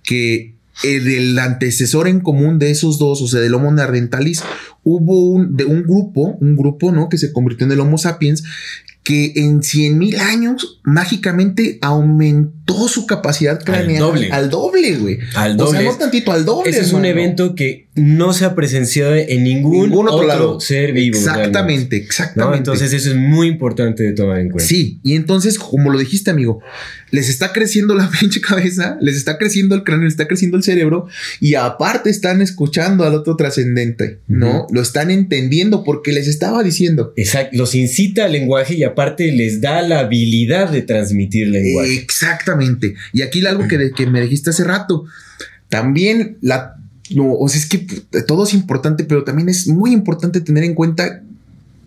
que 0.05 0.53
el 0.85 1.39
antecesor 1.39 2.09
en 2.09 2.21
común 2.21 2.59
de 2.59 2.71
esos 2.71 2.99
dos, 2.99 3.23
o 3.23 3.29
sea, 3.29 3.41
del 3.41 3.55
Homo 3.55 3.71
neanderthalis, 3.73 4.43
hubo 4.83 5.31
un, 5.31 5.57
de 5.57 5.65
un 5.65 5.83
grupo, 5.83 6.37
un 6.41 6.57
grupo, 6.57 6.93
¿no? 6.93 7.09
Que 7.09 7.19
se 7.19 7.33
convirtió 7.33 7.67
en 7.67 7.73
el 7.73 7.81
Homo 7.81 7.99
sapiens, 7.99 8.45
que 9.03 9.33
en 9.35 9.63
100 9.63 9.99
mil 9.99 10.21
años 10.21 10.81
mágicamente 10.85 11.79
aumentó 11.81 12.87
su 12.87 13.07
capacidad 13.07 13.63
craneal 13.63 14.03
al 14.03 14.09
doble, 14.11 14.31
al 14.31 14.51
doble, 14.51 14.97
güey. 14.97 15.19
Al 15.35 15.57
doble. 15.57 15.79
O 15.79 15.83
sea, 15.83 15.93
no 15.93 15.99
tantito 15.99 16.33
al 16.33 16.45
doble. 16.45 16.71
Ese 16.71 16.83
es 16.83 16.93
un 16.93 17.05
evento 17.05 17.55
que 17.55 17.89
no 17.95 18.33
se 18.33 18.45
ha 18.45 18.55
presenciado 18.55 19.15
en 19.15 19.45
ningún, 19.45 19.93
otro, 20.09 20.27
lado. 20.27 20.61
ser 20.61 20.93
vivo. 20.93 21.19
Exactamente, 21.19 21.97
exactamente. 21.97 22.59
Entonces 22.59 22.93
eso 22.93 23.11
es 23.11 23.17
muy 23.17 23.49
importante 23.49 24.03
de 24.03 24.13
tomar 24.13 24.39
en 24.39 24.51
cuenta. 24.51 24.67
Sí, 24.67 25.01
y 25.03 25.15
entonces, 25.15 25.59
como 25.59 25.91
lo 25.91 25.99
dijiste, 25.99 26.31
amigo, 26.31 26.61
les 27.11 27.29
está 27.29 27.53
creciendo 27.53 27.95
la 27.95 28.11
pinche 28.21 28.41
cabeza, 28.41 28.97
les 29.01 29.17
está 29.17 29.37
creciendo 29.37 29.75
el 29.75 29.85
cráneo, 29.85 30.05
les 30.05 30.15
está 30.15 30.27
creciendo 30.27 30.57
el 30.57 30.63
cerebro 30.63 31.07
y 31.41 31.55
aparte 31.55 32.09
están 32.09 32.41
escuchando 32.41 33.05
al 33.05 33.15
otro 33.15 33.37
trascendente, 33.37 34.21
¿no? 34.27 34.67
Lo 34.71 34.81
están 34.81 35.11
entendiendo 35.11 35.85
porque 35.85 36.13
les 36.13 36.29
estaba 36.29 36.63
diciendo. 36.63 37.13
Exacto, 37.17 37.57
los 37.57 37.75
incita 37.75 38.25
al 38.25 38.33
lenguaje 38.33 38.75
y 38.75 38.85
aparte 38.93 39.31
les 39.33 39.61
da 39.61 39.83
la 39.83 40.01
habilidad 40.01 40.71
de 40.71 40.83
transmitir 40.83 41.49
lenguaje. 41.49 41.95
Exactamente. 41.95 42.95
Y 43.13 43.23
aquí 43.23 43.45
algo 43.47 43.67
que, 43.69 43.91
que 43.93 44.07
me 44.07 44.21
dijiste 44.21 44.51
hace 44.51 44.65
rato, 44.65 45.05
también 45.69 46.39
la 46.41 46.77
no, 47.15 47.35
o 47.35 47.49
sea, 47.49 47.61
es 47.61 47.67
que 47.67 47.79
todo 48.27 48.45
es 48.45 48.55
importante, 48.55 49.05
pero 49.05 49.25
también 49.25 49.49
es 49.49 49.69
muy 49.69 49.93
importante 49.93 50.41
tener 50.41 50.65
en 50.65 50.75
cuenta 50.75 51.23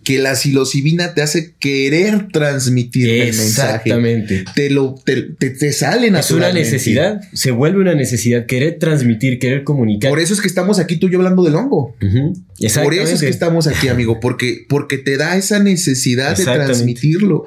que 0.06 0.20
la 0.20 0.36
psilocibina 0.36 1.14
te 1.14 1.22
hace 1.22 1.56
querer 1.58 2.28
transmitir 2.28 3.10
el 3.10 3.34
mensaje. 3.34 3.90
Exactamente. 3.90 4.44
Te 4.54 4.70
lo 4.70 4.94
te, 4.94 5.22
te, 5.22 5.72
sale 5.72 6.16
Es 6.16 6.30
una 6.30 6.52
necesidad, 6.52 7.20
se 7.32 7.50
vuelve 7.50 7.80
una 7.80 7.96
necesidad 7.96 8.46
querer 8.46 8.78
transmitir, 8.78 9.40
querer 9.40 9.64
comunicar. 9.64 10.08
Por 10.08 10.20
eso 10.20 10.32
es 10.32 10.40
que 10.40 10.46
estamos 10.46 10.78
aquí 10.78 10.98
tú 10.98 11.08
y 11.08 11.10
yo 11.10 11.18
hablando 11.18 11.42
del 11.42 11.56
hongo. 11.56 11.96
Por 11.98 12.94
eso 12.94 13.14
es 13.14 13.20
que 13.20 13.28
estamos 13.28 13.66
aquí, 13.66 13.88
amigo, 13.88 14.20
porque 14.20 14.64
porque 14.68 14.96
te 14.96 15.16
da 15.16 15.36
esa 15.36 15.58
necesidad 15.58 16.36
de 16.36 16.44
transmitirlo. 16.44 17.44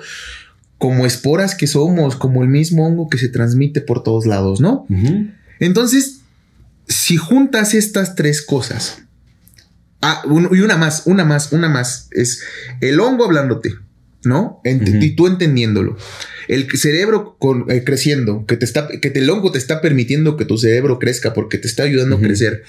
Como 0.78 1.06
esporas 1.06 1.56
que 1.56 1.66
somos, 1.66 2.18
como 2.18 2.44
el 2.44 2.50
mismo 2.50 2.86
hongo 2.86 3.08
que 3.08 3.18
se 3.18 3.30
transmite 3.30 3.80
por 3.80 4.04
todos 4.04 4.26
lados, 4.26 4.60
¿no? 4.60 4.86
Entonces, 5.62 6.24
si 6.90 7.16
juntas 7.16 7.74
estas 7.74 8.16
tres 8.16 8.42
cosas, 8.42 9.04
ah, 10.02 10.24
y 10.26 10.60
una 10.60 10.78
más, 10.78 11.04
una 11.06 11.26
más, 11.26 11.52
una 11.52 11.70
más, 11.70 12.08
es 12.12 12.42
el 12.82 13.00
hongo 13.00 13.26
hablándote, 13.26 13.74
¿no? 14.24 14.62
Y 14.64 15.12
tú 15.12 15.28
entendiéndolo. 15.28 15.98
El 16.48 16.70
cerebro 16.78 17.36
con, 17.38 17.70
eh, 17.70 17.84
creciendo, 17.84 18.46
que 18.46 18.58
te 18.58 18.66
está, 18.66 18.88
que 18.88 19.12
el 19.14 19.30
hongo 19.30 19.52
te 19.52 19.60
está 19.60 19.82
permitiendo 19.82 20.36
que 20.38 20.46
tu 20.46 20.58
cerebro 20.58 21.00
crezca 21.00 21.34
porque 21.34 21.58
te 21.58 21.68
está 21.68 21.84
ayudando 21.84 22.18
a 22.18 22.20
crecer. 22.20 22.64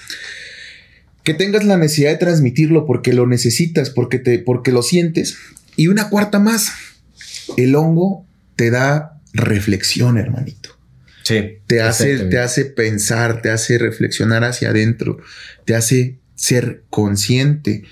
Que 1.23 1.33
tengas 1.33 1.63
la 1.63 1.77
necesidad 1.77 2.11
de 2.11 2.17
transmitirlo 2.17 2.85
porque 2.85 3.13
lo 3.13 3.27
necesitas, 3.27 3.89
porque, 3.89 4.19
te, 4.19 4.39
porque 4.39 4.71
lo 4.71 4.81
sientes. 4.81 5.37
Y 5.75 5.87
una 5.87 6.09
cuarta 6.09 6.39
más, 6.39 6.71
el 7.57 7.75
hongo 7.75 8.25
te 8.55 8.69
da 8.69 9.19
reflexión, 9.33 10.17
hermanito 10.17 10.81
te 11.67 11.81
hace, 11.81 12.17
te 12.25 12.39
hace 12.39 12.65
pensar, 12.65 13.41
te 13.41 13.49
hace 13.49 13.77
reflexionar 13.77 14.43
hacia 14.43 14.69
adentro, 14.69 15.19
te 15.65 15.75
hace 15.75 16.17
ser 16.41 16.83
consciente. 16.89 17.83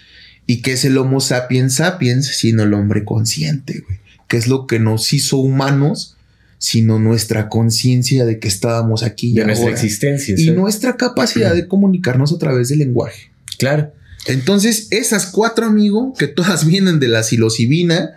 ¿Y 0.47 0.61
qué 0.61 0.73
es 0.73 0.83
el 0.83 0.97
Homo 0.97 1.21
sapiens 1.21 1.75
sapiens 1.75 2.25
sino 2.25 2.63
el 2.63 2.73
hombre 2.73 3.05
consciente, 3.05 3.83
güey? 3.85 3.99
¿Qué 4.27 4.37
es 4.37 4.47
lo 4.47 4.67
que 4.67 4.79
nos 4.79 5.13
hizo 5.13 5.37
humanos? 5.37 6.15
sino 6.61 6.99
nuestra 6.99 7.47
conciencia 7.47 8.25
de 8.25 8.37
que 8.37 8.49
estábamos 8.49 9.03
aquí. 9.03 9.31
De 9.31 9.45
nuestra 9.45 9.69
existencia. 9.69 10.35
Y 10.37 10.51
nuestra 10.51 10.97
capacidad 10.97 11.55
de 11.55 11.69
comunicarnos 11.69 12.33
a 12.33 12.37
través 12.37 12.67
del 12.67 12.79
lenguaje. 12.79 13.31
Claro. 13.57 13.93
Entonces, 14.27 14.89
esas 14.91 15.27
cuatro, 15.27 15.65
amigos, 15.65 16.17
que 16.17 16.27
todas 16.27 16.65
vienen 16.67 16.99
de 16.99 17.07
la 17.07 17.23
psilocibina, 17.23 18.11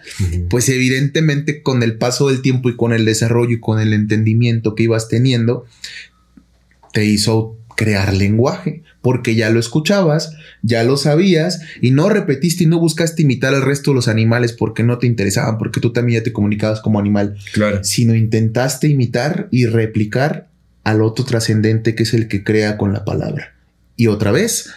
pues 0.51 0.68
evidentemente 0.68 1.62
con 1.62 1.85
el 1.85 1.99
paso 1.99 2.31
del 2.31 2.42
tiempo 2.42 2.68
y 2.68 2.75
con 2.75 2.92
el 2.92 3.05
desarrollo 3.05 3.53
y 3.53 3.61
con 3.61 3.79
el 3.79 3.92
entendimiento 3.92 4.75
que 4.75 4.83
ibas 4.83 5.07
teniendo, 5.07 5.64
te 6.92 7.05
hizo 7.05 7.57
crear 7.76 8.14
lenguaje, 8.14 8.82
porque 9.00 9.35
ya 9.35 9.50
lo 9.50 9.61
escuchabas, 9.61 10.35
ya 10.62 10.85
lo 10.85 10.96
sabías 10.96 11.61
y 11.80 11.90
no 11.90 12.08
repetiste 12.08 12.64
y 12.64 12.66
no 12.66 12.78
buscaste 12.78 13.22
imitar 13.22 13.54
al 13.54 13.62
resto 13.62 13.90
de 13.90 13.96
los 13.96 14.08
animales 14.08 14.52
porque 14.52 14.82
no 14.82 14.98
te 14.98 15.06
interesaban, 15.06 15.58
porque 15.58 15.80
tú 15.80 15.92
también 15.92 16.20
ya 16.20 16.24
te 16.24 16.32
comunicabas 16.32 16.80
como 16.80 16.98
animal, 16.98 17.37
claro. 17.52 17.82
sino 17.82 18.14
intentaste 18.14 18.88
imitar 18.88 19.48
y 19.50 19.66
replicar 19.66 20.48
al 20.85 21.02
otro 21.02 21.24
trascendente 21.24 21.94
que 21.94 22.02
es 22.04 22.14
el 22.14 22.28
que 22.28 22.44
crea 22.44 22.76
con 22.76 22.92
la 22.92 23.04
palabra. 23.04 23.54
Y 23.96 24.06
otra 24.06 24.32
vez, 24.32 24.70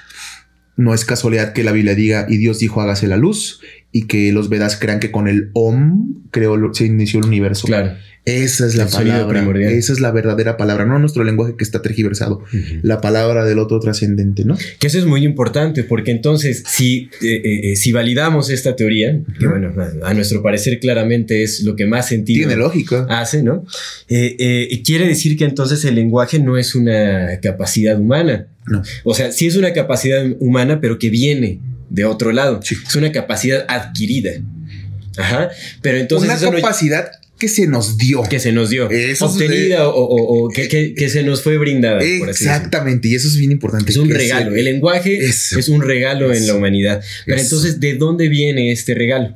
no 0.77 0.93
es 0.93 1.05
casualidad 1.05 1.53
que 1.53 1.63
la 1.63 1.71
Biblia 1.71 1.95
diga, 1.95 2.25
y 2.29 2.37
Dios 2.37 2.59
dijo, 2.59 2.81
hágase 2.81 3.07
la 3.07 3.17
luz, 3.17 3.61
y 3.95 4.07
que 4.07 4.33
los 4.33 4.49
Vedas 4.49 4.75
crean 4.75 4.99
que 4.99 5.09
con 5.09 5.29
el 5.29 5.51
Om 5.53 6.15
creó, 6.29 6.73
se 6.73 6.85
inició 6.85 7.21
el 7.21 7.27
universo. 7.27 7.65
Claro. 7.65 7.93
Esa 8.25 8.67
es 8.67 8.75
la 8.75 8.87
palabra. 8.87 9.71
Esa 9.71 9.93
es 9.93 10.01
la 10.01 10.11
verdadera 10.11 10.57
palabra, 10.57 10.83
no 10.85 10.99
nuestro 10.99 11.23
lenguaje 11.23 11.55
que 11.57 11.63
está 11.63 11.81
tergiversado. 11.81 12.43
La 12.81 12.99
palabra 12.99 13.45
del 13.45 13.57
otro 13.57 13.79
trascendente, 13.79 14.43
¿no? 14.43 14.57
Que 14.79 14.87
eso 14.87 14.99
es 14.99 15.05
muy 15.05 15.23
importante, 15.23 15.85
porque 15.85 16.11
entonces, 16.11 16.65
si, 16.67 17.09
eh, 17.21 17.41
eh, 17.45 17.71
eh, 17.71 17.75
si 17.77 17.93
validamos 17.93 18.49
esta 18.49 18.75
teoría, 18.75 19.17
que 19.39 19.47
bueno, 19.47 19.73
a, 20.03 20.13
nuestro 20.13 20.43
parecer 20.43 20.81
claramente 20.81 21.41
es 21.41 21.63
lo 21.63 21.77
que 21.77 21.85
más 21.85 22.09
sentido 22.09 22.49
Tiene 22.49 22.61
lógica. 22.61 23.07
hace, 23.09 23.43
¿no? 23.43 23.63
quiere 24.09 25.07
decir 25.07 25.37
que 25.37 25.45
entonces 25.45 25.85
el 25.85 25.95
lenguaje 25.95 26.39
no 26.39 26.57
es 26.57 26.75
una 26.75 27.39
capacidad 27.41 27.97
humana. 27.97 28.47
No. 28.67 28.81
O 29.05 29.13
sea, 29.13 29.31
sí 29.31 29.47
es 29.47 29.55
una 29.55 29.71
capacidad 29.71 30.25
humana, 30.41 30.81
pero 30.81 30.99
que 30.99 31.09
viene 31.09 31.61
de 31.95 32.05
otro 32.05 32.31
lado. 32.31 32.59
Es 32.61 32.95
una 32.95 33.11
capacidad 33.11 33.65
adquirida. 33.67 34.31
Ajá. 35.17 35.49
Pero 35.81 35.97
entonces. 35.97 36.29
Una 36.29 36.51
capacidad 36.57 37.09
que 37.39 37.47
se 37.47 37.67
nos 37.67 37.97
dio. 37.97 38.21
Que 38.23 38.39
se 38.39 38.51
nos 38.51 38.69
dio. 38.69 38.89
obtenida 39.21 39.87
o, 39.87 40.49
que, 40.49 41.09
se 41.09 41.23
nos 41.23 41.41
fue 41.41 41.57
brindada. 41.57 42.01
Exactamente. 42.01 43.07
y 43.07 43.15
eso 43.15 43.27
es 43.27 43.37
bien 43.37 43.51
importante. 43.51 43.91
Es 43.91 43.97
un 43.97 44.09
regalo. 44.09 44.55
El 44.55 44.65
lenguaje 44.65 45.25
es 45.25 45.69
un 45.69 45.81
regalo 45.81 46.33
en 46.33 46.45
la 46.45 46.53
humanidad. 46.53 47.01
Pero 47.25 47.39
entonces, 47.39 47.79
¿de 47.79 47.95
dónde 47.95 48.27
viene 48.27 48.71
este 48.71 48.93
regalo? 48.93 49.35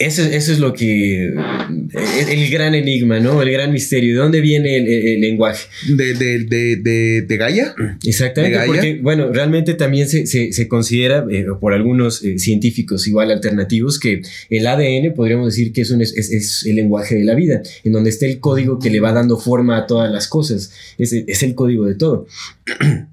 Eso, 0.00 0.22
eso, 0.22 0.52
es 0.52 0.58
lo 0.58 0.72
que. 0.72 1.26
El, 1.26 2.50
gran 2.50 2.74
enigma, 2.74 3.20
¿no? 3.20 3.42
El 3.42 3.52
gran 3.52 3.70
misterio. 3.70 4.14
¿De 4.14 4.18
dónde 4.18 4.40
viene 4.40 4.78
el, 4.78 5.20
lenguaje? 5.20 5.66
¿De, 5.88 6.14
de, 6.14 6.44
de, 6.46 7.22
de, 7.22 7.36
Gaia? 7.36 7.74
Exactamente, 8.02 8.58
porque, 8.64 8.98
bueno, 9.02 9.30
realmente 9.30 9.74
también 9.74 10.08
se, 10.08 10.26
se, 10.26 10.68
considera 10.68 11.26
eh, 11.30 11.44
por 11.60 11.74
algunos 11.74 12.24
eh, 12.24 12.38
científicos 12.38 13.06
igual 13.08 13.30
alternativos 13.30 14.00
que 14.00 14.22
el 14.48 14.66
ADN 14.66 15.12
podríamos 15.14 15.48
decir 15.48 15.70
que 15.74 15.82
es, 15.82 15.90
un, 15.90 16.00
es, 16.00 16.16
es, 16.16 16.64
el 16.64 16.76
lenguaje 16.76 17.16
de 17.16 17.24
la 17.24 17.34
vida, 17.34 17.60
en 17.84 17.92
donde 17.92 18.08
está 18.08 18.24
el 18.24 18.40
código 18.40 18.78
que 18.78 18.88
le 18.88 19.00
va 19.00 19.12
dando 19.12 19.38
forma 19.38 19.76
a 19.76 19.86
todas 19.86 20.10
las 20.10 20.28
cosas. 20.28 20.72
Es, 20.96 21.12
es 21.12 21.42
el 21.42 21.54
código 21.54 21.84
de 21.84 21.94
todo. 21.96 22.26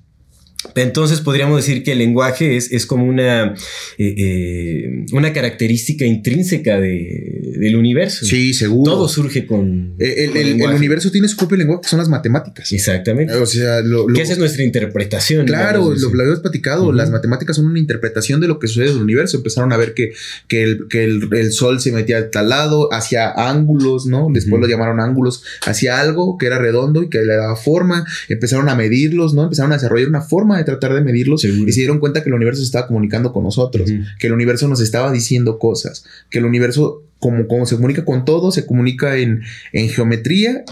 Entonces 0.75 1.21
podríamos 1.21 1.57
decir 1.57 1.83
que 1.83 1.91
el 1.91 1.99
lenguaje 1.99 2.57
es, 2.57 2.71
es 2.71 2.85
como 2.85 3.05
una, 3.05 3.53
eh, 3.97 4.15
eh, 4.17 5.05
una 5.11 5.31
característica 5.31 6.03
intrínseca 6.05 6.79
del 6.79 7.75
universo. 7.75 8.25
Sí, 8.25 8.53
seguro. 8.53 8.91
Todo 8.91 9.07
surge 9.07 9.45
con. 9.45 9.93
El, 9.99 10.35
el, 10.35 10.61
universo 10.61 11.11
tiene 11.11 11.27
su 11.27 11.37
propio 11.37 11.57
lenguaje, 11.57 11.81
que 11.83 11.89
son 11.89 11.99
las 11.99 12.09
matemáticas. 12.09 12.71
Exactamente. 12.71 13.33
O 13.35 13.45
sea, 13.45 13.81
lo, 13.81 14.09
esa 14.09 14.33
es 14.33 14.39
nuestra 14.39 14.63
interpretación. 14.63 15.45
Claro, 15.45 15.93
lo, 15.95 16.09
lo 16.09 16.21
habíamos 16.21 16.41
platicado. 16.41 16.91
Las 16.91 17.11
matemáticas 17.11 17.55
son 17.55 17.67
una 17.67 17.79
interpretación 17.79 18.41
de 18.41 18.47
lo 18.47 18.57
que 18.57 18.67
sucede 18.67 18.89
en 18.89 18.97
el 18.97 19.03
universo. 19.03 19.37
Empezaron 19.37 19.71
a 19.73 19.77
ver 19.77 19.93
que, 19.93 20.13
que, 20.47 20.63
el, 20.63 20.87
que 20.89 21.03
el, 21.03 21.51
sol 21.51 21.79
se 21.79 21.91
metía 21.91 22.17
a 22.17 22.31
tal 22.31 22.49
lado, 22.49 22.91
hacia 22.91 23.29
ángulos, 23.31 24.07
¿no? 24.07 24.27
Después 24.31 24.59
lo 24.59 24.67
llamaron 24.67 24.99
ángulos, 24.99 25.43
hacia 25.65 25.99
algo 25.99 26.37
que 26.37 26.47
era 26.47 26.57
redondo 26.57 27.03
y 27.03 27.09
que 27.09 27.21
le 27.21 27.35
daba 27.35 27.55
forma. 27.55 28.05
Empezaron 28.27 28.69
a 28.69 28.75
medirlos, 28.75 29.33
¿no? 29.35 29.43
Empezaron 29.43 29.71
a 29.71 29.75
desarrollar 29.75 30.09
una 30.09 30.21
forma 30.21 30.46
de 30.55 30.63
tratar 30.63 30.93
de 30.93 31.01
medirlos 31.01 31.43
y 31.43 31.71
se 31.71 31.79
dieron 31.81 31.99
cuenta 31.99 32.23
que 32.23 32.29
el 32.29 32.35
universo 32.35 32.61
se 32.61 32.67
estaba 32.67 32.87
comunicando 32.87 33.33
con 33.33 33.43
nosotros, 33.43 33.91
que 34.19 34.27
el 34.27 34.33
universo 34.33 34.67
nos 34.67 34.79
estaba 34.79 35.11
diciendo 35.11 35.59
cosas, 35.59 36.05
que 36.29 36.39
el 36.39 36.45
universo, 36.45 37.03
como, 37.19 37.47
como 37.47 37.65
se 37.65 37.75
comunica 37.75 38.05
con 38.05 38.23
todo, 38.23 38.51
se 38.51 38.65
comunica 38.65 39.17
en, 39.17 39.41
en 39.73 39.89
geometría 39.89 40.63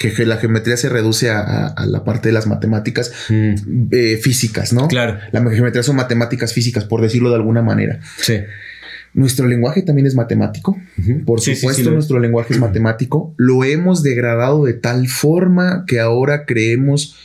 que 0.00 0.24
la 0.24 0.38
geometría 0.38 0.76
se 0.76 0.88
reduce 0.88 1.30
a, 1.30 1.74
la 1.86 2.04
parte 2.04 2.30
de 2.30 2.32
las 2.32 2.46
matemáticas 2.46 3.12
eh, 3.28 4.18
físicas, 4.22 4.72
¿no? 4.72 4.88
Claro. 4.88 5.18
La 5.30 5.42
geometría 5.50 5.82
son 5.82 5.96
matemáticas 5.96 6.54
físicas, 6.54 6.84
por 6.84 7.02
decirlo 7.02 7.28
de 7.28 7.36
alguna 7.36 7.60
manera. 7.60 8.00
Sí. 8.16 8.38
Nuestro 9.12 9.46
lenguaje 9.46 9.82
también 9.82 10.06
es 10.06 10.14
matemático. 10.14 10.78
Por 11.26 11.40
supuesto, 11.40 11.90
nuestro 11.90 12.18
lenguaje 12.18 12.54
es 12.54 12.60
matemático. 12.60 13.34
Lo 13.36 13.64
hemos 13.64 14.02
degradado 14.02 14.64
de 14.64 14.74
tal 14.74 15.08
forma 15.08 15.84
que 15.86 16.00
ahora 16.00 16.46
creemos 16.46 17.16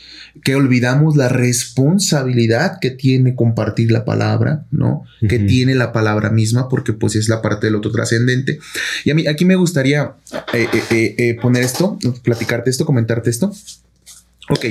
que 0.42 0.54
olvidamos 0.54 1.16
la 1.16 1.28
responsabilidad 1.28 2.78
que 2.80 2.90
tiene 2.90 3.34
compartir 3.34 3.90
la 3.90 4.04
palabra, 4.04 4.64
¿no? 4.70 5.04
Que 5.28 5.38
tiene 5.38 5.74
la 5.74 5.92
palabra 5.92 6.30
misma, 6.30 6.68
porque 6.68 6.92
pues 6.92 7.16
es 7.16 7.28
la 7.28 7.42
parte 7.42 7.66
del 7.66 7.76
otro 7.76 7.90
trascendente. 7.90 8.58
Y 9.04 9.10
a 9.10 9.14
mí 9.14 9.26
aquí 9.26 9.44
me 9.44 9.56
gustaría 9.56 10.14
eh, 10.52 10.68
eh, 10.90 11.14
eh, 11.18 11.38
poner 11.40 11.62
esto, 11.62 11.98
platicarte 12.22 12.70
esto, 12.70 12.84
comentarte 12.86 13.30
esto. 13.30 13.52
Ok. 14.48 14.66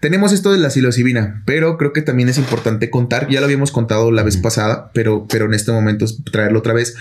Tenemos 0.00 0.32
esto 0.32 0.52
de 0.52 0.58
la 0.58 0.70
psilocibina, 0.70 1.42
pero 1.46 1.78
creo 1.78 1.92
que 1.92 2.02
también 2.02 2.28
es 2.28 2.36
importante 2.36 2.90
contar, 2.90 3.28
ya 3.30 3.40
lo 3.40 3.46
habíamos 3.46 3.72
contado 3.72 4.10
la 4.10 4.22
vez 4.22 4.36
pasada, 4.36 4.90
pero, 4.92 5.26
pero 5.26 5.46
en 5.46 5.54
este 5.54 5.72
momento 5.72 6.04
es 6.04 6.22
traerlo 6.30 6.58
otra 6.58 6.74
vez, 6.74 6.96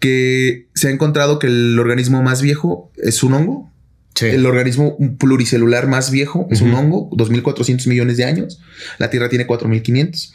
que 0.00 0.66
se 0.74 0.88
ha 0.88 0.90
encontrado 0.90 1.38
que 1.38 1.46
el 1.46 1.78
organismo 1.78 2.22
más 2.22 2.42
viejo 2.42 2.90
es 2.96 3.22
un 3.22 3.32
hongo, 3.32 3.72
el 4.20 4.46
organismo 4.46 4.96
pluricelular 5.18 5.86
más 5.86 6.10
viejo 6.10 6.48
es 6.50 6.60
un 6.60 6.74
hongo, 6.74 7.10
2.400 7.10 7.88
millones 7.88 8.16
de 8.16 8.24
años. 8.24 8.60
La 8.98 9.10
Tierra 9.10 9.28
tiene 9.28 9.46
4.500. 9.46 10.32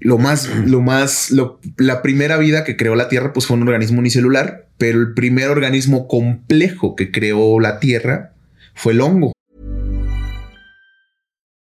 Lo 0.00 0.18
más, 0.18 0.48
lo 0.48 0.80
más, 0.80 1.32
la 1.76 2.02
primera 2.02 2.36
vida 2.36 2.64
que 2.64 2.76
creó 2.76 2.94
la 2.94 3.08
Tierra 3.08 3.32
pues 3.32 3.46
fue 3.46 3.56
un 3.56 3.62
organismo 3.62 3.98
unicelular, 3.98 4.68
pero 4.78 5.00
el 5.00 5.14
primer 5.14 5.48
organismo 5.48 6.06
complejo 6.06 6.94
que 6.94 7.10
creó 7.10 7.58
la 7.58 7.80
Tierra 7.80 8.34
fue 8.74 8.92
el 8.92 9.00
hongo. 9.00 9.32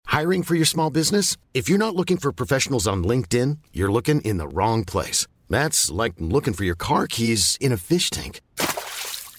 Hiring 0.07 0.43
for 0.43 0.55
your 0.55 0.66
small 0.66 0.91
business? 0.91 1.39
If 1.55 1.70
you're 1.70 1.78
not 1.78 1.95
looking 1.95 2.18
for 2.18 2.33
professionals 2.33 2.87
on 2.87 3.03
LinkedIn, 3.03 3.59
you're 3.72 3.91
looking 3.91 4.20
in 4.20 4.37
the 4.37 4.47
wrong 4.47 4.85
place. 4.85 5.26
That's 5.49 5.91
like 5.91 6.14
looking 6.18 6.53
for 6.53 6.64
your 6.64 6.76
car 6.76 7.07
keys 7.07 7.57
in 7.61 7.72
a 7.72 7.78
fish 7.78 8.11
tank. 8.11 8.41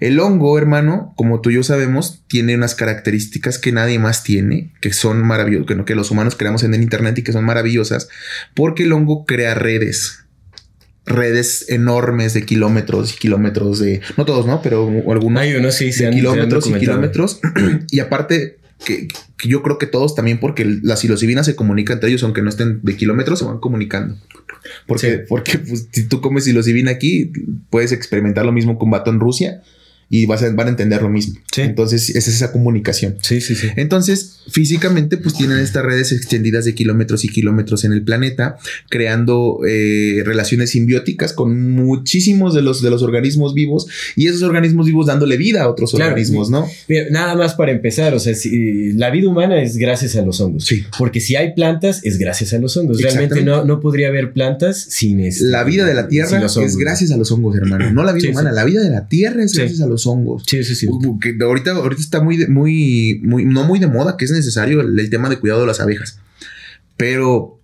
El 0.00 0.18
hongo, 0.20 0.58
hermano, 0.58 1.12
como 1.16 1.40
tú 1.40 1.50
y 1.50 1.54
yo 1.54 1.62
sabemos, 1.62 2.24
tiene 2.26 2.54
unas 2.54 2.74
características 2.74 3.58
que 3.58 3.72
nadie 3.72 3.98
más 3.98 4.22
tiene, 4.24 4.72
que 4.80 4.92
son 4.92 5.22
maravillosas, 5.22 5.66
que, 5.66 5.84
que 5.84 5.94
los 5.94 6.10
humanos 6.10 6.34
creamos 6.36 6.64
en 6.64 6.74
el 6.74 6.82
Internet 6.82 7.18
y 7.18 7.22
que 7.22 7.32
son 7.32 7.44
maravillosas, 7.44 8.08
porque 8.54 8.84
el 8.84 8.92
hongo 8.92 9.24
crea 9.24 9.54
redes. 9.54 10.20
Redes 11.06 11.66
enormes 11.68 12.32
de 12.32 12.46
kilómetros 12.46 13.12
y 13.12 13.18
kilómetros 13.18 13.78
de. 13.78 14.00
No 14.16 14.24
todos, 14.24 14.46
¿no? 14.46 14.62
Pero 14.62 14.88
algunos. 15.10 15.42
Hay 15.42 15.54
unos 15.54 15.74
sí, 15.74 15.90
de 15.90 16.10
kilómetros 16.10 16.66
y 16.66 16.72
kilómetros. 16.72 17.40
y 17.90 18.00
aparte, 18.00 18.56
que, 18.86 19.08
yo 19.46 19.62
creo 19.62 19.76
que 19.76 19.86
todos 19.86 20.14
también, 20.14 20.40
porque 20.40 20.64
la 20.82 20.96
psilocibina 20.96 21.44
se 21.44 21.56
comunica 21.56 21.92
entre 21.92 22.08
ellos, 22.08 22.22
aunque 22.22 22.40
no 22.40 22.48
estén 22.48 22.80
de 22.82 22.96
kilómetros, 22.96 23.38
se 23.38 23.44
van 23.44 23.58
comunicando. 23.58 24.16
Porque, 24.86 25.18
porque 25.28 25.58
pues, 25.58 25.88
si 25.92 26.08
tú 26.08 26.22
comes 26.22 26.44
psilocibina 26.44 26.90
aquí, 26.90 27.30
puedes 27.68 27.92
experimentar 27.92 28.46
lo 28.46 28.52
mismo 28.52 28.78
con 28.78 28.90
vato 28.90 29.10
en 29.10 29.20
Rusia 29.20 29.62
y 30.16 30.26
vas 30.26 30.44
a, 30.44 30.50
van 30.50 30.68
a 30.68 30.70
entender 30.70 31.02
lo 31.02 31.08
mismo. 31.08 31.40
Entonces, 31.56 32.10
es 32.10 32.28
esa 32.28 32.52
comunicación. 32.52 33.16
Sí, 33.20 33.40
sí, 33.40 33.56
sí. 33.56 33.66
Entonces, 33.74 34.38
físicamente, 34.48 35.16
pues 35.16 35.34
tienen 35.34 35.58
estas 35.58 35.84
redes 35.84 36.12
extendidas 36.12 36.64
de 36.64 36.72
kilómetros 36.72 37.24
y 37.24 37.28
kilómetros 37.28 37.82
en 37.82 37.92
el 37.92 38.02
planeta, 38.02 38.56
creando 38.88 39.58
eh, 39.66 40.22
relaciones 40.24 40.70
simbióticas 40.70 41.32
con 41.32 41.72
muchísimos 41.72 42.54
de 42.54 42.62
los, 42.62 42.80
de 42.80 42.90
los 42.90 43.02
organismos 43.02 43.54
vivos 43.54 43.88
y 44.14 44.28
esos 44.28 44.42
organismos 44.42 44.86
vivos 44.86 45.06
dándole 45.06 45.36
vida 45.36 45.64
a 45.64 45.68
otros 45.68 45.92
organismos, 45.94 46.48
¿no? 46.48 46.68
nada 47.10 47.34
más 47.34 47.54
para 47.54 47.72
empezar, 47.72 48.14
o 48.14 48.20
sea, 48.20 48.36
si, 48.36 48.92
la 48.92 49.10
vida 49.10 49.28
humana 49.28 49.60
es 49.60 49.78
gracias 49.78 50.14
a 50.14 50.22
los 50.22 50.40
hongos. 50.40 50.64
Sí. 50.64 50.84
Porque 50.96 51.20
si 51.20 51.34
hay 51.34 51.54
plantas, 51.54 52.04
es 52.04 52.18
gracias 52.18 52.52
a 52.52 52.58
los 52.58 52.76
hongos. 52.76 53.02
Realmente 53.02 53.42
no, 53.42 53.64
no 53.64 53.80
podría 53.80 54.08
haber 54.08 54.32
plantas 54.32 54.78
sin 54.90 55.18
eso. 55.18 55.44
Este, 55.44 55.46
la 55.46 55.64
vida 55.64 55.84
de 55.84 55.94
la 55.94 56.06
Tierra 56.06 56.40
es 56.44 56.76
gracias 56.76 57.10
a 57.10 57.16
los 57.16 57.32
hongos, 57.32 57.56
hermano. 57.56 57.90
No 57.90 58.04
la 58.04 58.12
vida 58.12 58.30
humana, 58.30 58.52
la 58.52 58.64
vida 58.64 58.80
de 58.80 58.90
la 58.90 59.08
Tierra 59.08 59.42
es 59.42 59.54
gracias 59.54 59.80
a 59.80 59.86
los 59.88 60.03
hongos. 60.06 60.44
Sí, 60.46 60.64
sí, 60.64 60.74
sí. 60.74 60.88
Que 61.20 61.36
ahorita, 61.42 61.72
ahorita 61.72 62.00
está 62.00 62.20
muy, 62.20 62.46
muy, 62.46 63.20
muy, 63.22 63.44
no 63.44 63.64
muy 63.64 63.78
de 63.78 63.86
moda, 63.86 64.16
que 64.16 64.24
es 64.24 64.30
necesario 64.30 64.80
el, 64.80 65.10
tema 65.10 65.28
de 65.28 65.38
cuidado 65.38 65.60
de 65.60 65.66
las 65.66 65.80
abejas. 65.80 66.18
Pero 66.96 67.60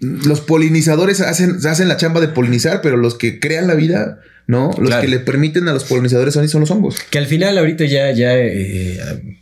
los 0.00 0.40
polinizadores 0.40 1.20
hacen, 1.20 1.58
hacen 1.66 1.88
la 1.88 1.96
chamba 1.96 2.20
de 2.20 2.28
polinizar, 2.28 2.80
pero 2.82 2.96
los 2.96 3.14
que 3.14 3.40
crean 3.40 3.66
la 3.66 3.74
vida, 3.74 4.20
¿no? 4.46 4.70
Los 4.78 4.94
que 4.96 5.08
le 5.08 5.18
permiten 5.20 5.68
a 5.68 5.72
los 5.72 5.84
polinizadores 5.84 6.34
son, 6.34 6.48
son 6.48 6.60
los 6.60 6.70
hongos. 6.70 6.96
Que 7.10 7.18
al 7.18 7.26
final 7.26 7.56
ahorita 7.58 7.84
ya, 7.84 8.10
ya 8.12 8.36
eh, 8.36 9.38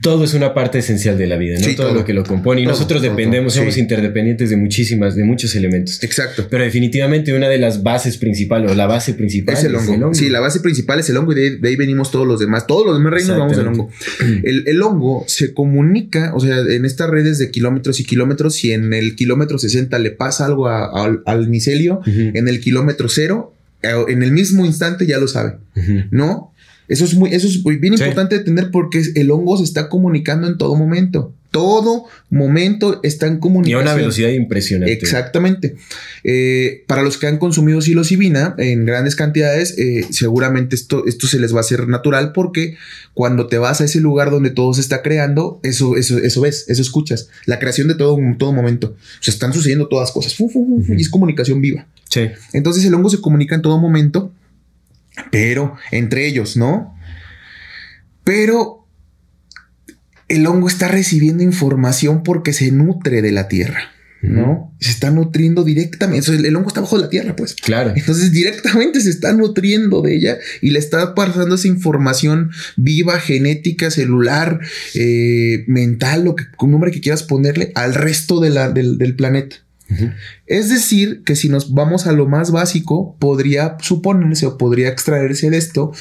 todo 0.00 0.24
es 0.24 0.34
una 0.34 0.54
parte 0.54 0.78
esencial 0.78 1.18
de 1.18 1.26
la 1.26 1.36
vida, 1.36 1.58
¿no? 1.58 1.74
todo, 1.76 1.92
lo 1.92 2.04
que 2.04 2.14
lo 2.14 2.24
compone. 2.24 2.62
Y 2.62 2.66
nosotros 2.66 3.02
dependemos, 3.02 3.54
somos 3.54 3.76
interdependientes 3.76 4.50
de 4.50 4.56
muchísimas, 4.56 5.14
de 5.14 5.24
muchos 5.24 5.54
elementos. 5.54 6.02
Exacto. 6.02 6.46
Pero 6.50 6.64
definitivamente 6.64 7.34
una 7.34 7.48
de 7.48 7.58
las 7.58 7.82
bases 7.82 8.16
principales, 8.16 8.70
o 8.70 8.74
la 8.74 8.86
base 8.86 9.14
principal 9.14 9.54
es 9.54 9.64
el, 9.64 9.74
hongo. 9.74 10.14
Sí, 10.14 10.30
la 10.30 10.40
base 10.40 10.60
principal 10.60 11.00
es 11.00 11.10
el 11.10 11.16
hongo 11.18 11.32
y 11.32 11.58
de 11.58 11.68
ahí, 11.68 11.76
venimos 11.76 12.10
todos 12.10 12.26
los 12.26 12.40
demás. 12.40 12.66
Todos 12.66 12.86
los 12.86 12.96
demás 12.96 13.12
reinos 13.12 13.38
vamos 13.38 13.56
del 13.56 13.68
hongo. 13.68 13.90
El, 14.42 14.82
hongo 14.82 15.24
se 15.26 15.52
comunica, 15.52 16.32
o 16.34 16.40
sea, 16.40 16.58
en 16.58 16.84
estas 16.84 17.10
redes 17.10 17.38
de 17.38 17.50
kilómetros 17.50 18.00
y 18.00 18.04
kilómetros, 18.04 18.54
si 18.54 18.72
en 18.72 18.92
el 18.92 19.14
kilómetro 19.14 19.58
60 19.58 19.98
le 19.98 20.10
pasa 20.10 20.46
algo 20.46 20.68
al 20.68 21.48
micelio, 21.48 22.00
en 22.06 22.48
el 22.48 22.60
kilómetro 22.60 23.08
cero, 23.08 23.52
eh, 23.82 24.04
en 24.08 24.22
el 24.22 24.32
mismo 24.32 24.64
instante 24.64 25.06
ya 25.06 25.18
lo 25.18 25.28
sabe, 25.28 25.56
¿no? 26.10 26.52
Eso 26.88 27.04
es 27.04 27.14
muy, 27.14 27.34
eso 27.34 27.46
es 27.46 27.64
muy 27.64 27.76
bien 27.76 27.94
importante 27.94 28.34
de 28.34 28.40
entender 28.40 28.70
porque 28.70 29.02
el 29.14 29.30
hongo 29.30 29.56
se 29.56 29.64
está 29.64 29.88
comunicando 29.88 30.46
en 30.46 30.56
todo 30.56 30.74
momento. 30.76 31.32
Todo 31.50 32.04
momento 32.28 33.00
está 33.02 33.26
en 33.26 33.38
comunicación. 33.38 33.78
Y 33.78 33.88
a 33.88 33.92
una 33.92 33.94
velocidad 33.94 34.28
impresionante. 34.28 34.92
Exactamente. 34.92 35.76
Eh, 36.22 36.84
para 36.86 37.02
los 37.02 37.16
que 37.16 37.28
han 37.28 37.38
consumido 37.38 37.80
psilocibina 37.80 38.54
en 38.58 38.84
grandes 38.84 39.16
cantidades, 39.16 39.76
eh, 39.78 40.06
seguramente 40.10 40.76
esto, 40.76 41.06
esto 41.06 41.26
se 41.26 41.40
les 41.40 41.54
va 41.54 41.58
a 41.58 41.60
hacer 41.60 41.88
natural 41.88 42.32
porque 42.32 42.76
cuando 43.14 43.46
te 43.46 43.58
vas 43.58 43.80
a 43.80 43.84
ese 43.84 44.00
lugar 44.00 44.30
donde 44.30 44.50
todo 44.50 44.74
se 44.74 44.82
está 44.82 45.00
creando, 45.02 45.58
eso, 45.62 45.96
eso, 45.96 46.18
eso 46.18 46.40
ves, 46.42 46.66
eso 46.68 46.82
escuchas. 46.82 47.30
La 47.46 47.58
creación 47.58 47.88
de 47.88 47.94
todo, 47.94 48.18
todo 48.38 48.52
momento. 48.52 48.94
Se 49.20 49.30
están 49.30 49.52
sucediendo 49.52 49.88
todas 49.88 50.12
cosas. 50.12 50.36
y 50.38 51.00
es 51.00 51.08
comunicación 51.08 51.60
viva. 51.62 51.86
Sí. 52.10 52.28
Entonces 52.52 52.84
el 52.84 52.94
hongo 52.94 53.08
se 53.08 53.20
comunica 53.20 53.54
en 53.54 53.62
todo 53.62 53.78
momento 53.78 54.30
pero 55.30 55.76
entre 55.90 56.26
ellos, 56.26 56.56
¿no? 56.56 56.96
Pero 58.24 58.86
el 60.28 60.46
hongo 60.46 60.68
está 60.68 60.88
recibiendo 60.88 61.42
información 61.42 62.22
porque 62.22 62.52
se 62.52 62.72
nutre 62.72 63.22
de 63.22 63.32
la 63.32 63.48
tierra. 63.48 63.92
¿no? 64.22 64.74
Se 64.80 64.90
está 64.90 65.10
nutriendo 65.10 65.62
directamente. 65.62 66.30
el 66.32 66.56
hongo 66.56 66.68
está 66.68 66.80
bajo 66.80 66.98
la 66.98 67.08
tierra, 67.08 67.36
pues. 67.36 67.54
Claro. 67.54 67.92
Entonces, 67.94 68.32
directamente 68.32 69.00
se 69.00 69.10
está 69.10 69.32
nutriendo 69.32 70.02
de 70.02 70.16
ella 70.16 70.38
y 70.60 70.70
le 70.70 70.78
está 70.78 71.14
pasando 71.14 71.54
esa 71.54 71.68
información 71.68 72.50
viva, 72.76 73.18
genética, 73.20 73.90
celular, 73.90 74.60
eh, 74.94 75.64
mental, 75.68 76.24
lo 76.24 76.34
que, 76.34 76.44
con 76.56 76.70
nombre 76.70 76.90
que 76.90 77.00
quieras 77.00 77.22
ponerle, 77.22 77.72
al 77.74 77.94
resto 77.94 78.40
del 78.40 79.14
planeta. 79.16 79.56
Es 80.46 80.68
decir, 80.68 81.22
que 81.24 81.36
si 81.36 81.48
nos 81.48 81.72
vamos 81.72 82.06
a 82.06 82.12
lo 82.12 82.26
más 82.26 82.50
básico, 82.50 83.16
podría 83.18 83.76
suponerse 83.80 84.46
o 84.46 84.58
podría 84.58 84.88
extraerse 84.88 85.50
de 85.50 85.58
esto 85.58 85.92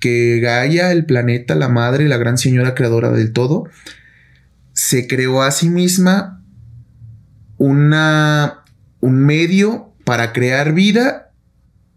que 0.00 0.40
Gaia, 0.40 0.92
el 0.92 1.06
planeta, 1.06 1.54
la 1.54 1.68
madre, 1.68 2.08
la 2.08 2.16
gran 2.16 2.38
señora 2.38 2.74
creadora 2.74 3.10
del 3.10 3.32
todo, 3.32 3.64
se 4.72 5.06
creó 5.06 5.42
a 5.42 5.50
sí 5.50 5.70
misma 5.70 6.42
una, 7.56 8.64
un 9.00 9.18
medio 9.24 9.92
para 10.04 10.32
crear 10.32 10.72
vida 10.72 11.27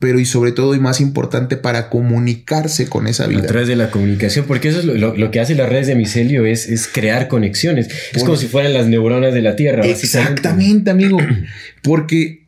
pero 0.01 0.19
y 0.19 0.25
sobre 0.25 0.51
todo 0.51 0.73
y 0.73 0.79
más 0.79 0.99
importante 0.99 1.57
para 1.57 1.89
comunicarse 1.89 2.89
con 2.89 3.05
esa 3.05 3.27
vida. 3.27 3.43
A 3.43 3.45
través 3.45 3.67
de 3.67 3.75
la 3.75 3.91
comunicación, 3.91 4.45
porque 4.47 4.69
eso 4.69 4.79
es 4.79 4.85
lo, 4.85 5.31
que 5.31 5.39
hace 5.39 5.53
las 5.53 5.69
redes 5.69 5.85
de 5.85 5.95
micelio, 5.95 6.43
es, 6.45 6.67
es 6.67 6.87
crear 6.87 7.27
conexiones. 7.27 7.87
es 8.11 8.23
como 8.23 8.35
si 8.35 8.47
fueran 8.47 8.73
las 8.73 8.87
neuronas 8.87 9.33
de 9.33 9.41
la 9.41 9.55
Tierra. 9.55 9.85
Exactamente, 9.85 10.89
amigo. 10.89 11.19
Porque 11.83 12.41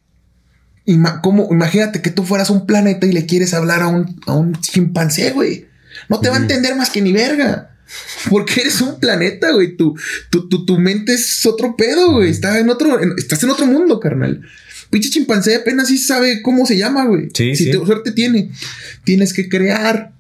como, 1.22 1.48
imagínate 1.52 2.02
que 2.02 2.10
tú 2.10 2.24
fueras 2.24 2.50
un 2.50 2.66
planeta 2.66 3.06
y 3.06 3.12
le 3.12 3.26
quieres 3.28 3.54
hablar 3.54 3.84
a 3.84 3.88
un, 3.88 4.20
a 4.26 4.34
un 4.34 4.60
chimpancé, 4.60 5.32
güey. 5.32 5.68
No 6.10 6.20
te 6.20 6.30
va 6.30 6.36
a 6.38 6.40
entender 6.40 6.76
más 6.76 6.90
que 6.90 7.02
ni 7.02 7.14
verga. 7.14 7.78
Porque 8.32 8.62
eres 8.62 8.82
un 8.82 9.00
planeta, 9.00 9.52
güey. 9.52 9.78
Tu, 9.78 9.96
tu, 10.32 10.66
tu, 10.66 10.80
mente 10.80 11.14
es 11.14 11.46
otro 11.46 11.76
pedo, 11.78 12.14
güey. 12.14 12.32
Está 12.32 12.58
en 12.58 12.70
otro, 12.70 13.00
estás 13.16 13.44
en 13.44 13.52
otro 13.52 13.68
mundo, 13.68 14.00
carnal. 14.00 14.42
Pinche 14.94 15.10
chimpancé 15.10 15.56
apenas 15.56 15.88
sí 15.88 15.98
sabe 15.98 16.44
cómo 16.44 16.68
se 16.68 16.78
llama, 16.78 17.06
güey. 17.06 17.30
Sí, 17.34 17.56
si 17.56 17.72
te, 17.72 17.78
suerte 17.78 18.12
tiene. 18.12 18.52
Tienes 19.04 19.34
que 19.34 19.50
crear 19.50 20.14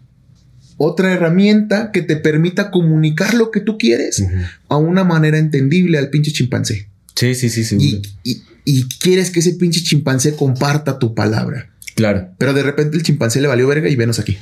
otra 0.78 1.13
herramienta 1.13 1.91
que 1.91 2.01
te 2.01 2.15
permita 2.15 2.71
comunicar 2.71 3.36
lo 3.36 3.51
que 3.51 3.59
tú 3.59 3.78
quieres 3.78 4.24
a 4.69 4.78
una 4.78 5.03
manera 5.03 5.38
entendible 5.38 5.99
al 5.99 6.09
pinche 6.09 6.32
chimpancé. 6.32 6.88
Sí, 7.13 7.36
sí, 7.36 7.49
sí, 7.49 7.63
seguro. 7.63 8.01
y, 8.24 8.84
quieres 8.99 9.30
que 9.30 9.41
ese 9.41 9.53
pinche 9.53 9.84
chimpancé 9.84 10.36
comparta 10.36 10.97
tu 10.97 11.13
palabra. 11.13 11.69
Claro. 11.95 12.29
Pero 12.37 12.53
de 12.53 12.63
repente 12.63 12.97
el 12.97 13.03
chimpancé 13.03 13.39
le 13.39 13.47
valió 13.47 13.67
verga 13.67 13.87
y 13.87 13.95
venos 13.95 14.19
aquí. 14.19 14.37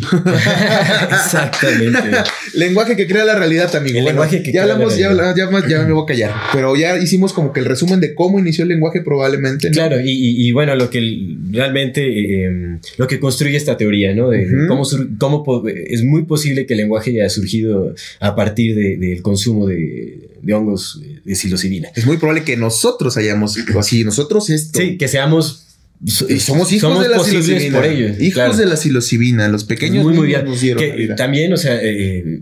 Exactamente. 1.12 2.00
lenguaje 2.54 2.96
que 2.96 3.08
crea 3.08 3.26
la 3.26 3.36
realidad, 3.36 3.76
amigo. 3.76 4.00
El 4.00 4.06
lenguaje 4.06 4.42
que 4.42 4.52
ya 4.52 4.64
hablamos, 4.64 4.98
ya, 4.98 5.12
ya, 5.36 5.50
me 5.50 5.92
voy 5.92 6.04
a 6.04 6.06
callar. 6.06 6.34
Pero 6.54 6.76
ya 6.76 6.98
hicimos 6.98 7.34
como 7.34 7.52
que 7.52 7.60
el 7.60 7.66
resumen 7.66 8.00
de 8.00 8.16
cómo 8.16 8.40
inició 8.40 8.64
el 8.64 8.70
lenguaje, 8.70 9.02
probablemente. 9.02 9.70
Claro, 9.72 9.98
y, 10.02 10.52
bueno, 10.52 10.76
lo 10.76 10.90
que 10.90 11.36
realmente 11.52 12.46
em, 12.46 12.80
lo 12.98 13.08
que 13.08 13.20
construye 13.20 13.58
esta 13.58 13.76
teoría, 13.78 14.14
¿no? 14.16 14.30
De, 14.30 14.48
cómo, 14.68 14.84
cómo, 15.18 15.68
es 15.68 16.04
muy 16.04 16.24
posible 16.24 16.66
que 16.66 16.74
el 16.74 16.80
lenguaje 16.80 17.12
haya 17.12 17.30
surgido 17.30 17.94
a 18.20 18.36
partir 18.36 18.76
del 19.00 19.22
consumo 19.22 19.68
de, 19.68 20.30
hongos 20.54 21.02
de 21.26 21.36
psilocibina. 21.36 21.90
Es 21.96 22.06
muy 22.06 22.18
probable 22.18 22.44
que 22.44 22.56
nosotros 22.56 23.18
hayamos, 23.18 23.58
así, 23.78 24.04
nosotros 24.04 24.50
esto. 24.50 24.80
Sí, 24.80 24.98
que 24.98 25.08
seamos 25.08 25.68
somos 26.06 26.72
hijos 26.72 27.00
de 27.02 27.10
la 27.10 27.20
psilocibina. 27.20 27.78
Por 27.78 27.86
ellos, 27.86 28.20
hijos 28.20 28.58
de 28.58 28.66
la 28.66 28.78
psilocibina. 28.78 29.48
Los 29.48 29.64
pequeños 29.64 30.04
muy, 30.04 30.14
muy 30.14 30.28
bien. 30.28 30.46
Nos 30.46 30.62
dieron 30.62 31.16
también, 31.16 31.54
o 31.54 31.58
sea, 31.58 31.80
eh, 31.82 32.42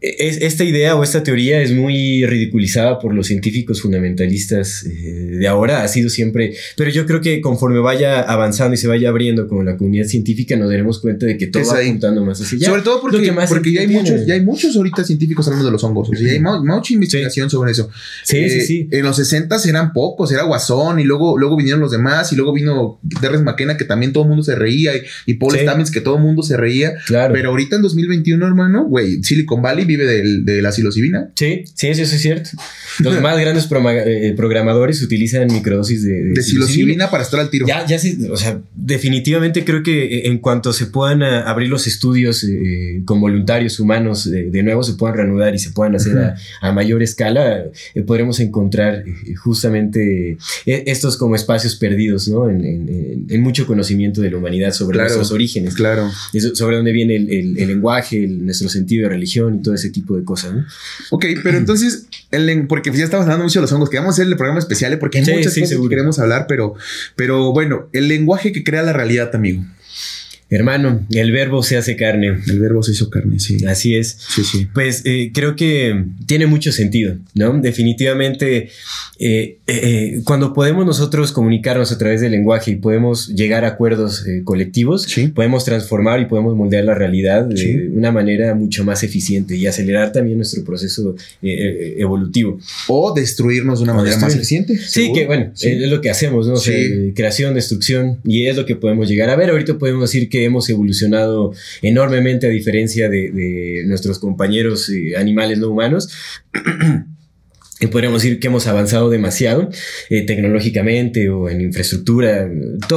esta 0.00 0.64
idea 0.64 0.96
o 0.96 1.04
esta 1.04 1.22
teoría 1.22 1.60
es 1.60 1.72
muy 1.72 2.24
ridiculizada 2.24 2.98
por 2.98 3.12
los 3.14 3.26
científicos 3.26 3.82
fundamentalistas 3.82 4.84
eh, 4.86 4.90
de 5.38 5.46
ahora, 5.46 5.82
ha 5.82 5.88
sido 5.88 6.08
siempre, 6.08 6.54
pero 6.76 6.90
yo 6.90 7.04
creo 7.04 7.20
que 7.20 7.40
conforme 7.42 7.80
vaya 7.80 8.20
avanzando 8.20 8.74
y 8.74 8.78
se 8.78 8.88
vaya 8.88 9.10
abriendo 9.10 9.46
con 9.46 9.66
la 9.66 9.76
comunidad 9.76 10.06
científica, 10.06 10.56
nos 10.56 10.70
daremos 10.70 11.00
cuenta 11.00 11.26
de 11.26 11.36
que 11.36 11.48
todo 11.48 11.64
va 11.66 11.80
apuntando 11.80 12.24
más 12.24 12.40
hacia 12.40 12.56
allá. 12.56 12.66
Sobre 12.68 12.82
todo 12.82 13.00
porque, 13.00 13.32
porque 13.48 13.72
ya, 13.72 13.82
hay 13.82 13.88
muchos, 13.88 14.26
ya 14.26 14.34
hay 14.34 14.40
muchos 14.40 14.74
ahorita 14.74 15.04
científicos 15.04 15.46
hablando 15.46 15.66
de 15.66 15.72
los 15.72 15.84
hongos, 15.84 16.08
o 16.08 16.14
sea, 16.14 16.26
ya 16.26 16.32
hay 16.32 16.40
mucha 16.40 16.94
investigación 16.94 17.50
sobre 17.50 17.72
eso. 17.72 17.90
Sí, 18.24 18.48
sí, 18.48 18.58
eh, 18.58 18.62
sí. 18.62 18.88
En 18.90 19.02
los 19.02 19.16
60 19.16 19.58
eran 19.68 19.92
pocos, 19.92 20.32
era 20.32 20.44
Guasón 20.44 20.98
y 21.00 21.04
luego, 21.04 21.36
luego 21.36 21.56
vinieron 21.56 21.80
los 21.80 21.90
demás 21.90 22.32
y 22.32 22.36
luego 22.36 22.54
vino 22.54 23.00
Derres 23.20 23.42
McKenna 23.42 23.76
que 23.76 23.84
también 23.84 24.12
todo 24.12 24.22
el 24.24 24.30
mundo 24.30 24.44
se 24.44 24.54
reía 24.54 24.92
y, 25.26 25.34
Paul 25.34 25.56
Stamets 25.56 25.90
que 25.90 26.00
todo 26.00 26.16
el 26.16 26.22
mundo 26.22 26.42
se 26.42 26.56
reía. 26.56 26.94
Claro. 27.06 27.34
Pero 27.34 27.50
ahorita 27.50 27.76
en 27.76 27.82
2021, 27.82 28.46
hermano, 28.46 28.84
güey, 28.84 29.22
Silicon 29.22 29.62
Valley 29.62 29.89
vive 29.90 30.06
de 30.06 30.62
la 30.62 30.70
psilocibina. 30.70 31.30
Sí, 31.34 31.64
sí, 31.74 31.88
eso 31.88 32.02
es 32.02 32.22
cierto. 32.22 32.50
Los 33.00 33.20
más 33.22 33.38
grandes 33.38 33.68
eh, 33.70 34.34
programadores 34.36 35.02
utilizan 35.02 35.48
microdosis 35.52 36.04
de, 36.04 36.24
de, 36.24 36.42
psilocibina 36.42 37.10
para 37.10 37.22
estar 37.22 37.40
al 37.40 37.50
tiro. 37.50 37.66
Ya, 37.66 37.86
ya 37.86 37.98
sí, 37.98 38.18
o 38.30 38.36
sea, 38.36 38.60
definitivamente 38.74 39.64
creo 39.64 39.82
que 39.82 40.04
eh, 40.04 40.28
en 40.28 40.38
cuanto 40.38 40.72
se 40.72 40.86
puedan 40.86 41.22
eh, 41.22 41.42
abrir 41.44 41.68
los 41.68 41.86
estudios 41.86 42.46
con 43.04 43.20
voluntarios 43.20 43.80
humanos 43.80 44.30
de, 44.30 44.62
nuevo, 44.62 44.82
se 44.82 44.94
puedan 44.94 45.16
reanudar 45.16 45.54
y 45.54 45.58
se 45.58 45.70
puedan 45.70 45.96
hacer 45.96 46.34
a, 46.60 46.72
mayor 46.72 47.02
escala, 47.02 47.64
podremos 48.06 48.40
encontrar 48.40 49.04
justamente 49.42 50.38
estos 50.66 51.16
como 51.16 51.34
espacios 51.34 51.76
perdidos, 51.76 52.28
¿no? 52.28 52.48
En, 52.48 53.40
mucho 53.40 53.66
conocimiento 53.66 54.20
de 54.20 54.30
la 54.30 54.36
humanidad 54.36 54.72
sobre 54.72 54.98
nuestros 54.98 55.32
orígenes. 55.32 55.74
Claro. 55.74 56.10
sobre 56.54 56.76
dónde 56.76 56.92
viene 56.92 57.16
el, 57.16 57.54
lenguaje, 57.54 58.26
nuestro 58.26 58.68
sentido 58.68 59.04
de 59.04 59.10
religión 59.10 59.56
y 59.56 59.62
todo 59.62 59.74
ese 59.80 59.90
tipo 59.90 60.16
de 60.16 60.24
cosas. 60.24 60.52
¿no? 60.52 60.64
Ok, 61.10 61.26
pero 61.42 61.58
entonces, 61.58 62.06
el, 62.30 62.66
porque 62.66 62.92
ya 62.92 63.04
estamos 63.04 63.24
hablando 63.24 63.44
mucho 63.44 63.58
de 63.58 63.62
los 63.62 63.72
hongos, 63.72 63.90
que 63.90 63.96
vamos 63.96 64.12
a 64.12 64.14
hacer 64.14 64.26
el 64.26 64.36
programa 64.36 64.58
especial 64.58 64.98
porque 64.98 65.18
hay 65.18 65.24
muchas 65.24 65.54
cosas 65.54 65.78
que 65.78 65.88
queremos 65.88 66.18
hablar, 66.18 66.46
pero, 66.48 66.74
pero 67.16 67.52
bueno, 67.52 67.88
el 67.92 68.08
lenguaje 68.08 68.52
que 68.52 68.64
crea 68.64 68.82
la 68.82 68.92
realidad, 68.92 69.34
amigo. 69.34 69.64
Hermano, 70.52 71.06
el 71.12 71.30
verbo 71.30 71.62
se 71.62 71.76
hace 71.76 71.94
carne. 71.94 72.38
El 72.48 72.58
verbo 72.58 72.82
se 72.82 72.90
hizo 72.90 73.08
carne, 73.08 73.38
sí. 73.38 73.64
Así 73.66 73.94
es. 73.94 74.16
Sí, 74.34 74.42
sí. 74.42 74.66
Pues 74.74 75.02
eh, 75.04 75.30
creo 75.32 75.54
que 75.54 76.04
tiene 76.26 76.46
mucho 76.46 76.72
sentido, 76.72 77.14
¿no? 77.34 77.56
Definitivamente, 77.60 78.68
eh, 79.20 79.58
eh, 79.68 80.20
cuando 80.24 80.52
podemos 80.52 80.84
nosotros 80.84 81.30
comunicarnos 81.30 81.92
a 81.92 81.98
través 81.98 82.20
del 82.20 82.32
lenguaje 82.32 82.72
y 82.72 82.76
podemos 82.76 83.28
llegar 83.28 83.64
a 83.64 83.68
acuerdos 83.68 84.24
colectivos, 84.42 85.06
podemos 85.36 85.64
transformar 85.64 86.20
y 86.20 86.24
podemos 86.24 86.56
moldear 86.56 86.84
la 86.84 86.94
realidad 86.96 87.44
de 87.44 87.88
una 87.94 88.10
manera 88.10 88.52
mucho 88.56 88.82
más 88.82 89.04
eficiente 89.04 89.54
y 89.54 89.68
acelerar 89.68 90.10
también 90.10 90.36
nuestro 90.36 90.64
proceso 90.64 91.14
evolutivo. 91.42 92.58
O 92.88 93.14
destruirnos 93.14 93.78
de 93.78 93.84
una 93.84 93.94
manera 93.94 94.16
más 94.16 94.34
eficiente. 94.34 94.76
Sí, 94.76 95.12
que 95.14 95.26
bueno, 95.26 95.52
es 95.60 95.88
lo 95.88 96.00
que 96.00 96.10
hacemos, 96.10 96.48
¿no? 96.48 96.54
creación, 97.14 97.54
destrucción, 97.54 98.18
y 98.24 98.46
es 98.46 98.56
lo 98.56 98.66
que 98.66 98.74
podemos 98.74 99.08
llegar 99.08 99.30
a 99.30 99.36
ver. 99.36 99.50
Ahorita 99.50 99.78
podemos 99.78 100.10
decir 100.10 100.28
que 100.28 100.39
hemos 100.44 100.68
evolucionado 100.70 101.52
enormemente 101.82 102.46
a 102.46 102.50
diferencia 102.50 103.08
de, 103.08 103.82
nuestros 103.86 104.18
compañeros 104.18 104.88
eh, 104.90 105.16
animales 105.16 105.58
no 105.58 105.68
humanos. 105.68 106.10
podríamos 107.88 108.22
decir 108.22 108.40
que 108.40 108.48
hemos 108.48 108.66
avanzado 108.66 109.08
demasiado 109.08 109.70
eh, 110.10 110.22
tecnológicamente 110.26 111.30
o 111.30 111.48
en 111.48 111.60
infraestructura, 111.62 112.48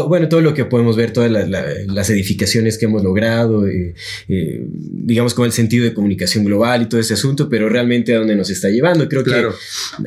bueno, 0.07 0.27
todo 0.27 0.41
lo 0.41 0.53
que 0.53 0.65
podemos 0.65 0.97
ver, 0.97 1.11
todas 1.11 1.31
las 1.31 2.09
edificaciones 2.09 2.77
que 2.77 2.85
hemos 2.85 3.03
logrado, 3.03 3.67
eh, 3.67 3.93
eh, 4.27 4.65
digamos 4.67 5.33
con 5.33 5.45
el 5.45 5.51
sentido 5.51 5.85
de 5.85 5.93
comunicación 5.93 6.43
global 6.43 6.83
y 6.83 6.85
todo 6.87 6.99
ese 6.99 7.13
asunto, 7.13 7.49
pero 7.49 7.69
realmente 7.69 8.13
a 8.13 8.19
dónde 8.19 8.35
nos 8.35 8.49
está 8.49 8.69
llevando. 8.69 9.07
Creo 9.07 9.23
que 9.23 9.33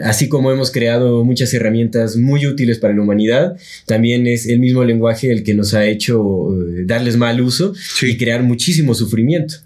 así 0.03 0.29
como 0.29 0.53
hemos 0.53 0.71
creado 0.71 1.25
muchas 1.25 1.53
herramientas 1.55 2.17
muy 2.17 2.47
útiles 2.47 2.79
para 2.79 2.95
la 2.95 3.03
humanidad, 3.03 3.57
también 3.87 4.27
es 4.27 4.47
el 4.47 4.59
mismo 4.59 4.85
lenguaje 4.85 5.31
el 5.31 5.43
que 5.43 5.55
nos 5.55 5.75
ha 5.75 5.87
hecho 5.87 6.49
darles 6.85 7.17
mal 7.17 7.41
uso 7.41 7.73
y 8.03 8.17
crear 8.17 8.43
muchísimo 8.43 8.95
sufrimiento. 8.95 9.66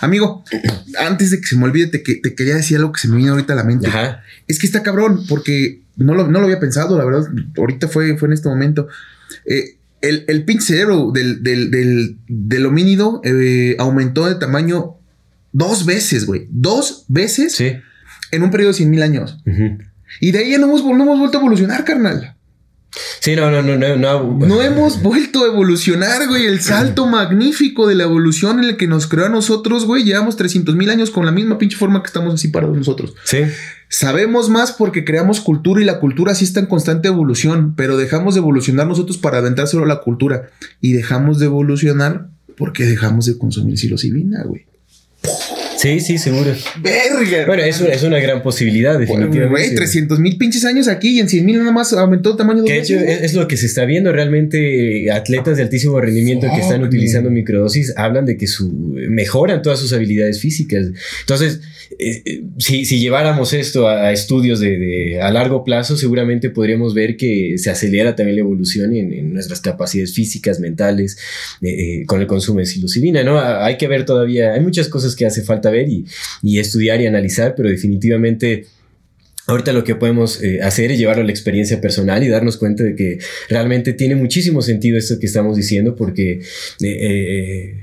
Amigo, 0.00 0.44
antes 0.98 1.30
de 1.30 1.40
que 1.40 1.46
se 1.46 1.56
me 1.56 1.64
olvide, 1.64 1.86
te, 1.88 1.98
te 1.98 2.34
quería 2.34 2.56
decir 2.56 2.76
algo 2.78 2.92
que 2.92 3.00
se 3.00 3.08
me 3.08 3.16
vino 3.16 3.32
ahorita 3.32 3.52
a 3.52 3.56
la 3.56 3.64
mente. 3.64 3.88
Es 4.48 4.58
que 4.58 4.66
está 4.66 4.82
cabrón, 4.82 5.24
porque 5.28 5.82
no 5.96 6.14
lo, 6.14 6.26
no 6.28 6.38
lo 6.38 6.44
había 6.46 6.60
pensado, 6.60 6.96
la 6.98 7.04
verdad. 7.04 7.24
Ahorita 7.56 7.88
fue, 7.88 8.16
fue 8.16 8.28
en 8.28 8.32
este 8.34 8.48
momento. 8.48 8.88
Eh, 9.46 9.76
el, 10.00 10.24
el 10.28 10.44
pinche 10.44 10.66
cerebro 10.66 11.10
del, 11.12 11.42
del, 11.42 11.70
del, 11.70 12.16
del 12.28 12.66
homínido 12.66 13.20
eh, 13.24 13.76
aumentó 13.78 14.26
de 14.28 14.34
tamaño 14.36 14.96
dos 15.52 15.86
veces, 15.86 16.26
güey. 16.26 16.48
Dos 16.50 17.04
veces 17.08 17.54
Sí. 17.54 17.72
en 18.30 18.42
un 18.42 18.50
periodo 18.50 18.70
de 18.72 18.78
100 18.78 18.90
mil 18.90 19.02
años. 19.02 19.38
Y 20.20 20.30
de 20.32 20.38
ahí 20.40 20.50
ya 20.50 20.58
no 20.58 20.66
hemos, 20.66 20.84
no 20.84 21.02
hemos 21.02 21.18
vuelto 21.18 21.38
a 21.38 21.40
evolucionar, 21.40 21.84
carnal. 21.84 22.36
Sí, 23.20 23.34
no, 23.36 23.50
no, 23.50 23.62
no, 23.62 23.76
no. 23.76 23.96
No, 23.96 24.46
No 24.46 24.62
hemos 24.62 25.02
vuelto 25.02 25.44
a 25.44 25.46
evolucionar, 25.46 26.28
güey. 26.28 26.46
El 26.46 26.60
salto 26.60 27.06
magnífico 27.06 27.86
de 27.86 27.94
la 27.94 28.04
evolución 28.04 28.58
en 28.58 28.70
el 28.70 28.76
que 28.76 28.86
nos 28.86 29.06
creó 29.06 29.26
a 29.26 29.30
nosotros, 29.30 29.86
güey. 29.86 30.04
Llevamos 30.04 30.36
300 30.36 30.76
mil 30.76 30.90
años 30.90 31.10
con 31.10 31.24
la 31.24 31.32
misma 31.32 31.58
pinche 31.58 31.76
forma 31.76 32.02
que 32.02 32.08
estamos 32.08 32.34
así 32.34 32.48
parados 32.48 32.76
nosotros. 32.76 33.14
Sí. 33.24 33.38
Sabemos 33.88 34.48
más 34.48 34.72
porque 34.72 35.04
creamos 35.04 35.40
cultura 35.40 35.80
y 35.80 35.84
la 35.84 36.00
cultura 36.00 36.34
sí 36.34 36.44
está 36.44 36.60
en 36.60 36.66
constante 36.66 37.08
evolución, 37.08 37.74
pero 37.76 37.96
dejamos 37.96 38.34
de 38.34 38.40
evolucionar 38.40 38.86
nosotros 38.86 39.18
para 39.18 39.38
aventárselo 39.38 39.84
a 39.84 39.86
la 39.88 40.00
cultura. 40.00 40.50
Y 40.80 40.92
dejamos 40.92 41.38
de 41.38 41.46
evolucionar 41.46 42.28
porque 42.56 42.84
dejamos 42.84 43.26
de 43.26 43.38
consumir 43.38 43.78
psilocibina, 43.78 44.42
güey. 44.44 44.66
Sí, 45.82 45.98
sí, 46.00 46.16
seguro. 46.18 46.54
Verga. 46.80 47.46
Bueno, 47.46 47.62
es, 47.64 47.80
es 47.80 48.02
una 48.04 48.20
gran 48.20 48.40
posibilidad, 48.42 48.98
definitivamente. 48.98 49.48
Güey, 49.48 49.74
300 49.74 50.20
mil 50.20 50.38
pinches 50.38 50.64
años 50.64 50.86
aquí 50.86 51.16
y 51.16 51.20
en 51.20 51.28
100 51.28 51.44
mil 51.44 51.58
nada 51.58 51.72
más 51.72 51.92
aumentó 51.92 52.30
el 52.30 52.36
tamaño 52.36 52.62
de 52.62 52.78
hecho 52.78 52.94
es, 53.00 53.22
es 53.22 53.34
lo 53.34 53.48
que 53.48 53.56
se 53.56 53.66
está 53.66 53.84
viendo 53.84 54.12
realmente. 54.12 55.10
Atletas 55.10 55.56
de 55.56 55.64
altísimo 55.64 56.00
rendimiento 56.00 56.46
que 56.54 56.60
están 56.60 56.82
utilizando 56.84 57.30
microdosis 57.30 57.94
hablan 57.96 58.26
de 58.26 58.36
que 58.36 58.46
su, 58.46 58.70
mejoran 59.08 59.62
todas 59.62 59.80
sus 59.80 59.92
habilidades 59.92 60.40
físicas. 60.40 60.86
Entonces, 61.20 61.60
eh, 61.98 62.22
eh, 62.24 62.42
si, 62.58 62.84
si 62.84 63.00
lleváramos 63.00 63.52
esto 63.52 63.88
a, 63.88 64.06
a 64.06 64.12
estudios 64.12 64.60
de, 64.60 64.78
de- 64.78 65.20
a 65.20 65.30
largo 65.30 65.64
plazo, 65.64 65.96
seguramente 65.96 66.50
podríamos 66.50 66.94
ver 66.94 67.16
que 67.16 67.54
se 67.58 67.70
acelera 67.70 68.14
también 68.16 68.36
la 68.36 68.42
evolución 68.42 68.94
en, 68.94 69.12
en 69.12 69.32
nuestras 69.34 69.60
capacidades 69.60 70.14
físicas, 70.14 70.60
mentales, 70.60 71.18
eh, 71.60 71.68
eh, 72.02 72.06
con 72.06 72.20
el 72.20 72.26
consumo 72.26 72.60
de 72.60 72.66
psilocibina. 72.66 73.24
¿no? 73.24 73.40
Hay 73.40 73.76
que 73.78 73.88
ver 73.88 74.04
todavía, 74.04 74.52
hay 74.52 74.60
muchas 74.60 74.88
cosas 74.88 75.16
que 75.16 75.26
hace 75.26 75.42
falta 75.42 75.70
y 75.80 76.58
estudiar 76.58 77.00
y 77.00 77.06
analizar, 77.06 77.54
pero 77.56 77.68
definitivamente. 77.68 78.66
Ahorita 79.44 79.72
lo 79.72 79.82
que 79.82 79.96
podemos 79.96 80.40
eh, 80.40 80.62
hacer 80.62 80.92
es 80.92 80.98
llevarlo 80.98 81.24
a 81.24 81.26
la 81.26 81.32
experiencia 81.32 81.80
personal 81.80 82.22
y 82.22 82.28
darnos 82.28 82.56
cuenta 82.58 82.84
de 82.84 82.94
que 82.94 83.18
realmente 83.48 83.92
tiene 83.92 84.14
muchísimo 84.14 84.62
sentido 84.62 84.96
esto 84.96 85.18
que 85.18 85.26
estamos 85.26 85.56
diciendo 85.56 85.96
porque, 85.96 86.34
eh, 86.34 86.42
eh, 86.80 87.81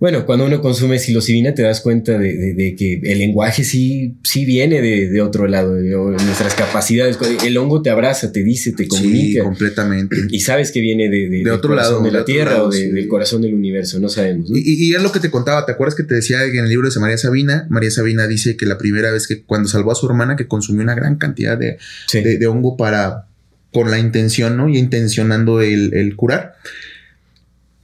bueno, 0.00 0.24
cuando 0.26 0.46
uno 0.46 0.60
consume 0.60 0.98
psilocibina 1.00 1.54
te 1.54 1.62
das 1.62 1.80
cuenta 1.80 2.16
de, 2.18 2.32
de- 2.36 2.54
de 2.54 2.76
que 2.76 3.00
el 3.02 3.18
lenguaje 3.18 3.64
sí, 3.64 4.14
sí 4.22 4.44
viene 4.44 4.80
de, 4.80 5.08
de 5.08 5.20
otro 5.20 5.48
lado, 5.48 5.74
de- 5.74 5.90
nuestras 5.90 6.54
capacidades. 6.54 7.18
El 7.44 7.56
hongo 7.56 7.82
te 7.82 7.90
abraza, 7.90 8.30
te 8.30 8.44
dice, 8.44 8.70
te 8.72 8.84
Sí, 8.84 8.88
comunica. 8.88 9.42
completamente. 9.42 10.16
y 10.30 10.38
sabes 10.40 10.70
que 10.70 10.80
viene 10.80 11.08
de, 11.08 11.50
otro 11.50 11.74
lado, 11.74 12.00
de 12.02 12.12
la 12.12 12.24
Tierra 12.24 12.52
lado, 12.52 12.66
o 12.68 12.70
de- 12.70 12.78
sí. 12.78 12.90
del 12.90 13.08
corazón 13.08 13.42
del 13.42 13.54
universo, 13.54 13.98
no 13.98 14.08
sabemos. 14.08 14.50
¿no? 14.50 14.56
Y, 14.56 14.94
es 14.94 15.02
lo 15.02 15.10
que 15.10 15.18
te 15.20 15.30
contaba, 15.30 15.66
¿te 15.66 15.72
acuerdas 15.72 15.96
que 15.96 16.04
te 16.04 16.14
decía 16.14 16.44
en 16.44 16.56
el 16.58 16.68
libro 16.68 16.88
de 16.88 17.00
María 17.00 17.18
Sabina? 17.18 17.66
María 17.68 17.90
Sabina 17.90 18.28
dice 18.28 18.56
que 18.56 18.66
la 18.66 18.78
primera 18.78 19.10
vez 19.10 19.26
que 19.26 19.42
cuando 19.42 19.68
salvó 19.68 19.90
a 19.90 19.94
su 19.96 20.06
hermana 20.06 20.36
que 20.36 20.46
consumió 20.46 20.82
una 20.82 20.94
gran 20.94 21.16
cantidad 21.16 21.58
de, 21.58 21.78
Sí. 22.06 22.20
de, 22.22 22.38
de 22.38 22.46
hongo 22.46 22.76
para, 22.76 23.26
con 23.72 23.90
la 23.90 23.98
intención, 23.98 24.56
¿no? 24.56 24.68
Y 24.68 24.78
intencionando 24.78 25.60
el, 25.60 25.92
el 25.94 26.14
curar. 26.14 26.54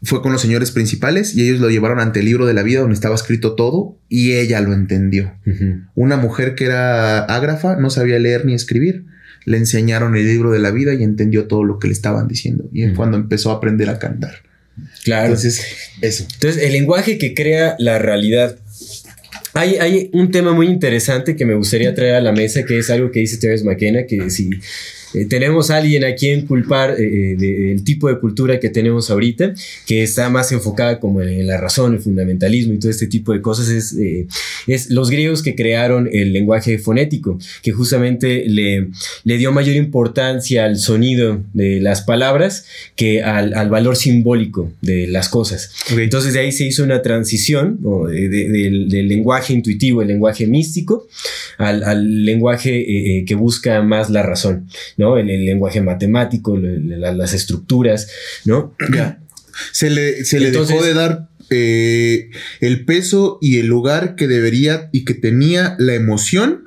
Fue 0.04 0.22
con 0.22 0.32
los 0.32 0.40
señores 0.40 0.70
principales 0.70 1.34
y 1.34 1.42
ellos 1.48 1.60
lo 1.60 1.70
llevaron 1.70 1.98
ante 1.98 2.20
el 2.20 2.26
libro 2.26 2.46
de 2.46 2.54
la 2.54 2.62
vida 2.62 2.80
donde 2.80 2.94
estaba 2.94 3.14
escrito 3.14 3.54
todo 3.54 3.98
y 4.08 4.32
ella 4.32 4.60
lo 4.60 4.72
entendió. 4.72 5.34
Una 5.94 6.16
mujer 6.16 6.54
que 6.54 6.66
era 6.66 7.24
ágrafa, 7.24 7.76
no 7.76 7.90
sabía 7.90 8.18
leer 8.18 8.44
ni 8.44 8.54
escribir. 8.54 9.06
Le 9.44 9.58
enseñaron 9.58 10.16
el 10.16 10.26
libro 10.26 10.50
de 10.50 10.58
la 10.58 10.70
vida 10.70 10.94
y 10.94 11.02
entendió 11.02 11.46
todo 11.46 11.64
lo 11.64 11.78
que 11.78 11.88
le 11.88 11.92
estaban 11.92 12.28
diciendo. 12.28 12.68
Y 12.72 12.84
es 12.84 12.92
cuando 12.94 13.16
empezó 13.16 13.50
a 13.50 13.54
aprender 13.54 13.90
a 13.90 13.98
cantar. 13.98 14.34
Claro. 15.04 15.26
Entonces, 15.26 15.64
eso. 16.00 16.26
Entonces, 16.34 16.62
el 16.62 16.72
lenguaje 16.72 17.18
que 17.18 17.34
crea 17.34 17.76
la 17.78 17.98
realidad. 17.98 18.56
Hay, 19.52 19.76
hay 19.76 20.10
un 20.12 20.30
tema 20.30 20.52
muy 20.52 20.66
interesante 20.66 21.36
que 21.36 21.44
me 21.44 21.54
gustaría 21.54 21.94
traer 21.94 22.14
a 22.16 22.20
la 22.20 22.32
mesa, 22.32 22.64
que 22.64 22.78
es 22.78 22.90
algo 22.90 23.10
que 23.10 23.20
dice 23.20 23.36
Terence 23.36 23.64
McKenna, 23.64 24.04
que 24.06 24.30
si 24.30 24.50
eh, 25.14 25.24
tenemos 25.26 25.70
a 25.70 25.76
alguien 25.76 26.04
a 26.04 26.14
quien 26.14 26.46
culpar 26.46 26.96
eh, 26.98 27.36
de- 27.38 27.52
del 27.68 27.84
tipo 27.84 28.08
de 28.08 28.18
cultura 28.18 28.60
que 28.60 28.68
tenemos 28.68 29.10
ahorita, 29.10 29.54
que 29.86 30.02
está 30.02 30.28
más 30.30 30.52
enfocada 30.52 31.00
como 31.00 31.22
en, 31.22 31.28
en 31.28 31.46
la 31.46 31.58
razón, 31.60 31.94
el 31.94 32.00
fundamentalismo 32.00 32.74
y 32.74 32.78
todo 32.78 32.90
este 32.90 33.06
tipo 33.06 33.32
de 33.32 33.40
cosas, 33.40 33.68
es, 33.68 33.92
eh, 33.98 34.26
es 34.66 34.90
los 34.90 35.10
griegos 35.10 35.42
que 35.42 35.54
crearon 35.54 36.08
el 36.12 36.32
lenguaje 36.32 36.78
fonético, 36.78 37.38
que 37.62 37.72
justamente 37.72 38.44
le, 38.48 38.88
le 39.24 39.38
dio 39.38 39.52
mayor 39.52 39.76
importancia 39.76 40.64
al 40.64 40.76
sonido 40.78 41.42
de 41.52 41.80
las 41.80 42.02
palabras 42.02 42.66
que 42.96 43.22
al, 43.22 43.54
al 43.54 43.68
valor 43.70 43.96
simbólico 43.96 44.72
de 44.82 45.06
las 45.06 45.28
cosas. 45.28 45.70
Ok. 45.92 45.98
Entonces 45.98 46.32
de 46.34 46.40
ahí 46.40 46.52
se 46.52 46.66
hizo 46.66 46.82
una 46.84 47.02
transición 47.02 47.78
¿no? 47.82 48.06
de- 48.06 48.28
de- 48.28 48.48
del, 48.48 48.88
del 48.88 49.08
lenguaje 49.08 49.52
intuitivo, 49.52 50.02
el 50.02 50.08
lenguaje 50.08 50.46
místico, 50.46 51.06
al, 51.58 51.82
al 51.84 52.24
lenguaje 52.24 52.70
eh, 52.80 53.18
eh, 53.18 53.24
que 53.24 53.34
busca 53.34 53.82
más 53.82 54.10
la 54.10 54.22
razón, 54.22 54.66
¿no? 54.96 55.03
El, 55.18 55.30
el 55.30 55.44
lenguaje 55.44 55.80
matemático, 55.80 56.56
la- 56.56 57.12
las 57.12 57.34
estructuras, 57.34 58.08
¿no? 58.44 58.74
Se 59.72 59.90
le, 59.90 60.24
se 60.24 60.40
le 60.40 60.48
Entonces- 60.48 60.74
dejó 60.74 60.84
de 60.86 60.94
dar 60.94 61.28
eh, 61.50 62.30
el 62.60 62.84
peso 62.84 63.38
y 63.40 63.58
el 63.58 63.66
lugar 63.66 64.14
que 64.16 64.26
debería 64.26 64.88
y 64.92 65.04
que 65.04 65.14
tenía 65.14 65.76
la 65.78 65.94
emoción 65.94 66.64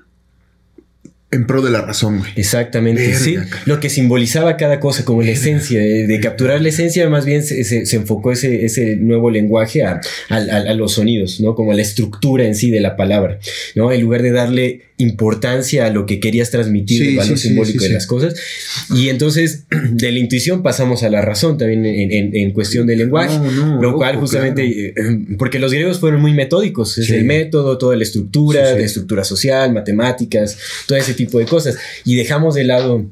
en 1.29 1.45
pro 1.45 1.61
de 1.61 1.71
la 1.71 1.81
razón, 1.81 2.19
güey. 2.19 2.31
Exactamente, 2.37 3.01
Verga, 3.05 3.19
sí. 3.19 3.35
cara. 3.35 3.49
Lo 3.65 3.81
que 3.81 3.89
simbolizaba 3.89 4.55
cada 4.55 4.79
cosa, 4.79 5.03
como 5.03 5.21
la 5.21 5.31
esencia, 5.31 5.77
de, 5.79 6.07
de 6.07 6.19
capturar 6.21 6.61
la 6.61 6.69
esencia, 6.69 7.09
más 7.09 7.25
bien 7.25 7.43
se, 7.43 7.65
se- 7.65 7.85
se 7.85 7.95
enfocó 7.97 8.31
ese, 8.31 8.63
ese 8.63 8.95
nuevo 8.95 9.29
lenguaje 9.29 9.83
a, 9.83 9.99
a- 10.29 10.35
a- 10.37 10.69
a 10.69 10.73
los 10.73 10.93
sonidos, 10.93 11.41
¿no? 11.41 11.53
Como 11.53 11.73
a 11.73 11.75
la 11.75 11.81
estructura 11.81 12.45
en 12.45 12.55
sí 12.55 12.69
de 12.71 12.79
la 12.79 12.95
palabra, 12.95 13.39
¿no? 13.75 13.91
En 13.91 13.99
lugar 14.01 14.21
de 14.21 14.31
darle 14.31 14.83
importancia 14.99 15.85
a 15.85 15.89
lo 15.91 16.05
que 16.05 16.19
querías 16.19 16.49
transmitir, 16.49 17.01
Sí, 17.03 17.07
el 17.09 17.15
valor 17.17 17.37
sí, 17.37 17.47
simbólico 17.49 17.79
sí, 17.83 17.87
de 17.87 17.93
las 17.93 18.07
cosas. 18.07 18.35
Y 18.95 19.09
entonces, 19.09 19.65
de 19.91 20.11
la 20.11 20.19
intuición 20.19 20.63
pasamos 20.63 21.03
a 21.03 21.09
la 21.09 21.21
razón 21.21 21.57
también 21.57 21.85
en, 21.85 22.11
en- 22.11 22.35
en 22.35 22.51
cuestión 22.51 22.87
del 22.87 22.97
lenguaje. 22.99 23.37
No, 23.37 23.51
no, 23.51 23.75
lo 23.75 23.81
loco, 23.81 23.97
cual 23.99 24.15
justamente, 24.17 24.87
eh, 24.89 24.93
porque 25.37 25.59
los 25.59 25.71
griegos 25.71 25.99
fueron 25.99 26.21
muy 26.21 26.33
metódicos, 26.33 26.97
es 26.97 27.09
el 27.11 27.25
método, 27.25 27.77
toda 27.77 27.95
la 27.95 28.03
estructura, 28.03 28.73
de 28.73 28.83
estructura 28.83 29.23
social, 29.23 29.71
matemáticas, 29.73 30.57
todo 30.87 30.97
ese 30.97 31.13
tipo 31.13 31.37
de 31.39 31.45
cosas. 31.45 31.77
Y 32.03 32.15
dejamos 32.15 32.55
de 32.55 32.63
lado 32.63 33.05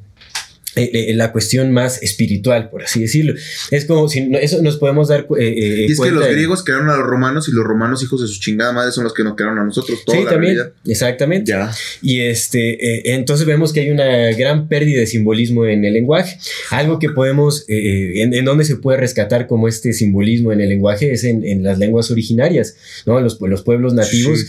eh, 0.76 0.89
eh, 1.09 1.13
la 1.15 1.32
cuestión 1.32 1.71
más 1.71 2.01
espiritual, 2.03 2.69
por 2.69 2.84
así 2.84 3.01
decirlo. 3.01 3.34
Es 3.71 3.86
como 3.86 4.07
si 4.09 4.21
no- 4.21 4.38
eso 4.38 4.61
nos 4.61 4.78
podemos 4.78 5.07
dar 5.07 5.28
eh, 5.39 5.86
Y 5.88 5.91
es 5.91 5.99
que 5.99 6.11
los 6.11 6.26
de- 6.26 6.34
griegos 6.34 6.63
crearon 6.63 6.89
a 6.89 6.97
los 6.97 7.05
romanos 7.07 7.47
y 7.47 7.51
los 7.51 7.63
romanos, 7.63 8.03
hijos 8.03 8.21
de 8.21 8.28
su 8.28 8.39
chingada 8.39 8.71
madre, 8.73 8.91
son 8.91 9.03
los 9.03 9.13
que 9.13 9.23
nos 9.23 9.36
crearon 9.36 9.57
a 9.59 9.63
nosotros. 9.63 10.03
Toda 10.05 10.17
Sí, 10.17 10.23
la 10.23 10.32
también, 10.32 10.55
realidad. 10.55 10.73
exactamente. 10.86 11.51
Ya. 11.51 11.71
Y 12.01 12.19
este, 12.21 13.13
entonces 13.13 13.45
vemos 13.45 13.73
que 13.73 13.82
hay 13.82 13.89
una 13.91 14.32
gran 14.34 14.67
pérdida 14.67 14.99
de 14.99 15.07
simbolismo 15.07 15.65
en 15.65 15.86
el 15.86 15.93
lenguaje. 15.93 16.38
Algo 16.71 16.99
que 16.99 17.09
podemos, 17.09 17.65
en, 17.67 18.34
en 18.34 18.45
donde 18.45 18.65
se 18.65 18.76
puede 18.76 18.97
rescatar 18.97 19.47
como 19.47 19.67
este 19.67 19.93
simbolismo 19.93 20.51
en 20.51 20.61
el 20.61 20.69
lenguaje 20.69 21.11
es 21.11 21.23
en, 21.23 21.45
en 21.45 21.63
las 21.63 21.80
lenguas 21.80 22.11
originarias, 22.11 22.76
¿no? 23.05 23.19
Los, 23.21 23.39
los 23.41 23.61
pueblos 23.63 23.93
nativos, 23.93 24.45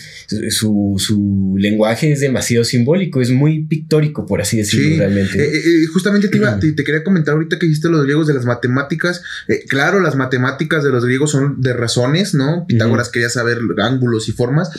su, 0.51 0.97
su 0.99 1.55
lenguaje 1.59 2.12
es 2.12 2.20
demasiado 2.20 2.64
simbólico, 2.64 3.20
es 3.20 3.31
muy 3.31 3.64
pictórico, 3.64 4.27
por 4.27 4.41
así 4.41 4.57
decirlo, 4.59 4.89
Sí, 4.89 4.97
realmente. 4.99 5.39
Eh, 5.43 5.59
eh, 5.59 5.87
justamente 6.17 6.29
te, 6.29 6.37
iba, 6.39 6.59
te, 6.61 6.73
te 6.73 6.85
quería 6.85 7.05
comentar 7.05 7.35
ahorita 7.35 7.59
que 7.59 7.67
dijiste 7.67 7.89
los 7.89 8.03
griegos 8.05 8.27
de 8.27 8.35
las 8.35 8.45
matemáticas. 8.45 9.23
Eh, 9.49 9.64
claro, 9.69 10.01
las 10.01 10.17
matemáticas 10.17 10.83
de 10.85 10.91
los 10.91 11.05
griegos 11.05 11.31
son 11.31 11.61
de 11.61 11.73
razones, 11.73 12.35
¿no? 12.35 12.64
Pitágoras 12.67 13.09
quería 13.09 13.29
saber 13.29 13.59
ángulos 13.83 14.29
y 14.29 14.33
formas. 14.33 14.71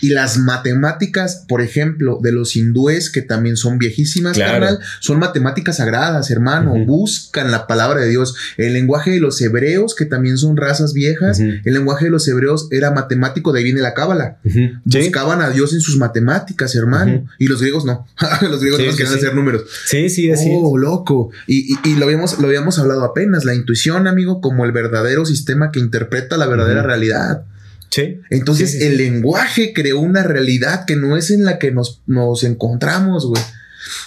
Y 0.00 0.10
las 0.10 0.38
matemáticas, 0.38 1.44
por 1.48 1.62
ejemplo, 1.62 2.18
de 2.22 2.32
los 2.32 2.56
hindúes, 2.56 3.10
que 3.10 3.22
también 3.22 3.56
son 3.56 3.78
viejísimas, 3.78 4.34
Claro. 4.36 4.52
carnal, 4.52 4.78
son 5.00 5.18
matemáticas 5.18 5.76
sagradas, 5.76 6.30
hermano. 6.30 6.72
Ujú. 6.74 6.84
Buscan 6.86 7.50
la 7.50 7.66
palabra 7.66 8.00
de 8.00 8.08
Dios. 8.08 8.34
El 8.56 8.72
lenguaje 8.72 9.10
de 9.12 9.20
los 9.20 9.40
hebreos, 9.40 9.94
que 9.94 10.04
también 10.04 10.36
son 10.38 10.56
razas 10.56 10.92
viejas, 10.92 11.38
Ujú. 11.38 11.48
el 11.64 11.74
lenguaje 11.74 12.06
de 12.06 12.10
los 12.10 12.26
hebreos 12.28 12.68
era 12.70 12.90
matemático, 12.90 13.52
de 13.52 13.58
ahí 13.60 13.64
viene 13.64 13.80
la 13.80 13.94
cábala. 13.94 14.38
Ujú. 14.44 14.58
Sí, 14.90 14.98
Buscaban 15.06 15.40
a 15.40 15.50
Dios 15.50 15.72
en 15.72 15.80
sus 15.80 15.96
matemáticas, 15.98 16.74
hermano. 16.74 17.26
Y 17.38 17.46
los 17.46 17.60
griegos 17.60 17.84
no. 17.84 18.06
los 18.50 18.60
griegos 18.60 18.80
Sí, 18.80 18.86
no 18.86 18.92
sí, 18.92 18.98
querían 18.98 19.14
hacer 19.16 19.34
números. 19.34 19.62
sí, 19.86 20.08
sí, 20.10 20.30
así 20.30 20.50
es. 20.50 20.58
Loco. 20.86 21.30
Y, 21.46 21.74
y- 21.74 21.78
y 21.90 21.94
lo, 21.96 22.06
habíamos, 22.06 22.38
lo 22.38 22.46
habíamos 22.46 22.78
hablado 22.78 23.04
apenas. 23.04 23.44
La 23.44 23.54
intuición, 23.54 24.06
amigo, 24.06 24.40
como 24.40 24.64
el 24.64 24.72
verdadero 24.72 25.24
sistema 25.26 25.70
que 25.70 25.80
interpreta 25.80 26.36
la 26.36 26.46
verdadera 26.46 26.82
realidad. 26.82 27.44
Sí. 27.90 28.20
Entonces, 28.30 28.70
Sí, 28.72 28.78
sí, 28.78 28.82
sí. 28.82 28.88
el 28.90 28.96
lenguaje 28.98 29.72
creó 29.74 30.00
una 30.00 30.22
realidad 30.22 30.84
que 30.86 30.96
no 30.96 31.16
es 31.16 31.30
en 31.30 31.44
la 31.44 31.58
que 31.58 31.70
nos, 31.72 32.02
nos 32.06 32.42
encontramos, 32.44 33.26
güey. 33.26 33.42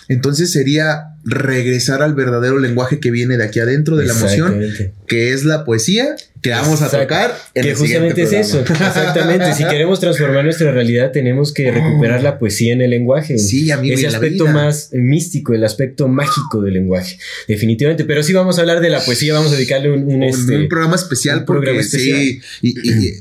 Entonces 0.07 0.51
sería 0.51 1.15
regresar 1.25 2.01
al 2.01 2.13
verdadero 2.15 2.59
lenguaje 2.59 2.99
que 2.99 3.11
viene 3.11 3.37
de 3.37 3.43
aquí 3.43 3.59
adentro 3.59 3.95
de 3.97 4.05
la 4.05 4.13
emoción, 4.13 4.61
que 5.07 5.33
es 5.33 5.43
la 5.43 5.65
poesía 5.65 6.15
que 6.41 6.51
vamos 6.51 6.81
a 6.81 6.89
tocar 6.89 7.37
en 7.53 7.63
que 7.63 7.71
el 7.71 7.75
justamente 7.75 8.21
es 8.23 8.31
eso. 8.31 8.61
Exactamente. 8.61 9.53
si 9.53 9.65
queremos 9.65 9.99
transformar 9.99 10.45
nuestra 10.45 10.71
realidad, 10.71 11.11
tenemos 11.11 11.53
que 11.53 11.69
recuperar 11.69 12.23
la 12.23 12.39
poesía 12.39 12.71
en 12.73 12.81
el 12.81 12.91
lenguaje. 12.91 13.37
Sí, 13.37 13.69
amigo, 13.71 13.95
Ese 13.95 14.07
aspecto 14.07 14.45
vida. 14.45 14.53
más 14.53 14.89
místico, 14.93 15.53
el 15.53 15.63
aspecto 15.65 16.07
mágico 16.07 16.61
del 16.61 16.75
lenguaje. 16.75 17.17
Definitivamente. 17.47 18.05
Pero 18.05 18.23
sí 18.23 18.31
vamos 18.31 18.57
a 18.57 18.61
hablar 18.61 18.79
de 18.79 18.89
la 18.89 19.01
poesía, 19.01 19.33
vamos 19.33 19.51
a 19.51 19.55
dedicarle 19.55 19.91
un, 19.91 20.03
un, 20.03 20.13
Un, 20.15 20.23
este, 20.23 20.55
un 20.55 20.69
programa 20.69 20.95
especial 20.95 21.39
un 21.39 21.45
porque 21.45 21.65
programa 21.65 21.81
especial. 21.81 22.17
sí, 22.19 22.41
y, 22.61 22.89
y, 22.89 23.13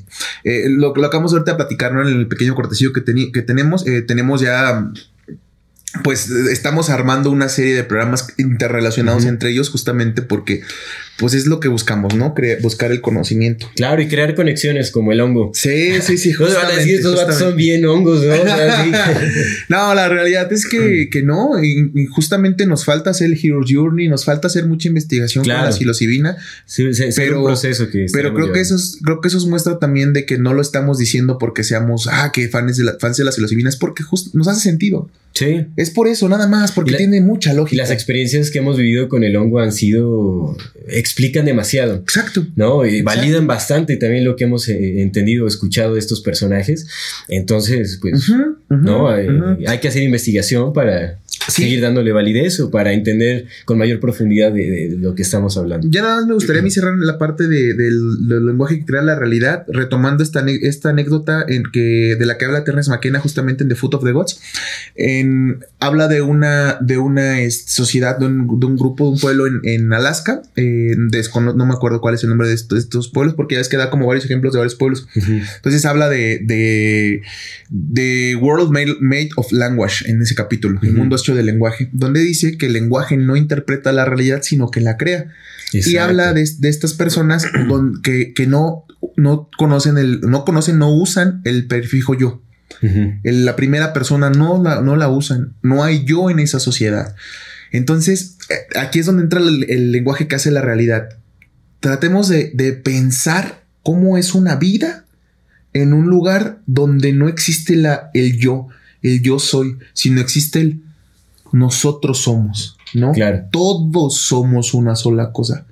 eh, 0.45 0.69
lo, 0.69 0.95
lo 0.95 1.07
acabamos 1.07 1.33
ahorita 1.33 1.53
de 1.53 1.57
platicar 1.57 1.93
¿no? 1.93 2.09
en 2.09 2.17
el 2.17 2.29
pequeño 2.29 2.55
cortecillo 2.55 2.93
que, 2.93 3.03
que 3.33 3.43
tenemos, 3.43 3.85
eh, 3.87 4.03
tenemos 4.03 4.41
ya, 4.41 4.89
pues 6.03 6.30
estamos 6.30 6.90
armando 6.90 7.30
una 7.30 7.49
serie 7.49 7.74
de 7.74 7.84
programas 7.84 8.28
interrelacionados 8.36 9.24
entre 9.24 9.51
ellos 9.51 9.70
justamente 9.70 10.22
porque 10.22 10.62
pues 11.19 11.35
es 11.35 11.47
lo 11.47 11.61
que 11.61 11.69
buscamos, 11.69 12.14
¿no? 12.14 12.35
Cre- 12.35 12.61
buscar 12.62 12.91
el 12.93 13.01
conocimiento. 13.01 13.69
Claro, 13.75 14.01
y 14.01 14.09
crear 14.09 14.35
conexiones 14.35 14.91
como 14.91 15.12
el 15.12 15.21
hongo. 15.21 15.51
Sí, 15.53 16.01
sí, 16.01 16.16
sí. 16.16 16.33
No 16.39 16.47
se 16.49 16.55
van 16.55 16.66
a 16.66 16.77
decir, 16.77 16.95
estos 16.97 17.16
vatos 17.16 17.35
son 17.39 17.53
justamente. 17.53 17.62
bien 17.62 17.85
hongos, 17.87 18.25
¿no? 18.25 18.33
O 18.35 18.45
sea, 18.45 18.85
sí. 18.85 18.91
no, 19.69 19.95
la 19.95 20.09
realidad 20.09 20.53
es 20.53 20.66
que, 20.66 21.09
que 21.11 21.23
no, 21.23 21.62
y, 21.62 21.91
y 21.95 22.07
justamente 22.07 22.66
nos 22.66 22.85
falta 22.85 23.11
hacer 23.11 23.27
el 23.33 23.39
Hero 23.43 23.61
Journey, 23.69 24.09
nos 24.09 24.25
falta 24.25 24.47
hacer 24.47 24.66
mucha 24.66 24.89
investigación 24.89 25.45
Claro. 25.45 25.61
con 25.61 25.66
la 25.71 25.73
psilocibina, 25.73 26.37
Sí, 26.66 26.93
será 26.95 27.11
Pero- 27.16 27.41
un 27.41 27.47
proceso 27.47 27.91
que 27.91 28.07
pero 28.12 28.33
creo 28.35 28.53
que 28.53 28.61
eso 28.61 28.77
es, 28.77 28.99
creo 29.05 29.21
que 29.21 29.29
eso 29.29 29.45
muestra 29.49 29.79
también 29.79 30.12
de 30.12 30.25
que 30.25 30.39
no 30.39 30.55
lo 30.55 30.62
estamos 30.62 30.99
diciendo 30.99 31.37
porque 31.39 31.64
seamos, 31.64 32.09
ah, 32.11 32.31
que 32.33 32.49
fans 32.49 32.77
de 32.77 32.85
la, 32.85 32.97
fans 33.01 33.16
de 33.16 33.25
la 33.25 33.33
psilocibina, 33.33 33.69
es 33.69 33.77
porque 33.77 34.03
justo 34.03 34.31
nos 34.35 34.49
hace 34.49 34.61
sentido. 34.61 35.11
Sí. 35.35 35.66
Es 35.77 35.91
por 35.91 36.09
eso, 36.09 36.29
nada 36.29 36.47
más, 36.49 36.73
porque 36.73 36.93
la- 36.93 36.97
tiene 36.99 37.21
mucha 37.21 37.53
Y 37.53 37.57
lógica. 37.57 37.83
las 37.83 37.91
experiencias 37.91 38.51
que 38.51 38.59
hemos 38.59 38.77
vivido 38.77 39.09
con 39.09 39.23
el 39.25 39.37
hongo 39.37 39.61
han 39.61 39.73
sido. 39.73 40.57
Explican 41.09 41.47
demasiado. 41.47 41.97
Exacto. 41.97 42.47
¿no? 42.55 42.85
Y 42.85 42.99
Exacto. 42.99 43.21
validan 43.21 43.47
bastante 43.47 43.97
también 43.97 44.25
lo 44.25 44.37
que 44.37 44.45
hemos 44.45 44.69
eh, 44.69 45.01
entendido, 45.01 45.47
escuchado 45.47 45.95
de 45.95 46.01
estos 46.01 46.21
personajes. 46.21 46.87
Entonces, 47.29 47.99
pues, 48.01 48.31
¿no? 48.69 49.17
Eh, 49.17 49.29
hay 49.67 49.79
que 49.79 49.89
hacer 49.89 50.03
investigación 50.03 50.73
para 50.73 51.19
Sí. 51.49 51.62
seguir 51.62 51.80
dándole 51.80 52.12
validez 52.12 52.61
o 52.61 52.70
para 52.70 52.92
entender 52.92 53.46
con 53.64 53.78
mayor 53.78 54.01
profundidad 54.01 54.53
de, 54.53 54.88
de 54.90 54.96
lo 54.99 55.14
que 55.14 55.22
estamos 55.22 55.57
hablando. 55.57 55.88
Ya 55.90 56.03
nada 56.03 56.16
más 56.16 56.26
me 56.26 56.34
gustaría 56.34 56.61
a 56.61 56.64
mí 56.64 56.70
cerrar 56.70 56.94
la 56.99 57.18
parte 57.18 57.49
de- 57.49 57.74
del, 57.74 58.28
del 58.28 58.46
lenguaje 58.46 58.78
que 58.80 58.84
crea 58.84 59.03
la 59.03 59.14
realidad, 59.18 59.64
retomando 59.68 60.22
esta, 60.22 60.44
esta 60.62 60.90
anécdota 60.90 61.44
en 61.49 61.64
que, 61.72 62.16
de 62.18 62.26
la 62.26 62.36
que 62.38 62.44
habla 62.44 62.64
Terence 62.64 62.90
McKenna 62.90 63.18
justamente 63.18 63.62
en 63.64 63.68
The 63.70 63.74
Foot 63.76 63.94
of 63.94 64.05
the 64.05 64.12
Gods. 64.12 64.40
En- 64.94 65.59
habla 65.80 66.09
de 66.09 66.20
una, 66.22 66.78
de 66.80 66.99
una 66.99 67.36
sociedad, 67.51 68.18
de 68.18 68.26
un, 68.26 68.61
de 68.61 68.66
un 68.66 68.76
grupo, 68.76 69.05
de 69.07 69.11
un 69.12 69.18
pueblo 69.18 69.46
en, 69.46 69.61
en 69.64 69.92
Alaska. 69.92 70.42
eh, 70.57 70.94
descono- 71.11 71.55
no 71.55 71.66
me 71.66 71.72
acuerdo 71.74 72.01
cuál 72.01 72.14
es 72.14 72.22
el 72.24 72.28
nombre 72.28 72.49
de 72.49 72.55
estos, 72.55 72.76
de 72.76 72.80
estos 72.80 73.09
pueblos, 73.09 73.34
porque 73.34 73.55
ya 73.55 73.61
es 73.61 73.68
que 73.68 73.76
da 73.76 73.90
como 73.90 74.07
varios 74.07 74.24
ejemplos 74.24 74.53
de 74.53 74.59
varios 74.59 74.74
pueblos. 74.74 75.07
Entonces 75.14 75.84
habla 75.84 76.09
de, 76.09 76.40
de, 76.44 77.22
de 77.70 78.36
World 78.36 78.70
Made, 78.70 78.96
Made 79.01 79.30
of 79.36 79.53
Language 79.53 80.11
en 80.11 80.20
ese 80.22 80.34
capítulo, 80.34 80.78
el 80.82 80.92
mundo 80.92 81.16
hecho 81.16 81.34
de 81.39 81.45
lenguaje, 81.45 81.89
donde 81.93 82.20
dice 82.20 82.59
que 82.59 82.66
el 82.66 82.74
lenguaje 82.74 83.16
no 83.16 83.36
interpreta 83.36 83.93
la 83.93 84.05
realidad, 84.05 84.41
sino 84.43 84.70
que 84.70 84.80
la 84.82 84.97
crea. 84.99 85.26
Y 85.72 85.97
habla 85.97 86.32
de, 86.34 86.47
de 86.59 86.68
estas 86.68 86.93
personas 86.95 87.47
don- 87.68 88.03
que, 88.03 88.34
que 88.34 88.47
no, 88.47 88.84
no 89.16 89.49
conocen 89.57 89.97
el, 89.99 90.20
no 90.20 90.45
conocen, 90.45 90.78
no 90.78 90.95
usan 90.95 91.41
el 91.45 91.66
prefijo 91.66 92.14
yo. 92.14 92.43
La 93.24 93.57
primera 93.57 93.93
persona 93.93 94.30
no 94.30 94.62
la, 94.62 94.80
no 94.82 94.95
la 94.97 95.09
usan. 95.09 95.55
No 95.62 95.84
hay 95.84 96.05
yo 96.05 96.30
en 96.30 96.39
esa 96.39 96.61
sociedad. 96.61 97.14
Entonces, 97.72 98.36
eh, 98.51 98.78
aquí 98.78 98.99
es 98.99 99.07
donde 99.07 99.22
entra 99.22 99.41
el, 99.41 99.64
el 99.68 99.93
lenguaje 99.93 100.28
que 100.28 100.36
hace 100.36 100.51
la 100.51 100.62
realidad. 100.62 101.09
Tratemos 101.80 102.28
de, 102.28 102.51
de 102.55 102.72
pensar 102.72 103.62
cómo 103.82 104.16
es 104.18 104.34
una 104.34 104.57
vida 104.57 105.05
en 105.74 105.93
un 105.93 106.07
lugar 106.07 106.61
donde 106.66 107.12
no 107.12 107.28
existe 107.28 107.76
la, 107.76 108.11
el 108.14 108.39
yo, 108.39 108.68
el 109.03 109.22
yo 109.22 109.39
soy, 109.39 109.76
sino 109.93 110.20
existe 110.20 110.61
el 110.61 110.82
nosotros 111.53 112.18
somos, 112.18 112.76
¿no? 112.94 113.12
Claro. 113.12 113.42
Todos 113.51 114.18
somos 114.22 114.74
una 114.74 114.94
sola 114.96 115.32
cosa. 115.32 115.66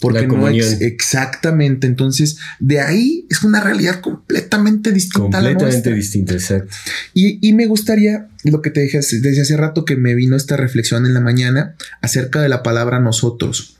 Porque 0.00 0.26
no 0.26 0.48
ex- 0.48 0.80
exactamente. 0.80 1.86
Entonces, 1.86 2.38
de 2.58 2.80
ahí 2.80 3.26
es 3.28 3.42
una 3.44 3.60
realidad 3.62 4.00
completamente 4.00 4.92
distinta 4.92 5.36
a 5.38 5.42
la 5.42 5.50
Completamente 5.50 5.92
distinto, 5.94 6.32
exacto. 6.32 6.74
Y, 7.12 7.46
y 7.46 7.52
me 7.52 7.66
gustaría, 7.66 8.28
lo 8.44 8.62
que 8.62 8.70
te 8.70 8.80
dije 8.80 8.96
desde 8.98 9.42
hace 9.42 9.58
rato 9.58 9.84
que 9.84 9.96
me 9.96 10.14
vino 10.14 10.36
esta 10.36 10.56
reflexión 10.56 11.04
en 11.04 11.12
la 11.12 11.20
mañana 11.20 11.74
acerca 12.00 12.40
de 12.40 12.48
la 12.48 12.62
palabra 12.62 12.98
nosotros. 12.98 13.76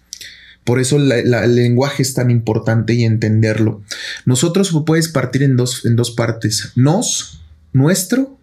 Por 0.65 0.79
eso 0.79 0.99
la- 0.99 1.23
la- 1.23 1.45
el 1.45 1.55
lenguaje 1.57 2.03
es 2.03 2.13
tan 2.13 2.31
importante 2.31 2.93
y 2.93 3.05
entenderlo. 3.05 3.83
Nosotros 4.27 4.79
puedes 4.85 5.09
partir 5.09 5.43
en 5.43 5.57
dos, 5.57 5.87
en 5.87 5.97
dos 5.97 6.11
partes. 6.11 6.73
Nos, 6.77 7.41
nuestro, 7.73 8.37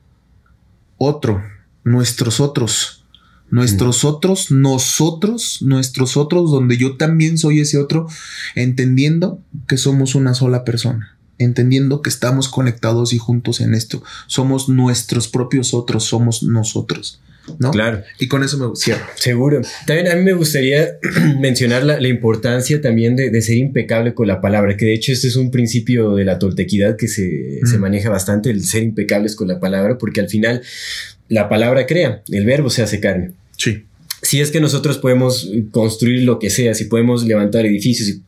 otro, 0.97 1.43
nuestros 1.87 2.39
otros. 2.39 3.03
Nuestros 3.49 4.03
otros, 4.03 4.51
nosotros, 4.51 5.61
nuestros 5.61 6.17
otros, 6.17 6.51
donde 6.51 6.75
yo 6.75 6.97
también 6.97 7.37
soy 7.37 7.61
ese 7.61 7.77
otro, 7.77 8.07
entendiendo 8.55 9.41
que 9.69 9.77
somos 9.77 10.15
una 10.15 10.33
sola 10.33 10.65
persona, 10.65 11.17
entendiendo 11.37 12.01
que 12.01 12.09
estamos 12.09 12.49
conectados 12.49 13.13
y 13.13 13.19
juntos 13.19 13.61
en 13.61 13.73
esto. 13.73 14.03
Somos 14.27 14.67
nuestros 14.67 15.29
propios 15.29 15.73
otros, 15.73 16.03
somos 16.03 16.43
nosotros, 16.43 17.21
¿no? 17.59 17.71
Claro. 17.71 18.03
Y 18.19 18.27
con 18.27 18.43
eso 18.43 18.57
me 18.57 18.75
cierro. 18.75 19.05
Seguro. 19.15 19.61
También 19.85 20.07
a 20.09 20.15
mí 20.15 20.23
me 20.23 20.33
gustaría 20.33 20.97
mencionar 21.39 21.83
la, 21.83 21.99
la 21.99 22.07
importancia 22.07 22.81
también 22.81 23.15
de, 23.15 23.29
de 23.29 23.41
ser 23.41 23.57
impecable 23.57 24.13
con 24.13 24.27
la 24.27 24.41
palabra, 24.41 24.77
que 24.77 24.85
de 24.85 24.93
hecho 24.93 25.11
este 25.11 25.27
es 25.27 25.35
un 25.35 25.51
principio 25.51 26.15
de 26.15 26.25
la 26.25 26.39
toltequidad 26.39 26.95
que 26.97 27.07
se, 27.07 27.59
se 27.65 27.77
Mm. 27.77 27.81
maneja 27.81 28.09
bastante, 28.09 28.49
el 28.49 28.63
ser 28.63 28.83
impecables 28.83 29.35
con 29.35 29.47
la 29.47 29.59
palabra, 29.59 29.97
porque 29.97 30.19
al 30.21 30.29
final 30.29 30.61
la 31.29 31.49
palabra 31.49 31.85
crea, 31.85 32.21
el 32.31 32.45
verbo 32.45 32.69
se 32.69 32.81
hace 32.83 32.99
carne. 32.99 33.31
Sí. 33.57 33.83
Si 34.21 34.41
es 34.41 34.49
que 34.51 34.59
nosotros 34.59 34.97
podemos 34.97 35.49
construir 35.71 36.23
lo 36.23 36.39
que 36.39 36.49
sea, 36.49 36.73
si 36.73 36.85
podemos 36.85 37.25
levantar 37.25 37.65
edificios, 37.65 38.07
si 38.07 38.21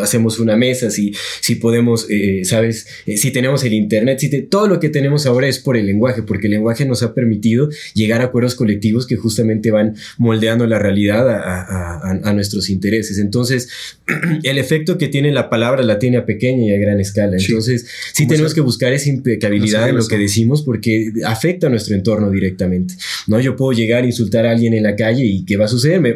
hacemos 0.00 0.38
una 0.38 0.56
mesa, 0.56 0.90
si, 0.90 1.12
si 1.40 1.56
podemos, 1.56 2.06
eh, 2.08 2.44
¿sabes? 2.44 2.86
Eh, 3.06 3.16
si 3.16 3.32
tenemos 3.32 3.64
el 3.64 3.72
Internet, 3.74 4.20
si 4.20 4.28
te- 4.30 4.42
todo 4.42 4.68
lo 4.68 4.78
que 4.78 4.88
tenemos 4.88 5.26
ahora 5.26 5.48
es 5.48 5.58
por 5.58 5.76
el 5.76 5.86
lenguaje, 5.86 6.22
porque 6.22 6.46
el 6.46 6.52
lenguaje 6.52 6.84
nos 6.86 7.02
ha 7.02 7.12
permitido 7.12 7.68
llegar 7.94 8.20
a 8.20 8.24
acuerdos 8.26 8.54
colectivos 8.54 9.06
que 9.06 9.16
justamente 9.16 9.70
van 9.70 9.96
moldeando 10.16 10.66
la 10.66 10.78
realidad 10.78 11.28
a, 11.28 11.38
a- 11.38 12.00
a- 12.12 12.20
a 12.30 12.32
nuestros 12.32 12.70
intereses. 12.70 13.18
Entonces, 13.18 13.68
el 14.44 14.58
efecto 14.58 14.96
que 14.98 15.08
tiene 15.08 15.32
la 15.32 15.50
palabra 15.50 15.82
la 15.82 15.98
tiene 15.98 16.18
a 16.18 16.24
pequeña 16.26 16.66
y 16.66 16.74
a 16.74 16.78
gran 16.78 17.00
escala. 17.00 17.38
Sí. 17.38 17.46
Entonces, 17.48 17.86
sí 18.12 18.24
Como 18.24 18.34
tenemos 18.34 18.54
que 18.54 18.60
buscar 18.60 18.92
esa 18.92 19.08
impecabilidad 19.08 19.88
en 19.88 19.96
lo 19.96 20.06
que 20.06 20.18
decimos 20.18 20.62
porque 20.62 21.10
afecta 21.26 21.66
a 21.66 21.70
nuestro 21.70 21.94
entorno 21.94 22.30
directamente. 22.30 22.94
¿no? 23.26 23.40
Yo 23.40 23.56
puedo 23.56 23.72
llegar 23.72 24.04
a 24.04 24.06
insultar 24.06 24.46
a 24.46 24.50
alguien 24.52 24.74
en 24.74 24.82
la 24.84 24.94
calle 24.96 25.24
y 25.24 25.31
¿qué 25.44 25.56
va 25.56 25.64
a 25.64 25.68
suceder? 25.68 26.00
Me- 26.00 26.14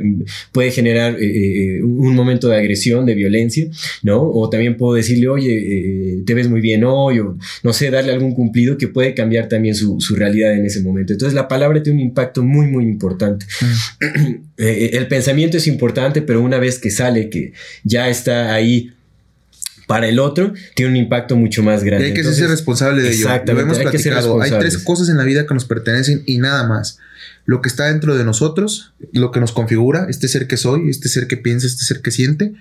puede 0.52 0.70
generar 0.70 1.16
eh, 1.20 1.78
eh, 1.78 1.82
un 1.82 2.14
momento 2.14 2.48
de 2.48 2.56
agresión, 2.56 3.06
de 3.06 3.14
violencia, 3.14 3.66
¿no? 4.02 4.22
O 4.22 4.48
también 4.50 4.76
puedo 4.76 4.94
decirle, 4.94 5.28
oye, 5.28 5.52
eh, 5.56 6.22
te 6.26 6.34
ves 6.34 6.48
muy 6.48 6.60
bien 6.60 6.84
hoy, 6.84 7.18
o 7.20 7.36
no 7.62 7.72
sé, 7.72 7.90
darle 7.90 8.12
algún 8.12 8.34
cumplido 8.34 8.76
que 8.78 8.88
puede 8.88 9.14
cambiar 9.14 9.48
también 9.48 9.74
su, 9.74 10.00
su 10.00 10.14
realidad 10.16 10.54
en 10.54 10.66
ese 10.66 10.80
momento. 10.82 11.12
Entonces 11.12 11.34
la 11.34 11.48
palabra 11.48 11.82
tiene 11.82 12.00
un 12.00 12.06
impacto 12.06 12.42
muy, 12.42 12.66
muy 12.66 12.84
importante. 12.84 13.46
Eh, 14.58 14.92
el 14.94 15.06
pensamiento 15.06 15.58
es 15.58 15.66
importante, 15.66 16.22
pero 16.22 16.40
una 16.40 16.58
vez 16.58 16.78
que 16.78 16.90
sale, 16.90 17.28
que 17.28 17.52
ya 17.84 18.08
está 18.08 18.54
ahí 18.54 18.90
para 19.86 20.08
el 20.08 20.18
otro, 20.18 20.52
tiene 20.74 20.90
un 20.92 20.96
impacto 20.96 21.36
mucho 21.36 21.62
más 21.62 21.82
Y 21.82 21.86
grande. 21.86 22.06
hay 22.06 22.12
que 22.14 22.20
Entonces, 22.20 22.40
ser 22.40 22.50
responsable 22.50 23.02
de 23.02 23.10
ello. 23.12 23.28
Lo 23.46 23.60
hemos 23.60 23.78
hay 23.78 23.84
platicado. 23.86 24.40
Hay 24.40 24.50
tres 24.50 24.78
cosas 24.78 25.08
en 25.08 25.16
la 25.16 25.24
vida 25.24 25.46
que 25.46 25.54
nos 25.54 25.64
pertenecen 25.64 26.22
y 26.26 26.38
nada 26.38 26.66
más. 26.66 26.98
Lo 27.44 27.62
que 27.62 27.68
está 27.68 27.84
dentro 27.86 28.16
de 28.16 28.24
nosotros, 28.24 28.92
lo 29.12 29.30
que 29.30 29.38
nos 29.38 29.52
configura, 29.52 30.08
este 30.10 30.26
ser 30.26 30.48
que 30.48 30.56
soy, 30.56 30.90
este 30.90 31.08
ser 31.08 31.28
que 31.28 31.36
piensa, 31.36 31.68
este 31.68 31.84
ser 31.84 32.00
que 32.02 32.10
siente, 32.10 32.54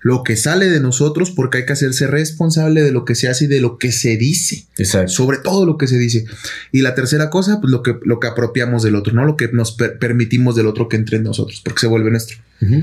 lo 0.00 0.24
que 0.24 0.36
sale 0.36 0.68
de 0.68 0.80
nosotros, 0.80 1.30
porque 1.30 1.58
hay 1.58 1.66
que 1.66 1.74
hacerse 1.74 2.08
responsable 2.08 2.82
de 2.82 2.90
lo 2.90 3.04
que 3.04 3.14
se 3.14 3.28
hace 3.28 3.44
y 3.44 3.46
de 3.46 3.60
lo 3.60 3.78
que 3.78 3.92
se 3.92 4.16
dice. 4.16 4.66
Exacto. 4.78 5.12
Sobre 5.12 5.38
todo 5.38 5.64
lo 5.64 5.78
que 5.78 5.86
se 5.86 5.96
dice. 5.96 6.24
Y 6.72 6.82
la 6.82 6.96
tercera 6.96 7.30
cosa, 7.30 7.60
pues 7.60 7.70
lo 7.70 7.84
que, 7.84 7.96
lo 8.02 8.18
que 8.18 8.26
apropiamos 8.26 8.82
del 8.82 8.96
otro, 8.96 9.12
no 9.14 9.24
lo 9.24 9.36
que 9.36 9.46
nos 9.52 9.70
per- 9.72 9.98
permitimos 10.00 10.56
del 10.56 10.66
otro 10.66 10.88
que 10.88 10.96
entre 10.96 11.18
en 11.18 11.22
nosotros, 11.22 11.60
porque 11.64 11.78
se 11.78 11.86
vuelve 11.86 12.10
nuestro. 12.10 12.38
Ujú. 12.60 12.82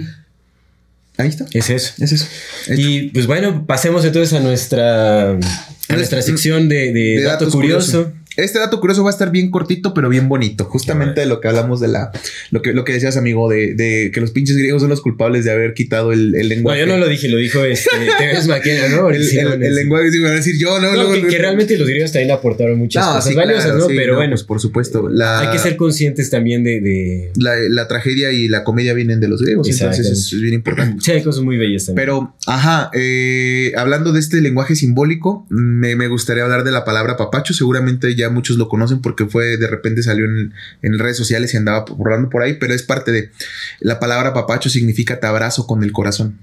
Ahí 1.20 1.28
está. 1.28 1.46
Es 1.52 1.70
eso. 1.70 1.94
Es 2.00 2.14
eso. 2.14 2.26
Hecho. 2.68 2.82
Y 2.82 3.10
pues 3.10 3.28
bueno, 3.28 3.66
pasemos 3.68 4.06
entonces 4.06 4.34
a 4.34 4.40
nuestra, 4.40 5.32
a 5.32 5.96
nuestra 5.96 6.22
sección 6.22 6.70
de, 6.70 6.94
de 6.94 7.18
de 7.18 7.24
dato 7.24 7.50
curioso. 7.50 8.14
Este 8.44 8.60
dato 8.60 8.80
curioso 8.80 9.04
va 9.04 9.10
a 9.10 9.14
estar 9.14 9.32
bien 9.32 9.52
cortito, 9.52 9.94
pero 9.94 10.10
bien 10.10 10.28
bonito. 10.30 10.66
Justamente 10.66 11.22
de 11.22 11.26
lo 11.28 11.40
que 11.42 11.48
hablamos 11.48 11.80
de 11.80 11.88
la, 11.88 12.12
lo 12.52 12.62
que, 12.62 12.74
lo 12.74 12.84
que 12.84 12.94
decías, 12.94 13.18
amigo, 13.18 13.50
de, 13.50 13.74
de 13.76 14.12
que 14.14 14.22
los 14.22 14.32
pinches 14.32 14.58
griegos 14.58 14.82
son 14.82 14.90
los 14.90 15.02
culpables 15.02 15.46
de 15.46 15.52
haber 15.52 15.74
quitado 15.74 16.12
el, 16.12 16.36
el 16.36 16.44
No, 16.50 16.56
lenguaje. 16.56 16.80
yo 16.82 16.86
no 16.88 16.98
lo 16.98 17.08
dije, 17.08 17.28
lo 17.28 17.38
dijo 17.38 17.64
este, 17.64 17.90
Tevez 18.18 18.48
Maquena, 18.48 18.88
¿no? 18.90 19.10
El, 19.10 19.22
el- 19.22 19.44
no, 19.44 19.54
el 19.54 19.62
sí. 19.64 19.70
lenguaje, 19.76 20.12
sí, 20.12 20.18
me 20.20 20.24
van 20.26 20.34
a 20.34 20.36
decir 20.38 20.56
yo, 20.60 20.80
no, 20.80 20.92
No, 20.94 21.04
no, 21.04 21.14
que, 21.14 21.22
no, 21.22 21.28
que 21.30 21.38
realmente 21.38 21.78
los 21.78 21.88
griegos 21.88 22.12
también 22.12 22.32
aportaron 22.32 22.78
muchas 22.78 23.06
No, 23.06 23.12
cosas 23.14 23.30
sí, 23.30 23.36
valiosas, 23.36 23.66
claro, 23.66 23.80
¿no? 23.80 23.88
sí, 23.88 23.94
Pero 23.96 24.14
no, 24.14 24.20
bueno, 24.20 24.32
pues, 24.32 24.44
por 24.44 24.60
supuesto. 24.60 25.10
La, 25.10 25.40
hay 25.42 25.50
que 25.52 25.60
ser 25.60 25.76
conscientes 25.78 26.30
también 26.30 26.64
de, 26.64 26.82
de- 26.82 27.32
la, 27.38 27.56
la 27.70 27.88
tragedia 27.88 28.32
y 28.32 28.48
la 28.48 28.64
comedia 28.64 28.94
vienen 28.94 29.20
de 29.20 29.28
los 29.28 29.42
griegos, 29.42 29.68
entonces 29.70 30.08
es 30.08 30.42
bien 30.42 30.54
importante. 30.54 31.02
Sí, 31.04 31.12
hay 31.12 31.24
cosas 31.24 31.44
muy 31.44 31.58
bellas 31.58 31.86
también. 31.86 32.06
Pero, 32.06 32.36
ajá, 32.48 32.90
eh, 32.94 33.72
hablando 33.78 34.12
de 34.12 34.20
este 34.20 34.42
lenguaje 34.42 34.76
simbólico, 34.76 35.46
me, 35.50 35.96
me 35.96 36.08
gustaría 36.08 36.44
hablar 36.44 36.64
de 36.64 36.72
la 36.72 36.86
palabra 36.86 37.18
papacho. 37.18 37.54
Seguramente 37.54 38.16
ya 38.16 38.29
muchos 38.30 38.58
lo 38.58 38.70
conocen 38.70 39.02
porque 39.02 39.26
fue 39.26 39.58
de 39.58 39.68
repente 39.68 40.04
salió 40.04 40.26
en, 40.26 40.54
en 40.82 41.00
redes 41.00 41.18
sociales 41.18 41.54
y 41.54 41.58
andaba 41.58 41.86
borrando 41.86 42.30
por 42.30 42.42
ahí, 42.42 42.54
pero 42.54 42.74
es 42.74 42.84
parte 42.84 43.12
de 43.12 43.32
la 43.80 44.00
palabra 44.00 44.34
papacho 44.34 44.70
significa 44.70 45.20
te 45.20 45.28
abrazo 45.28 45.68
con 45.68 45.84
el 45.84 45.92
corazón. 45.92 46.38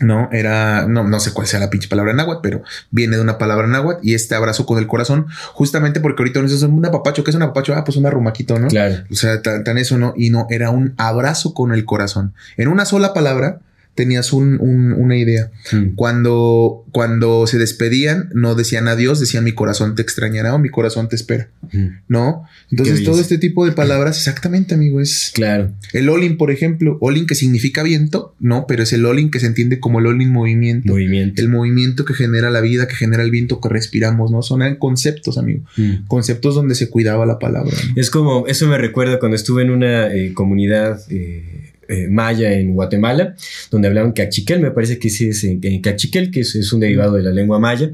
No, 0.00 0.28
era, 0.30 0.86
no, 0.86 1.02
no 1.02 1.18
sé 1.18 1.32
cuál 1.32 1.48
sea 1.48 1.58
la 1.58 1.70
pinche 1.70 1.88
palabra 1.88 2.12
náhuatl, 2.12 2.40
pero 2.40 2.62
viene 2.90 3.16
de 3.16 3.22
una 3.22 3.36
palabra 3.36 3.66
náhuatl 3.66 4.06
y 4.06 4.14
este 4.14 4.36
abrazo 4.36 4.64
con 4.64 4.78
el 4.78 4.86
corazón, 4.86 5.26
justamente 5.54 5.98
porque 5.98 6.22
ahorita 6.22 6.38
uno 6.38 6.48
dice, 6.48 6.66
un 6.66 6.86
apapacho, 6.86 7.24
¿qué 7.24 7.30
es 7.30 7.36
un 7.36 7.42
apapacho? 7.42 7.74
Ah, 7.74 7.84
pues 7.84 7.96
un 7.96 8.06
arrumaquito, 8.06 8.60
¿no? 8.60 8.68
Claro. 8.68 9.04
O 9.10 9.14
sea, 9.14 9.42
tan, 9.42 9.64
tan 9.64 9.76
eso, 9.76 9.98
¿no? 9.98 10.14
Y 10.16 10.30
no, 10.30 10.46
era 10.50 10.70
un 10.70 10.94
abrazo 10.98 11.52
con 11.52 11.72
el 11.72 11.84
corazón. 11.84 12.32
En 12.56 12.68
una 12.68 12.84
sola 12.84 13.12
palabra 13.12 13.60
tenías 13.98 14.32
un- 14.32 14.58
un- 14.60 14.92
una 14.92 15.16
idea. 15.16 15.50
Mm. 15.72 15.96
Cuando, 15.96 16.84
cuando 16.92 17.46
se 17.48 17.58
despedían, 17.58 18.30
no 18.32 18.54
decían 18.54 18.86
adiós, 18.86 19.18
decían 19.18 19.42
mi 19.42 19.50
corazón 19.52 19.96
te 19.96 20.02
extrañará 20.02 20.54
o 20.54 20.58
mi 20.60 20.68
corazón 20.68 21.08
te 21.08 21.16
espera, 21.16 21.48
Mm. 21.72 21.86
¿no? 22.06 22.44
Entonces, 22.70 23.02
todo 23.02 23.20
este 23.20 23.38
tipo 23.38 23.66
de 23.66 23.72
palabras, 23.72 24.16
exactamente, 24.18 24.74
amigo, 24.74 25.00
es 25.00 25.32
Claro. 25.34 25.72
el 25.92 26.08
olin, 26.08 26.36
por 26.36 26.52
ejemplo, 26.52 26.96
olin 27.00 27.26
que 27.26 27.34
significa 27.34 27.82
viento, 27.82 28.34
no, 28.38 28.66
pero 28.68 28.84
es 28.84 28.92
el 28.92 29.04
olin 29.04 29.30
que 29.32 29.40
se 29.40 29.46
entiende 29.46 29.80
como 29.80 29.98
el 29.98 30.06
olin 30.06 30.30
movimiento. 30.30 30.92
Movimiento. 30.92 31.42
El 31.42 31.48
movimiento 31.48 32.04
que 32.04 32.14
genera 32.14 32.50
la 32.50 32.60
vida, 32.60 32.86
que 32.86 32.94
genera 32.94 33.24
el 33.24 33.32
viento 33.32 33.60
que 33.60 33.68
respiramos, 33.68 34.30
¿no? 34.30 34.42
Son 34.42 34.62
conceptos, 34.76 35.38
amigo. 35.38 35.62
Mm. 35.76 36.06
Conceptos 36.06 36.54
donde 36.54 36.74
se 36.76 36.88
cuidaba 36.88 37.26
la 37.26 37.38
palabra. 37.40 37.72
¿no? 37.88 37.92
Es 38.00 38.10
como, 38.10 38.46
eso 38.46 38.68
me 38.68 38.78
recuerda 38.78 39.18
cuando 39.18 39.34
estuve 39.36 39.62
en 39.62 39.70
una 39.70 40.14
eh, 40.14 40.32
comunidad 40.34 41.00
eh, 41.10 41.67
eh, 41.88 42.06
maya 42.08 42.52
en 42.52 42.74
Guatemala, 42.74 43.34
donde 43.70 43.88
hablaban 43.88 44.12
cachiquel, 44.12 44.60
me 44.60 44.70
parece 44.70 44.98
que 44.98 45.10
sí 45.10 45.28
es 45.28 45.44
en, 45.44 45.60
en 45.62 45.80
cachiquel, 45.80 46.30
que 46.30 46.40
es, 46.40 46.54
es 46.54 46.72
un 46.72 46.80
derivado 46.80 47.14
de 47.14 47.22
la 47.22 47.30
lengua 47.30 47.58
maya. 47.58 47.90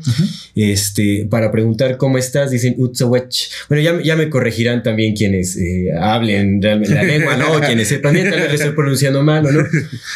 Este, 0.55 1.26
para 1.30 1.51
preguntar 1.51 1.97
cómo 1.97 2.18
estás, 2.18 2.51
dicen 2.51 2.74
utzawech. 2.78 3.51
Bueno, 3.68 3.82
ya, 3.82 4.03
ya 4.03 4.16
me 4.16 4.28
corregirán 4.28 4.82
también 4.82 5.14
quienes 5.14 5.57
eh, 5.57 5.92
hablen 5.99 6.61
realmente 6.61 6.95
la 6.95 7.05
lengua, 7.05 7.36
¿no? 7.36 7.61
Quienes 7.61 7.88
sepan 7.88 8.14
tal 8.14 8.24
vez 8.24 8.49
lo 8.49 8.55
estoy 8.55 8.72
pronunciando 8.72 9.22
mal 9.22 9.45
no. 9.53 9.64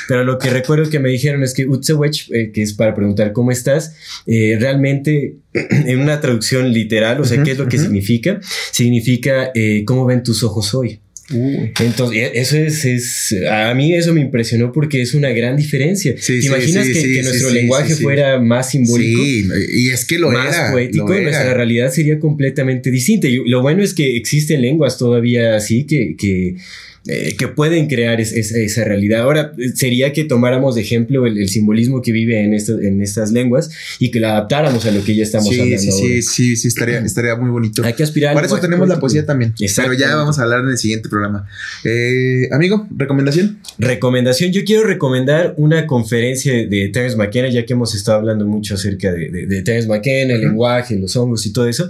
Pero 0.08 0.24
lo 0.24 0.38
que 0.38 0.50
recuerdo 0.50 0.88
que 0.90 0.98
me 0.98 1.08
dijeron 1.08 1.42
es 1.42 1.54
que 1.54 1.66
utzawech, 1.66 2.30
eh, 2.32 2.50
que 2.52 2.62
es 2.62 2.72
para 2.74 2.94
preguntar 2.94 3.32
cómo 3.32 3.50
estás, 3.50 3.94
eh, 4.26 4.56
realmente 4.60 5.36
en 5.52 6.00
una 6.00 6.20
traducción 6.20 6.72
literal, 6.72 7.20
o 7.20 7.24
sea, 7.24 7.42
¿qué 7.42 7.52
es 7.52 7.58
lo 7.58 7.68
que 7.68 7.78
significa? 7.78 8.40
Significa 8.72 9.50
eh, 9.54 9.84
cómo 9.86 10.06
ven 10.06 10.22
tus 10.22 10.42
ojos 10.42 10.74
hoy. 10.74 11.00
Uy. 11.32 11.72
Entonces, 11.80 12.16
e- 12.18 12.38
eso 12.40 12.56
es, 12.56 12.84
es- 12.84 13.34
a 13.50 13.74
mí 13.74 13.94
eso 13.94 14.14
me 14.14 14.20
impresionó 14.20 14.72
porque 14.72 15.02
es 15.02 15.14
una 15.14 15.30
gran 15.30 15.56
diferencia. 15.56 16.14
Sí, 16.18 16.40
¿Te 16.40 16.46
imaginas 16.46 16.86
sí, 16.86 16.92
que, 16.92 17.00
sí, 17.00 17.14
que 17.14 17.22
nuestro 17.22 17.50
lenguaje 17.50 17.94
fuera 17.96 18.40
más 18.40 18.70
simbólico? 18.70 19.22
Sí, 19.22 19.46
y 19.74 19.90
es 19.90 20.04
que 20.06 20.18
lo 20.18 20.30
más 20.30 20.54
era. 20.54 20.70
poético, 20.72 21.06
lo 21.08 21.14
era. 21.14 21.22
nuestra 21.24 21.54
realidad 21.54 21.92
sería 21.92 22.18
completamente 22.18 22.90
distinta. 22.90 23.28
Y 23.28 23.36
lo 23.46 23.60
bueno 23.60 23.82
es 23.82 23.92
que 23.94 24.16
existen 24.16 24.62
lenguas 24.62 24.96
todavía 24.96 25.54
así 25.56 25.84
que, 25.84 26.16
que, 26.16 26.54
eh, 27.08 27.34
que 27.38 27.48
pueden 27.48 27.88
crear 27.88 28.20
es- 28.20 28.32
es- 28.32 28.52
esa 28.52 28.84
realidad. 28.84 29.22
Ahora, 29.22 29.52
sería 29.74 30.12
que 30.12 30.24
tomáramos 30.24 30.74
de 30.74 30.82
ejemplo 30.82 31.26
el, 31.26 31.38
el 31.38 31.48
simbolismo 31.48 32.02
que 32.02 32.12
vive 32.12 32.40
en, 32.44 32.54
estas 32.54 32.80
en 32.82 33.02
estas 33.02 33.32
lenguas 33.32 33.70
y 33.98 34.10
que 34.10 34.20
la 34.20 34.32
adaptáramos 34.32 34.84
a 34.86 34.90
lo 34.90 35.02
que 35.02 35.14
ya 35.16 35.22
estamos 35.22 35.48
Sí, 35.48 35.60
hablando. 35.60 35.78
sí, 35.82 35.90
sí, 35.90 36.02
ahora. 36.02 36.22
sí, 36.22 36.56
sí, 36.56 36.68
estaría, 36.68 36.98
estaría 37.04 37.34
muy 37.36 37.50
bonito. 37.50 37.82
Hay 37.84 37.94
que 37.94 38.02
aspirar. 38.02 38.34
Para 38.34 38.46
eso 38.46 38.58
tenemos 38.60 38.88
la 38.88 39.00
poesía 39.00 39.24
también. 39.26 39.54
Pero 39.76 39.92
ya 39.94 40.14
vamos 40.14 40.38
a 40.38 40.42
hablar 40.42 40.60
en 40.60 40.68
el 40.68 40.78
siguiente 40.78 41.08
programa. 41.08 41.46
Eh, 41.84 42.48
amigo, 42.52 42.86
recomendación. 42.96 43.58
Recomendación, 43.78 44.52
yo 44.52 44.62
quiero 44.64 44.84
recomendar 44.86 45.54
una 45.56 45.86
conferencia 45.86 46.52
de 46.52 46.90
Terence 46.92 47.16
McKenna, 47.16 47.48
ya 47.48 47.64
que 47.64 47.72
hemos 47.72 47.94
estado 47.94 48.18
hablando 48.18 48.44
mucho 48.46 48.74
acerca 48.74 49.12
de, 49.12 49.30
de, 49.30 49.46
de 49.46 49.62
Terence 49.62 49.88
McKenna, 49.88 50.34
el 50.34 50.42
lenguaje, 50.42 50.96
los 50.96 51.16
hongos 51.16 51.46
y 51.46 51.52
todo 51.52 51.66
eso. 51.68 51.88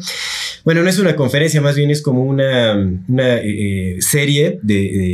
Bueno, 0.64 0.82
no 0.82 0.88
es 0.90 0.98
una 0.98 1.16
conferencia, 1.16 1.60
más 1.60 1.74
bien 1.76 1.90
es 1.90 2.02
como 2.02 2.22
una, 2.24 2.74
una 3.08 3.36
eh, 3.38 3.96
serie 4.00 4.58
de, 4.62 4.74
de, 4.74 5.07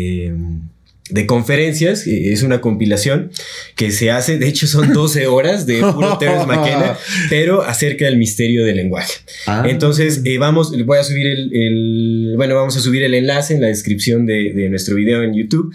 de 1.10 1.26
conferencias, 1.26 2.06
es 2.06 2.42
una 2.42 2.60
compilación 2.62 3.30
que 3.76 3.90
se 3.90 4.10
hace, 4.10 4.38
de 4.38 4.48
hecho 4.48 4.66
son 4.66 4.92
12 4.94 5.26
horas 5.34 5.66
de 5.66 5.80
puro 5.80 6.16
Terence 6.18 6.46
McKenna, 6.46 6.96
pero 7.28 7.62
acerca 7.62 8.06
del 8.06 8.16
misterio 8.16 8.64
del 8.64 8.76
lenguaje. 8.76 9.12
Ah. 9.46 9.64
Entonces, 9.68 10.22
eh, 10.24 10.38
vamos, 10.38 10.72
voy 10.86 10.98
a 10.98 11.04
subir 11.04 11.26
el, 11.26 11.54
el- 11.54 12.32
bueno, 12.36 12.54
vamos 12.54 12.74
a 12.76 12.80
subir 12.80 13.02
el 13.02 13.12
enlace 13.14 13.54
en 13.54 13.60
la 13.60 13.66
descripción 13.68 14.24
de, 14.24 14.52
de 14.54 14.68
nuestro 14.70 14.94
video 14.94 15.22
en 15.22 15.34
YouTube. 15.34 15.74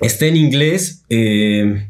Está 0.00 0.26
en 0.26 0.36
inglés. 0.36 1.02
eh, 1.10 1.86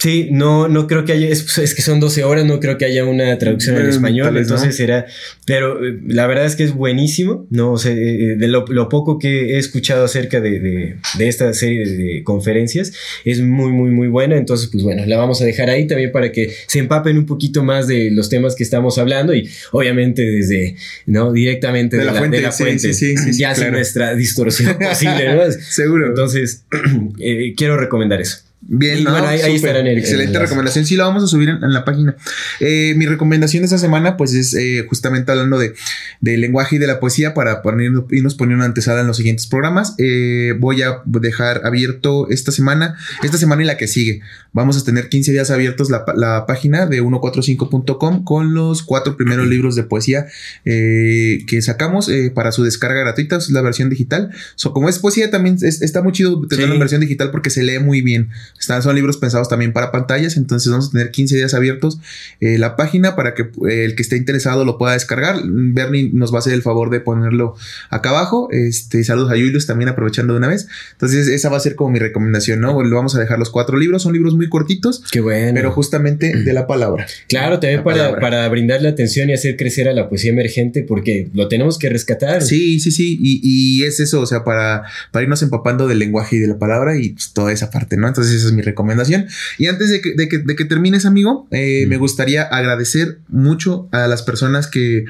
sí, 0.00 0.28
no, 0.32 0.66
no 0.66 0.86
creo 0.86 1.04
que 1.04 1.12
haya, 1.12 1.28
es, 1.28 1.58
es 1.58 1.74
que 1.74 1.82
son 1.82 2.00
12 2.00 2.24
horas, 2.24 2.44
no 2.46 2.58
creo 2.58 2.78
que 2.78 2.86
haya 2.86 3.04
una 3.04 3.36
traducción 3.38 3.76
al 3.76 3.86
Eh, 3.86 3.90
español, 3.90 4.32
no. 4.34 4.40
entonces 4.40 4.74
será, 4.74 5.06
pero 5.46 5.84
eh, 5.86 5.98
la 6.08 6.26
verdad 6.26 6.46
es 6.46 6.56
que 6.56 6.64
es 6.64 6.72
buenísimo, 6.74 7.46
¿no? 7.50 7.72
O 7.72 7.78
sea, 7.78 7.92
eh, 7.92 8.34
de 8.36 8.48
lo, 8.48 8.64
lo 8.66 8.88
poco 8.88 9.18
que 9.18 9.54
he 9.54 9.58
escuchado 9.58 10.04
acerca 10.06 10.40
de, 10.40 10.58
de- 10.58 10.96
de 11.18 11.28
esta 11.28 11.52
serie 11.52 11.86
de, 11.86 11.96
de 11.96 12.22
conferencias, 12.24 12.92
es 13.24 13.40
muy, 13.40 13.70
muy, 13.72 13.90
muy 13.90 14.08
buena, 14.08 14.36
entonces, 14.36 14.68
pues 14.72 14.82
bueno, 14.82 15.04
la 15.06 15.18
vamos 15.18 15.42
a 15.42 15.44
dejar 15.44 15.68
ahí 15.70 15.86
también 15.86 16.10
para 16.12 16.32
que 16.32 16.50
se 16.66 16.78
empapen 16.78 17.18
un 17.18 17.26
poquito 17.26 17.62
más 17.62 17.86
de 17.86 18.10
los 18.10 18.28
temas 18.30 18.54
que 18.56 18.62
estamos 18.64 18.96
hablando 18.98 19.34
y 19.34 19.48
obviamente 19.72 20.22
desde, 20.22 20.76
¿no? 21.06 21.32
Directamente 21.32 21.96
De 21.98 22.04
la 22.06 22.14
fuente, 22.14 22.38
sí, 22.52 22.78
sí, 22.78 22.94
sí, 22.94 23.16
sí, 23.16 23.38
ya 23.38 23.50
sí, 23.50 23.56
sin 23.56 23.64
claro. 23.64 23.72
nuestra 23.72 24.14
distorsión 24.14 24.78
posible, 24.80 25.34
¿no? 25.34 25.42
Seguro. 25.68 26.06
Entonces, 26.06 26.64
eh, 27.20 27.52
quiero 27.56 27.76
recomendar 27.76 28.20
eso. 28.20 28.38
Bien, 28.62 28.98
Y 28.98 29.04
¿no? 29.04 29.12
bueno, 29.12 29.26
ahí- 29.26 29.40
ahí 29.40 29.56
el- 29.56 29.98
Excelente 29.98 30.34
el 30.34 30.40
recomendación. 30.40 30.84
Sí, 30.84 30.94
la 30.94 31.04
vamos 31.04 31.24
a 31.24 31.26
subir 31.26 31.48
en, 31.48 31.64
en 31.64 31.72
la 31.72 31.84
página. 31.84 32.14
Eh, 32.60 32.92
mi 32.96 33.06
recomendación 33.06 33.62
de 33.62 33.64
esta 33.64 33.78
semana, 33.78 34.16
pues 34.18 34.34
es 34.34 34.52
eh, 34.54 34.84
justamente 34.88 35.32
hablando 35.32 35.58
de, 35.58 35.72
del 36.20 36.40
lenguaje 36.42 36.76
y 36.76 36.78
de 36.78 36.86
la 36.86 37.00
poesía 37.00 37.32
para 37.32 37.62
poner, 37.62 37.90
irnos 38.10 38.34
poniendo 38.34 38.56
una 38.60 38.66
antesala 38.66 39.00
en 39.00 39.06
los 39.06 39.16
siguientes 39.16 39.46
programas. 39.46 39.94
Eh, 39.98 40.54
voy 40.58 40.82
a 40.82 41.00
dejar 41.06 41.62
abierto 41.64 42.28
esta 42.28 42.52
semana, 42.52 42.96
esta 43.22 43.38
semana 43.38 43.62
y 43.62 43.66
la 43.66 43.76
que 43.78 43.88
sigue. 43.88 44.20
Vamos 44.52 44.76
a 44.80 44.84
tener 44.84 45.08
15 45.08 45.32
días 45.32 45.50
abiertos 45.50 45.88
la, 45.90 46.04
la 46.14 46.44
página 46.46 46.84
de 46.86 47.00
145.com 47.00 48.24
con 48.24 48.52
los 48.54 48.82
cuatro 48.82 49.16
primeros 49.16 49.46
libros 49.46 49.74
de 49.74 49.84
poesía 49.84 50.26
eh, 50.64 51.44
que 51.46 51.62
sacamos 51.62 52.10
para 52.34 52.52
su 52.52 52.62
descarga 52.64 53.00
gratuita. 53.00 53.36
Es 53.36 53.50
la 53.50 53.62
versión 53.62 53.88
digital. 53.90 54.30
So, 54.54 54.72
como 54.72 54.88
es 54.88 54.98
poesía, 54.98 55.30
también 55.30 55.56
es- 55.62 55.82
está 55.82 56.02
muy 56.02 56.12
chido 56.12 56.46
tenerlo 56.46 56.72
Sí. 56.72 56.76
en 56.76 56.80
versión 56.80 57.00
digital 57.00 57.30
porque 57.30 57.50
se 57.50 57.62
lee 57.62 57.78
muy 57.78 58.02
bien. 58.02 58.28
Están, 58.60 58.82
son 58.82 58.94
libros 58.94 59.16
pensados 59.16 59.48
también 59.48 59.72
para 59.72 59.90
pantallas, 59.90 60.36
entonces 60.36 60.70
vamos 60.70 60.88
a 60.88 60.90
tener 60.92 61.10
15 61.10 61.34
días 61.34 61.54
abiertos 61.54 61.98
eh, 62.40 62.58
la 62.58 62.76
página 62.76 63.16
para 63.16 63.34
que 63.34 63.44
eh, 63.68 63.84
el 63.84 63.96
que 63.96 64.02
esté 64.02 64.16
interesado 64.16 64.66
lo 64.66 64.76
pueda 64.76 64.92
descargar. 64.92 65.40
Bernie 65.44 66.10
nos 66.12 66.30
va 66.32 66.36
a 66.36 66.38
hacer 66.40 66.52
el 66.52 66.60
favor 66.60 66.90
de 66.90 67.00
ponerlo 67.00 67.56
acá 67.88 68.10
abajo. 68.10 68.48
Este, 68.52 69.02
saludos 69.02 69.30
a 69.30 69.34
Julius 69.34 69.66
también 69.66 69.88
aprovechando 69.88 70.34
de 70.34 70.38
una 70.38 70.48
vez. 70.48 70.68
Entonces 70.92 71.28
esa 71.28 71.48
va 71.48 71.56
a 71.56 71.60
ser 71.60 71.74
como 71.74 71.90
mi 71.90 71.98
recomendación, 71.98 72.60
¿no? 72.60 72.82
Lo 72.82 72.96
vamos 72.96 73.16
a 73.16 73.20
dejar 73.20 73.38
los 73.38 73.48
cuatro 73.48 73.78
libros, 73.78 74.02
son 74.02 74.12
libros 74.12 74.34
muy 74.34 74.50
cortitos, 74.50 75.02
Qué 75.10 75.20
bueno. 75.20 75.52
pero 75.54 75.72
justamente 75.72 76.36
de 76.36 76.52
la 76.52 76.66
palabra. 76.66 77.06
Claro, 77.28 77.60
también 77.60 77.82
para, 77.82 78.20
para 78.20 78.46
brindarle 78.48 78.88
atención 78.88 79.30
y 79.30 79.32
hacer 79.32 79.56
crecer 79.56 79.88
a 79.88 79.94
la 79.94 80.10
poesía 80.10 80.32
emergente, 80.32 80.82
porque 80.82 81.30
lo 81.32 81.48
tenemos 81.48 81.78
que 81.78 81.88
rescatar. 81.88 82.42
Sí, 82.42 82.78
sí, 82.78 82.90
sí, 82.90 83.18
y, 83.18 83.40
y 83.42 83.84
es 83.84 84.00
eso, 84.00 84.20
o 84.20 84.26
sea, 84.26 84.44
para, 84.44 84.82
para 85.12 85.22
irnos 85.22 85.42
empapando 85.42 85.88
del 85.88 85.98
lenguaje 85.98 86.36
y 86.36 86.38
de 86.40 86.48
la 86.48 86.58
palabra 86.58 86.98
y 86.98 87.10
pues, 87.10 87.32
toda 87.32 87.52
esa 87.52 87.70
parte, 87.70 87.96
¿no? 87.96 88.06
Entonces 88.06 88.34
esa 88.34 88.49
es 88.50 88.56
mi 88.56 88.62
recomendación. 88.62 89.26
Y 89.58 89.66
antes 89.66 89.90
de 89.90 90.00
que, 90.00 90.14
de 90.14 90.28
que, 90.28 90.38
de 90.38 90.56
que 90.56 90.64
termines, 90.64 91.06
amigo, 91.06 91.48
eh, 91.50 91.84
Mm. 91.86 91.88
me 91.88 91.96
gustaría 91.96 92.42
agradecer 92.42 93.18
mucho 93.28 93.88
a 93.92 94.06
las 94.06 94.22
personas 94.22 94.66
que, 94.66 95.04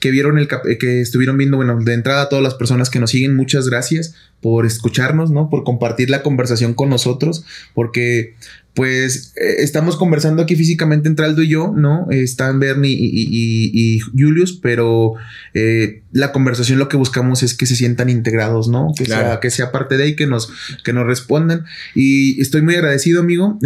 que 0.00 0.10
vieron 0.10 0.38
el, 0.38 0.48
eh, 0.68 0.78
que 0.78 1.00
estuvieron 1.00 1.36
viendo, 1.36 1.56
bueno, 1.56 1.78
de 1.82 1.94
entrada 1.94 2.22
a 2.22 2.28
todas 2.28 2.42
las 2.42 2.54
personas 2.54 2.90
que 2.90 2.98
nos 2.98 3.10
siguen, 3.10 3.36
muchas 3.36 3.68
gracias 3.68 4.14
por 4.40 4.66
escucharnos, 4.66 5.30
¿no? 5.30 5.48
Por 5.50 5.64
compartir 5.64 6.10
la 6.10 6.22
conversación 6.22 6.74
con 6.74 6.88
nosotros, 6.90 7.44
porque 7.74 8.34
pues 8.74 9.32
eh, 9.36 9.56
estamos 9.62 9.96
conversando 9.96 10.42
aquí 10.42 10.54
físicamente 10.54 11.08
entre 11.08 11.24
Aldo 11.24 11.42
y 11.42 11.48
yo, 11.48 11.72
¿no? 11.74 12.06
Eh, 12.10 12.22
Están 12.22 12.60
Bernie 12.60 12.90
y, 12.92 13.06
y- 13.06 13.28
y- 13.30 13.94
y 13.96 14.00
Julius, 14.00 14.58
pero 14.62 15.14
eh, 15.54 16.02
la 16.12 16.30
conversación 16.30 16.78
lo 16.78 16.88
que 16.88 16.98
buscamos 16.98 17.42
es 17.42 17.54
que 17.54 17.64
se 17.64 17.74
sientan 17.74 18.10
integrados, 18.10 18.68
¿no? 18.68 18.92
Que, 18.96 19.04
Claro. 19.04 19.28
sea, 19.28 19.40
que 19.40 19.50
sea 19.50 19.72
parte 19.72 19.96
de 19.96 20.04
ahí, 20.04 20.14
que 20.16 20.26
nos, 20.26 20.52
que 20.84 20.92
nos 20.92 21.06
respondan. 21.06 21.64
Y 21.94 22.38
estoy 22.40 22.60
muy 22.60 22.74
agradecido, 22.74 23.20
amigo. 23.20 23.58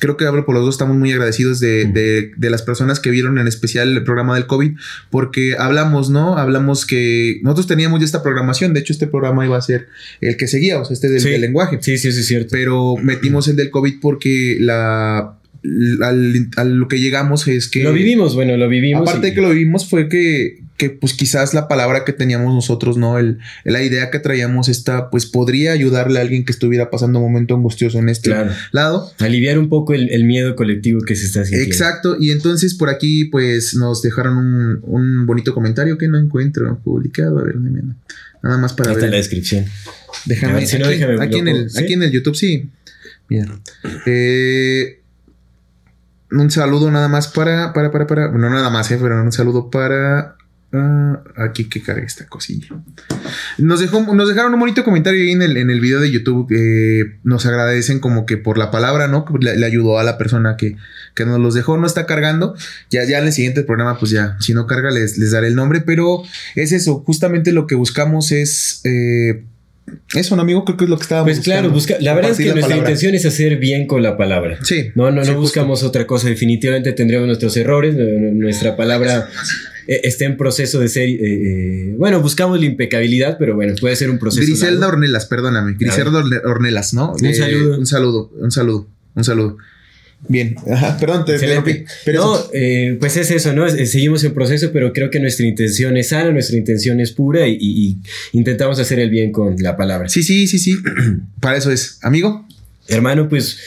Creo 0.00 0.16
que 0.16 0.24
hablo 0.24 0.44
por 0.44 0.56
los 0.56 0.64
dos, 0.64 0.74
estamos 0.74 0.96
muy 0.96 1.12
agradecidos 1.12 1.60
de, 1.60 1.84
de, 1.84 2.32
de, 2.36 2.50
las 2.50 2.62
personas 2.62 2.98
que 2.98 3.10
vieron 3.10 3.38
en 3.38 3.46
especial 3.46 3.96
el 3.96 4.02
programa 4.02 4.34
del 4.34 4.46
COVID, 4.46 4.72
porque 5.10 5.54
hablamos, 5.56 6.10
¿no? 6.10 6.36
Hablamos 6.36 6.84
que 6.86 7.38
nosotros 7.44 7.68
teníamos 7.68 8.00
ya 8.00 8.06
esta 8.06 8.22
programación, 8.22 8.74
de 8.74 8.80
hecho 8.80 8.92
este 8.92 9.06
programa 9.06 9.44
iba 9.44 9.56
a 9.56 9.62
ser 9.62 9.86
el 10.20 10.36
que 10.36 10.48
seguía, 10.48 10.80
o 10.80 10.84
sea, 10.84 10.94
este 10.94 11.08
del, 11.08 11.20
Sí. 11.20 11.28
del 11.30 11.42
lenguaje. 11.42 11.78
Sí, 11.80 11.96
sí, 11.98 12.10
sí, 12.10 12.20
es 12.20 12.26
cierto. 12.26 12.48
Pero 12.50 12.96
metimos 12.96 13.46
el 13.46 13.54
del 13.56 13.70
COVID 13.70 14.00
porque 14.00 14.56
la... 14.58 15.36
Al, 16.02 16.48
a 16.56 16.64
lo 16.64 16.88
que 16.88 16.98
llegamos 16.98 17.46
es 17.46 17.68
que... 17.68 17.84
lo 17.84 17.92
vivimos, 17.92 18.34
bueno, 18.34 18.56
lo 18.56 18.66
vivimos. 18.68 19.02
Aparte 19.06 19.26
y- 19.26 19.30
de 19.30 19.34
que 19.36 19.42
lo 19.42 19.50
vivimos 19.50 19.86
fue 19.88 20.08
que, 20.08 20.60
que 20.80 20.88
pues 20.88 21.12
quizás 21.12 21.52
la 21.52 21.68
palabra 21.68 22.06
que 22.06 22.14
teníamos 22.14 22.54
nosotros, 22.54 22.96
¿no? 22.96 23.18
El, 23.18 23.38
la 23.64 23.82
idea 23.82 24.10
que 24.10 24.18
traíamos 24.18 24.70
esta, 24.70 25.10
pues 25.10 25.26
podría 25.26 25.72
ayudarle 25.72 26.18
a 26.18 26.22
alguien 26.22 26.46
que 26.46 26.52
estuviera 26.52 26.88
pasando 26.90 27.18
un 27.18 27.26
momento 27.26 27.54
angustioso 27.54 27.98
en 27.98 28.08
este 28.08 28.30
Claro. 28.30 28.50
lado. 28.72 29.12
Aliviar 29.18 29.58
un 29.58 29.68
poco 29.68 29.92
el, 29.92 30.08
el 30.10 30.24
miedo 30.24 30.56
colectivo 30.56 31.02
que 31.02 31.16
se 31.16 31.26
está 31.26 31.44
sintiendo. 31.44 31.66
Exacto, 31.70 32.16
y 32.18 32.30
entonces 32.30 32.74
por 32.74 32.88
aquí 32.88 33.26
pues 33.26 33.74
nos 33.74 34.00
dejaron 34.00 34.38
un, 34.38 34.78
un 34.84 35.26
bonito 35.26 35.52
comentario 35.52 35.98
que 35.98 36.08
no 36.08 36.16
encuentro 36.18 36.78
publicado, 36.82 37.38
a 37.40 37.44
ver, 37.44 37.56
nada 38.42 38.56
más 38.56 38.72
para 38.72 38.88
Ahí 38.90 38.94
está 38.94 39.04
ver. 39.04 39.04
en 39.04 39.10
la 39.10 39.16
descripción. 39.18 39.66
Déjame, 40.24 40.54
ver, 40.54 40.66
si 40.66 40.78
no, 40.78 40.86
aquí, 40.86 40.94
déjame 40.96 41.22
aquí 41.22 41.38
en 41.40 41.48
el, 41.48 41.68
aquí 41.76 41.92
en 41.92 42.02
el 42.04 42.10
YouTube, 42.10 42.34
sí. 42.36 42.70
Mira. 43.28 43.60
Eh, 44.06 44.96
un 46.32 46.50
saludo 46.50 46.90
nada 46.90 47.08
más 47.08 47.28
para, 47.28 47.72
para, 47.74 47.90
para, 47.90 48.06
para, 48.06 48.28
no 48.30 48.48
nada 48.50 48.70
más, 48.70 48.90
eh, 48.90 48.98
pero 49.00 49.22
un 49.22 49.30
saludo 49.32 49.68
para, 49.70 50.36
ah, 50.72 51.22
aquí 51.36 51.68
que 51.68 51.82
cargue 51.82 52.04
esta 52.06 52.26
cosilla. 52.26 52.68
Nos 53.58 53.80
dejó, 53.80 54.00
nos 54.14 54.28
dejaron 54.28 54.54
un 54.54 54.60
bonito 54.60 54.84
comentario 54.84 55.20
ahí 55.22 55.30
en 55.32 55.42
el, 55.42 55.56
en 55.56 55.70
el 55.70 55.80
video 55.80 56.00
de 56.00 56.10
YouTube. 56.10 56.48
eh, 56.54 57.18
nos 57.24 57.46
agradecen 57.46 57.98
como 58.00 58.26
que 58.26 58.36
por 58.36 58.58
la 58.58 58.70
palabra, 58.70 59.08
¿no? 59.08 59.24
Que 59.24 59.34
Le, 59.40 59.56
le 59.56 59.66
ayudó 59.66 59.98
a 59.98 60.04
la 60.04 60.18
persona 60.18 60.56
que, 60.56 60.76
que 61.14 61.26
nos 61.26 61.38
los 61.40 61.54
dejó. 61.54 61.76
No 61.78 61.86
está 61.86 62.06
cargando. 62.06 62.54
Ya, 62.90 63.04
ya 63.04 63.18
en 63.18 63.26
el 63.26 63.32
siguiente 63.32 63.62
programa, 63.62 63.98
pues 63.98 64.10
ya, 64.10 64.36
si 64.40 64.54
no 64.54 64.66
carga, 64.66 64.90
les, 64.90 65.18
les 65.18 65.30
daré 65.32 65.48
el 65.48 65.54
nombre. 65.54 65.80
Pero 65.80 66.22
es 66.56 66.72
eso. 66.72 67.00
Justamente 67.06 67.52
lo 67.52 67.66
que 67.66 67.74
buscamos 67.74 68.32
es. 68.32 68.80
eh, 68.84 69.44
eso, 70.14 70.36
¿no, 70.36 70.42
amigo? 70.42 70.64
Creo 70.64 70.76
que 70.76 70.84
es 70.84 70.90
lo 70.90 70.96
que 70.96 71.02
estábamos 71.02 71.32
Pues 71.32 71.40
claro, 71.40 71.68
buscando. 71.70 71.96
busca, 71.98 72.04
la 72.04 72.14
verdad 72.14 72.30
es 72.30 72.36
que 72.36 72.44
nuestra 72.44 72.62
palabra. 72.62 72.78
intención 72.90 73.14
es 73.16 73.26
hacer 73.26 73.56
bien 73.58 73.88
con 73.88 74.04
la 74.04 74.16
palabra. 74.16 74.58
Sí. 74.62 74.92
No, 74.94 75.10
no, 75.10 75.24
Sí, 75.24 75.30
no 75.32 75.38
justo. 75.38 75.40
buscamos 75.40 75.82
otra 75.82 76.06
cosa. 76.06 76.28
Definitivamente 76.28 76.92
tendremos 76.92 77.26
nuestros 77.26 77.56
errores. 77.56 77.96
nu- 77.96 78.04
nu- 78.20 78.30
Nuestra 78.40 78.76
palabra 78.76 79.28
eh, 79.92 80.00
está 80.04 80.24
en 80.24 80.36
proceso 80.36 80.78
de 80.80 80.88
ser. 80.88 81.08
eh, 81.08 81.18
eh, 81.20 81.94
bueno, 81.98 82.20
buscamos 82.22 82.58
la 82.60 82.66
impecabilidad, 82.66 83.36
pero 83.38 83.54
bueno, 83.54 83.74
puede 83.80 83.96
ser 83.96 84.08
un 84.10 84.18
proceso. 84.18 84.46
Griselda 84.46 84.80
largo. 84.80 84.94
Ornelas, 84.96 85.26
perdóname. 85.26 85.74
Griselda 85.78 86.18
Orne- 86.22 86.40
Ornelas, 86.44 86.94
¿no? 86.94 87.12
Un 87.12 87.34
saludo. 87.34 87.78
Un 87.78 87.86
saludo, 87.86 88.30
un 88.40 88.50
saludo, 88.50 88.88
un 89.14 89.24
saludo. 89.24 89.56
Bien, 90.28 90.54
Ajá, 90.70 90.98
perdón, 90.98 91.24
te. 91.24 91.38
Pero 92.04 92.20
no, 92.22 92.38
eh, 92.52 92.98
pues 93.00 93.16
es 93.16 93.30
eso, 93.30 93.54
¿no? 93.54 93.66
Seguimos 93.70 94.22
en 94.22 94.34
proceso, 94.34 94.70
pero 94.70 94.92
creo 94.92 95.08
que 95.10 95.18
nuestra 95.18 95.46
intención 95.46 95.96
es 95.96 96.08
sana, 96.10 96.30
nuestra 96.30 96.58
intención 96.58 97.00
es 97.00 97.10
pura 97.12 97.48
y, 97.48 97.56
y- 97.58 97.88
y 97.88 97.96
intentamos 98.32 98.78
hacer 98.78 98.98
el 99.00 99.08
bien 99.08 99.32
con 99.32 99.56
la 99.62 99.78
palabra. 99.78 100.10
Sí, 100.10 100.22
sí, 100.22 100.46
sí, 100.46 100.58
sí. 100.58 100.76
Para 101.40 101.56
eso 101.56 101.70
es. 101.70 101.98
Amigo, 102.02 102.46
Hermano, 102.88 103.28
pues 103.30 103.58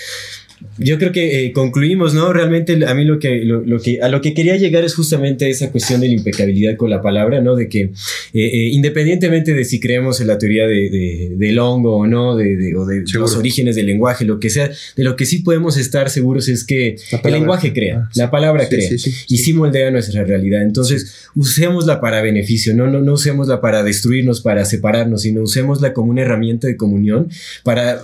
yo 0.78 0.98
creo 0.98 1.12
que 1.12 1.46
eh, 1.46 1.52
concluimos, 1.52 2.14
¿no? 2.14 2.34
Realmente 2.34 2.86
a 2.86 2.94
mí 2.94 3.06
lo 3.06 3.20
que, 3.20 3.44
lo, 3.46 3.62
lo 3.62 3.80
que 3.80 4.02
a 4.02 4.10
lo 4.10 4.22
que 4.22 4.34
quería 4.34 4.56
llegar 4.58 4.84
es 4.84 4.96
justamente 4.96 5.50
esa 5.50 5.72
cuestión 5.72 6.02
de 6.02 6.08
la 6.08 6.14
impecabilidad 6.14 6.76
con 6.78 6.90
la 6.90 7.02
palabra, 7.02 7.42
¿no? 7.42 7.56
De 7.56 7.70
que 7.70 7.82
eh, 7.82 7.92
eh, 8.34 8.70
independientemente 8.72 9.54
de 9.54 9.66
si 9.66 9.80
creemos 9.80 10.22
en 10.22 10.28
la 10.28 10.38
teoría 10.38 10.68
de, 10.68 10.90
de- 10.90 11.34
del 11.38 11.60
hongo 11.60 11.98
o 11.98 12.08
no, 12.08 12.36
de, 12.36 12.56
de- 12.56 12.76
o 12.76 12.86
de 12.86 13.06
Seguro. 13.06 13.22
los 13.22 13.36
orígenes 13.36 13.76
del 13.76 13.86
lenguaje, 13.88 14.26
lo 14.26 14.40
que 14.40 14.50
sea, 14.50 14.70
de 14.96 15.04
lo 15.04 15.16
que 15.16 15.26
sí 15.26 15.40
podemos 15.40 15.78
estar 15.78 16.10
seguros 16.10 16.48
es 16.48 16.64
que 16.64 16.96
el 17.24 17.32
lenguaje 17.32 17.74
crea, 17.74 18.04
Ah, 18.06 18.10
sí. 18.12 18.20
la 18.20 18.32
palabra 18.32 18.64
Sí, 18.66 18.70
crea 18.76 18.90
sí, 18.98 19.12
y 19.28 19.38
sí. 19.38 19.54
moldea 19.54 19.92
nuestra 19.92 20.24
realidad. 20.24 20.62
Entonces, 20.64 21.28
usémosla 21.36 22.00
para 22.02 22.22
beneficio, 22.22 22.74
no, 22.76 22.88
no, 22.88 23.02
no 23.02 23.14
usémosla 23.14 23.62
para 23.62 23.84
destruirnos, 23.84 24.42
para 24.42 24.66
separarnos, 24.66 25.22
sino 25.24 25.42
usémosla 25.42 25.94
como 25.94 26.12
una 26.12 26.22
herramienta 26.22 26.68
de 26.68 26.78
comunión 26.78 27.30
para 27.64 27.94
eh, 27.96 27.98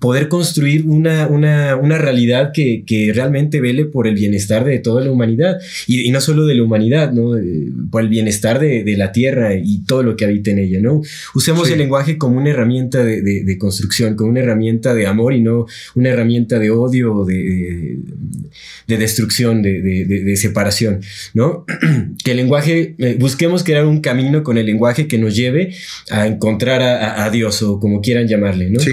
poder 0.00 0.28
construir 0.28 0.84
una, 0.86 1.26
una, 1.28 1.76
una 1.76 1.97
realidad 1.98 2.50
que, 2.54 2.84
que 2.86 3.12
realmente 3.14 3.60
vele 3.60 3.84
por 3.84 4.06
el 4.06 4.14
bienestar 4.14 4.64
de 4.64 4.78
toda 4.78 5.04
la 5.04 5.10
humanidad 5.10 5.58
y, 5.86 6.00
y 6.06 6.10
no 6.10 6.20
solo 6.20 6.46
de 6.46 6.54
la 6.54 6.62
humanidad, 6.62 7.12
¿no? 7.12 7.36
Eh, 7.36 7.68
por 7.90 8.02
el 8.02 8.08
bienestar 8.08 8.58
de, 8.60 8.84
de 8.84 8.96
la 8.96 9.12
tierra 9.12 9.54
y 9.54 9.84
todo 9.84 10.02
lo 10.02 10.16
que 10.16 10.24
habita 10.24 10.50
en 10.50 10.58
ella, 10.60 10.80
¿no? 10.80 11.02
Usemos 11.34 11.66
Sí. 11.66 11.72
el 11.74 11.80
lenguaje 11.80 12.16
como 12.18 12.38
una 12.38 12.50
herramienta 12.50 13.04
de, 13.04 13.20
de- 13.22 13.44
de 13.44 13.58
construcción, 13.58 14.14
como 14.16 14.30
una 14.30 14.40
herramienta 14.40 14.94
de 14.94 15.06
amor 15.06 15.34
y 15.34 15.40
no 15.40 15.66
una 15.94 16.08
herramienta 16.10 16.58
de 16.58 16.70
odio 16.70 17.14
o 17.14 17.24
de, 17.24 17.34
de, 17.34 17.96
de 18.86 18.96
destrucción, 18.98 19.62
de, 19.62 19.80
de- 19.82 20.04
de- 20.04 20.24
de 20.24 20.36
separación, 20.36 21.00
¿no? 21.34 21.64
que 22.24 22.30
el 22.32 22.36
lenguaje, 22.38 22.94
eh, 22.98 23.16
busquemos 23.18 23.64
crear 23.64 23.84
un 23.86 24.00
camino 24.00 24.42
con 24.42 24.56
el 24.58 24.66
lenguaje 24.66 25.06
que 25.08 25.18
nos 25.18 25.34
lleve 25.36 25.74
a 26.10 26.26
encontrar 26.26 26.80
a, 26.82 26.98
a- 27.22 27.24
a 27.24 27.30
Dios 27.30 27.62
o 27.62 27.78
como 27.80 28.00
quieran 28.00 28.26
llamarle, 28.28 28.70
¿no? 28.70 28.80
sí. 28.80 28.92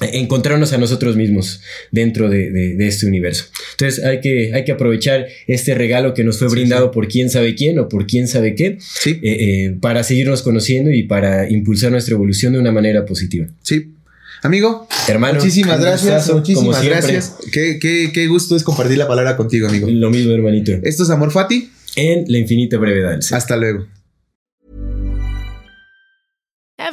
Encontrarnos 0.00 0.72
a 0.72 0.78
nosotros 0.78 1.16
mismos 1.16 1.60
dentro 1.90 2.28
de, 2.28 2.50
de- 2.50 2.74
de 2.74 2.86
este 2.88 3.06
universo. 3.06 3.44
Entonces 3.72 4.04
hay 4.04 4.20
que, 4.20 4.52
hay 4.54 4.64
que 4.64 4.72
aprovechar 4.72 5.26
este 5.46 5.74
regalo 5.74 6.12
que 6.14 6.22
nos 6.24 6.38
fue 6.38 6.48
brindado 6.48 6.86
sí. 6.88 6.90
por 6.94 7.08
quién 7.08 7.30
sabe 7.30 7.54
quién 7.54 7.78
o 7.78 7.88
por 7.88 8.06
quién 8.06 8.28
sabe 8.28 8.54
qué 8.54 8.76
Sí, 8.80 9.18
eh, 9.22 9.36
eh, 9.66 9.76
para 9.80 10.04
seguirnos 10.04 10.42
conociendo 10.42 10.90
y 10.90 11.04
para 11.04 11.48
impulsar 11.50 11.90
nuestra 11.92 12.14
evolución 12.14 12.52
de 12.52 12.58
una 12.58 12.72
manera 12.72 13.04
positiva. 13.06 13.46
sí. 13.62 13.92
Amigo, 14.42 14.86
Hermano, 15.08 15.38
muchísimas 15.40 15.80
gracias. 15.80 16.12
gustazo, 16.28 16.34
Muchísimas 16.36 16.84
gracias. 16.84 17.34
Qué, 17.50 17.78
qué, 17.80 18.10
qué 18.12 18.26
gusto 18.28 18.54
es 18.54 18.62
compartir 18.62 18.98
la 18.98 19.08
palabra 19.08 19.34
contigo, 19.36 19.66
amigo. 19.66 19.88
Lo 19.90 20.10
mismo, 20.10 20.32
hermanito. 20.34 20.72
Esto 20.84 21.02
es 21.04 21.10
Amor 21.10 21.32
Fati. 21.32 21.70
En 21.96 22.26
la 22.28 22.38
infinita 22.38 22.76
brevedad. 22.76 23.18
Hasta 23.32 23.56
luego. 23.56 23.86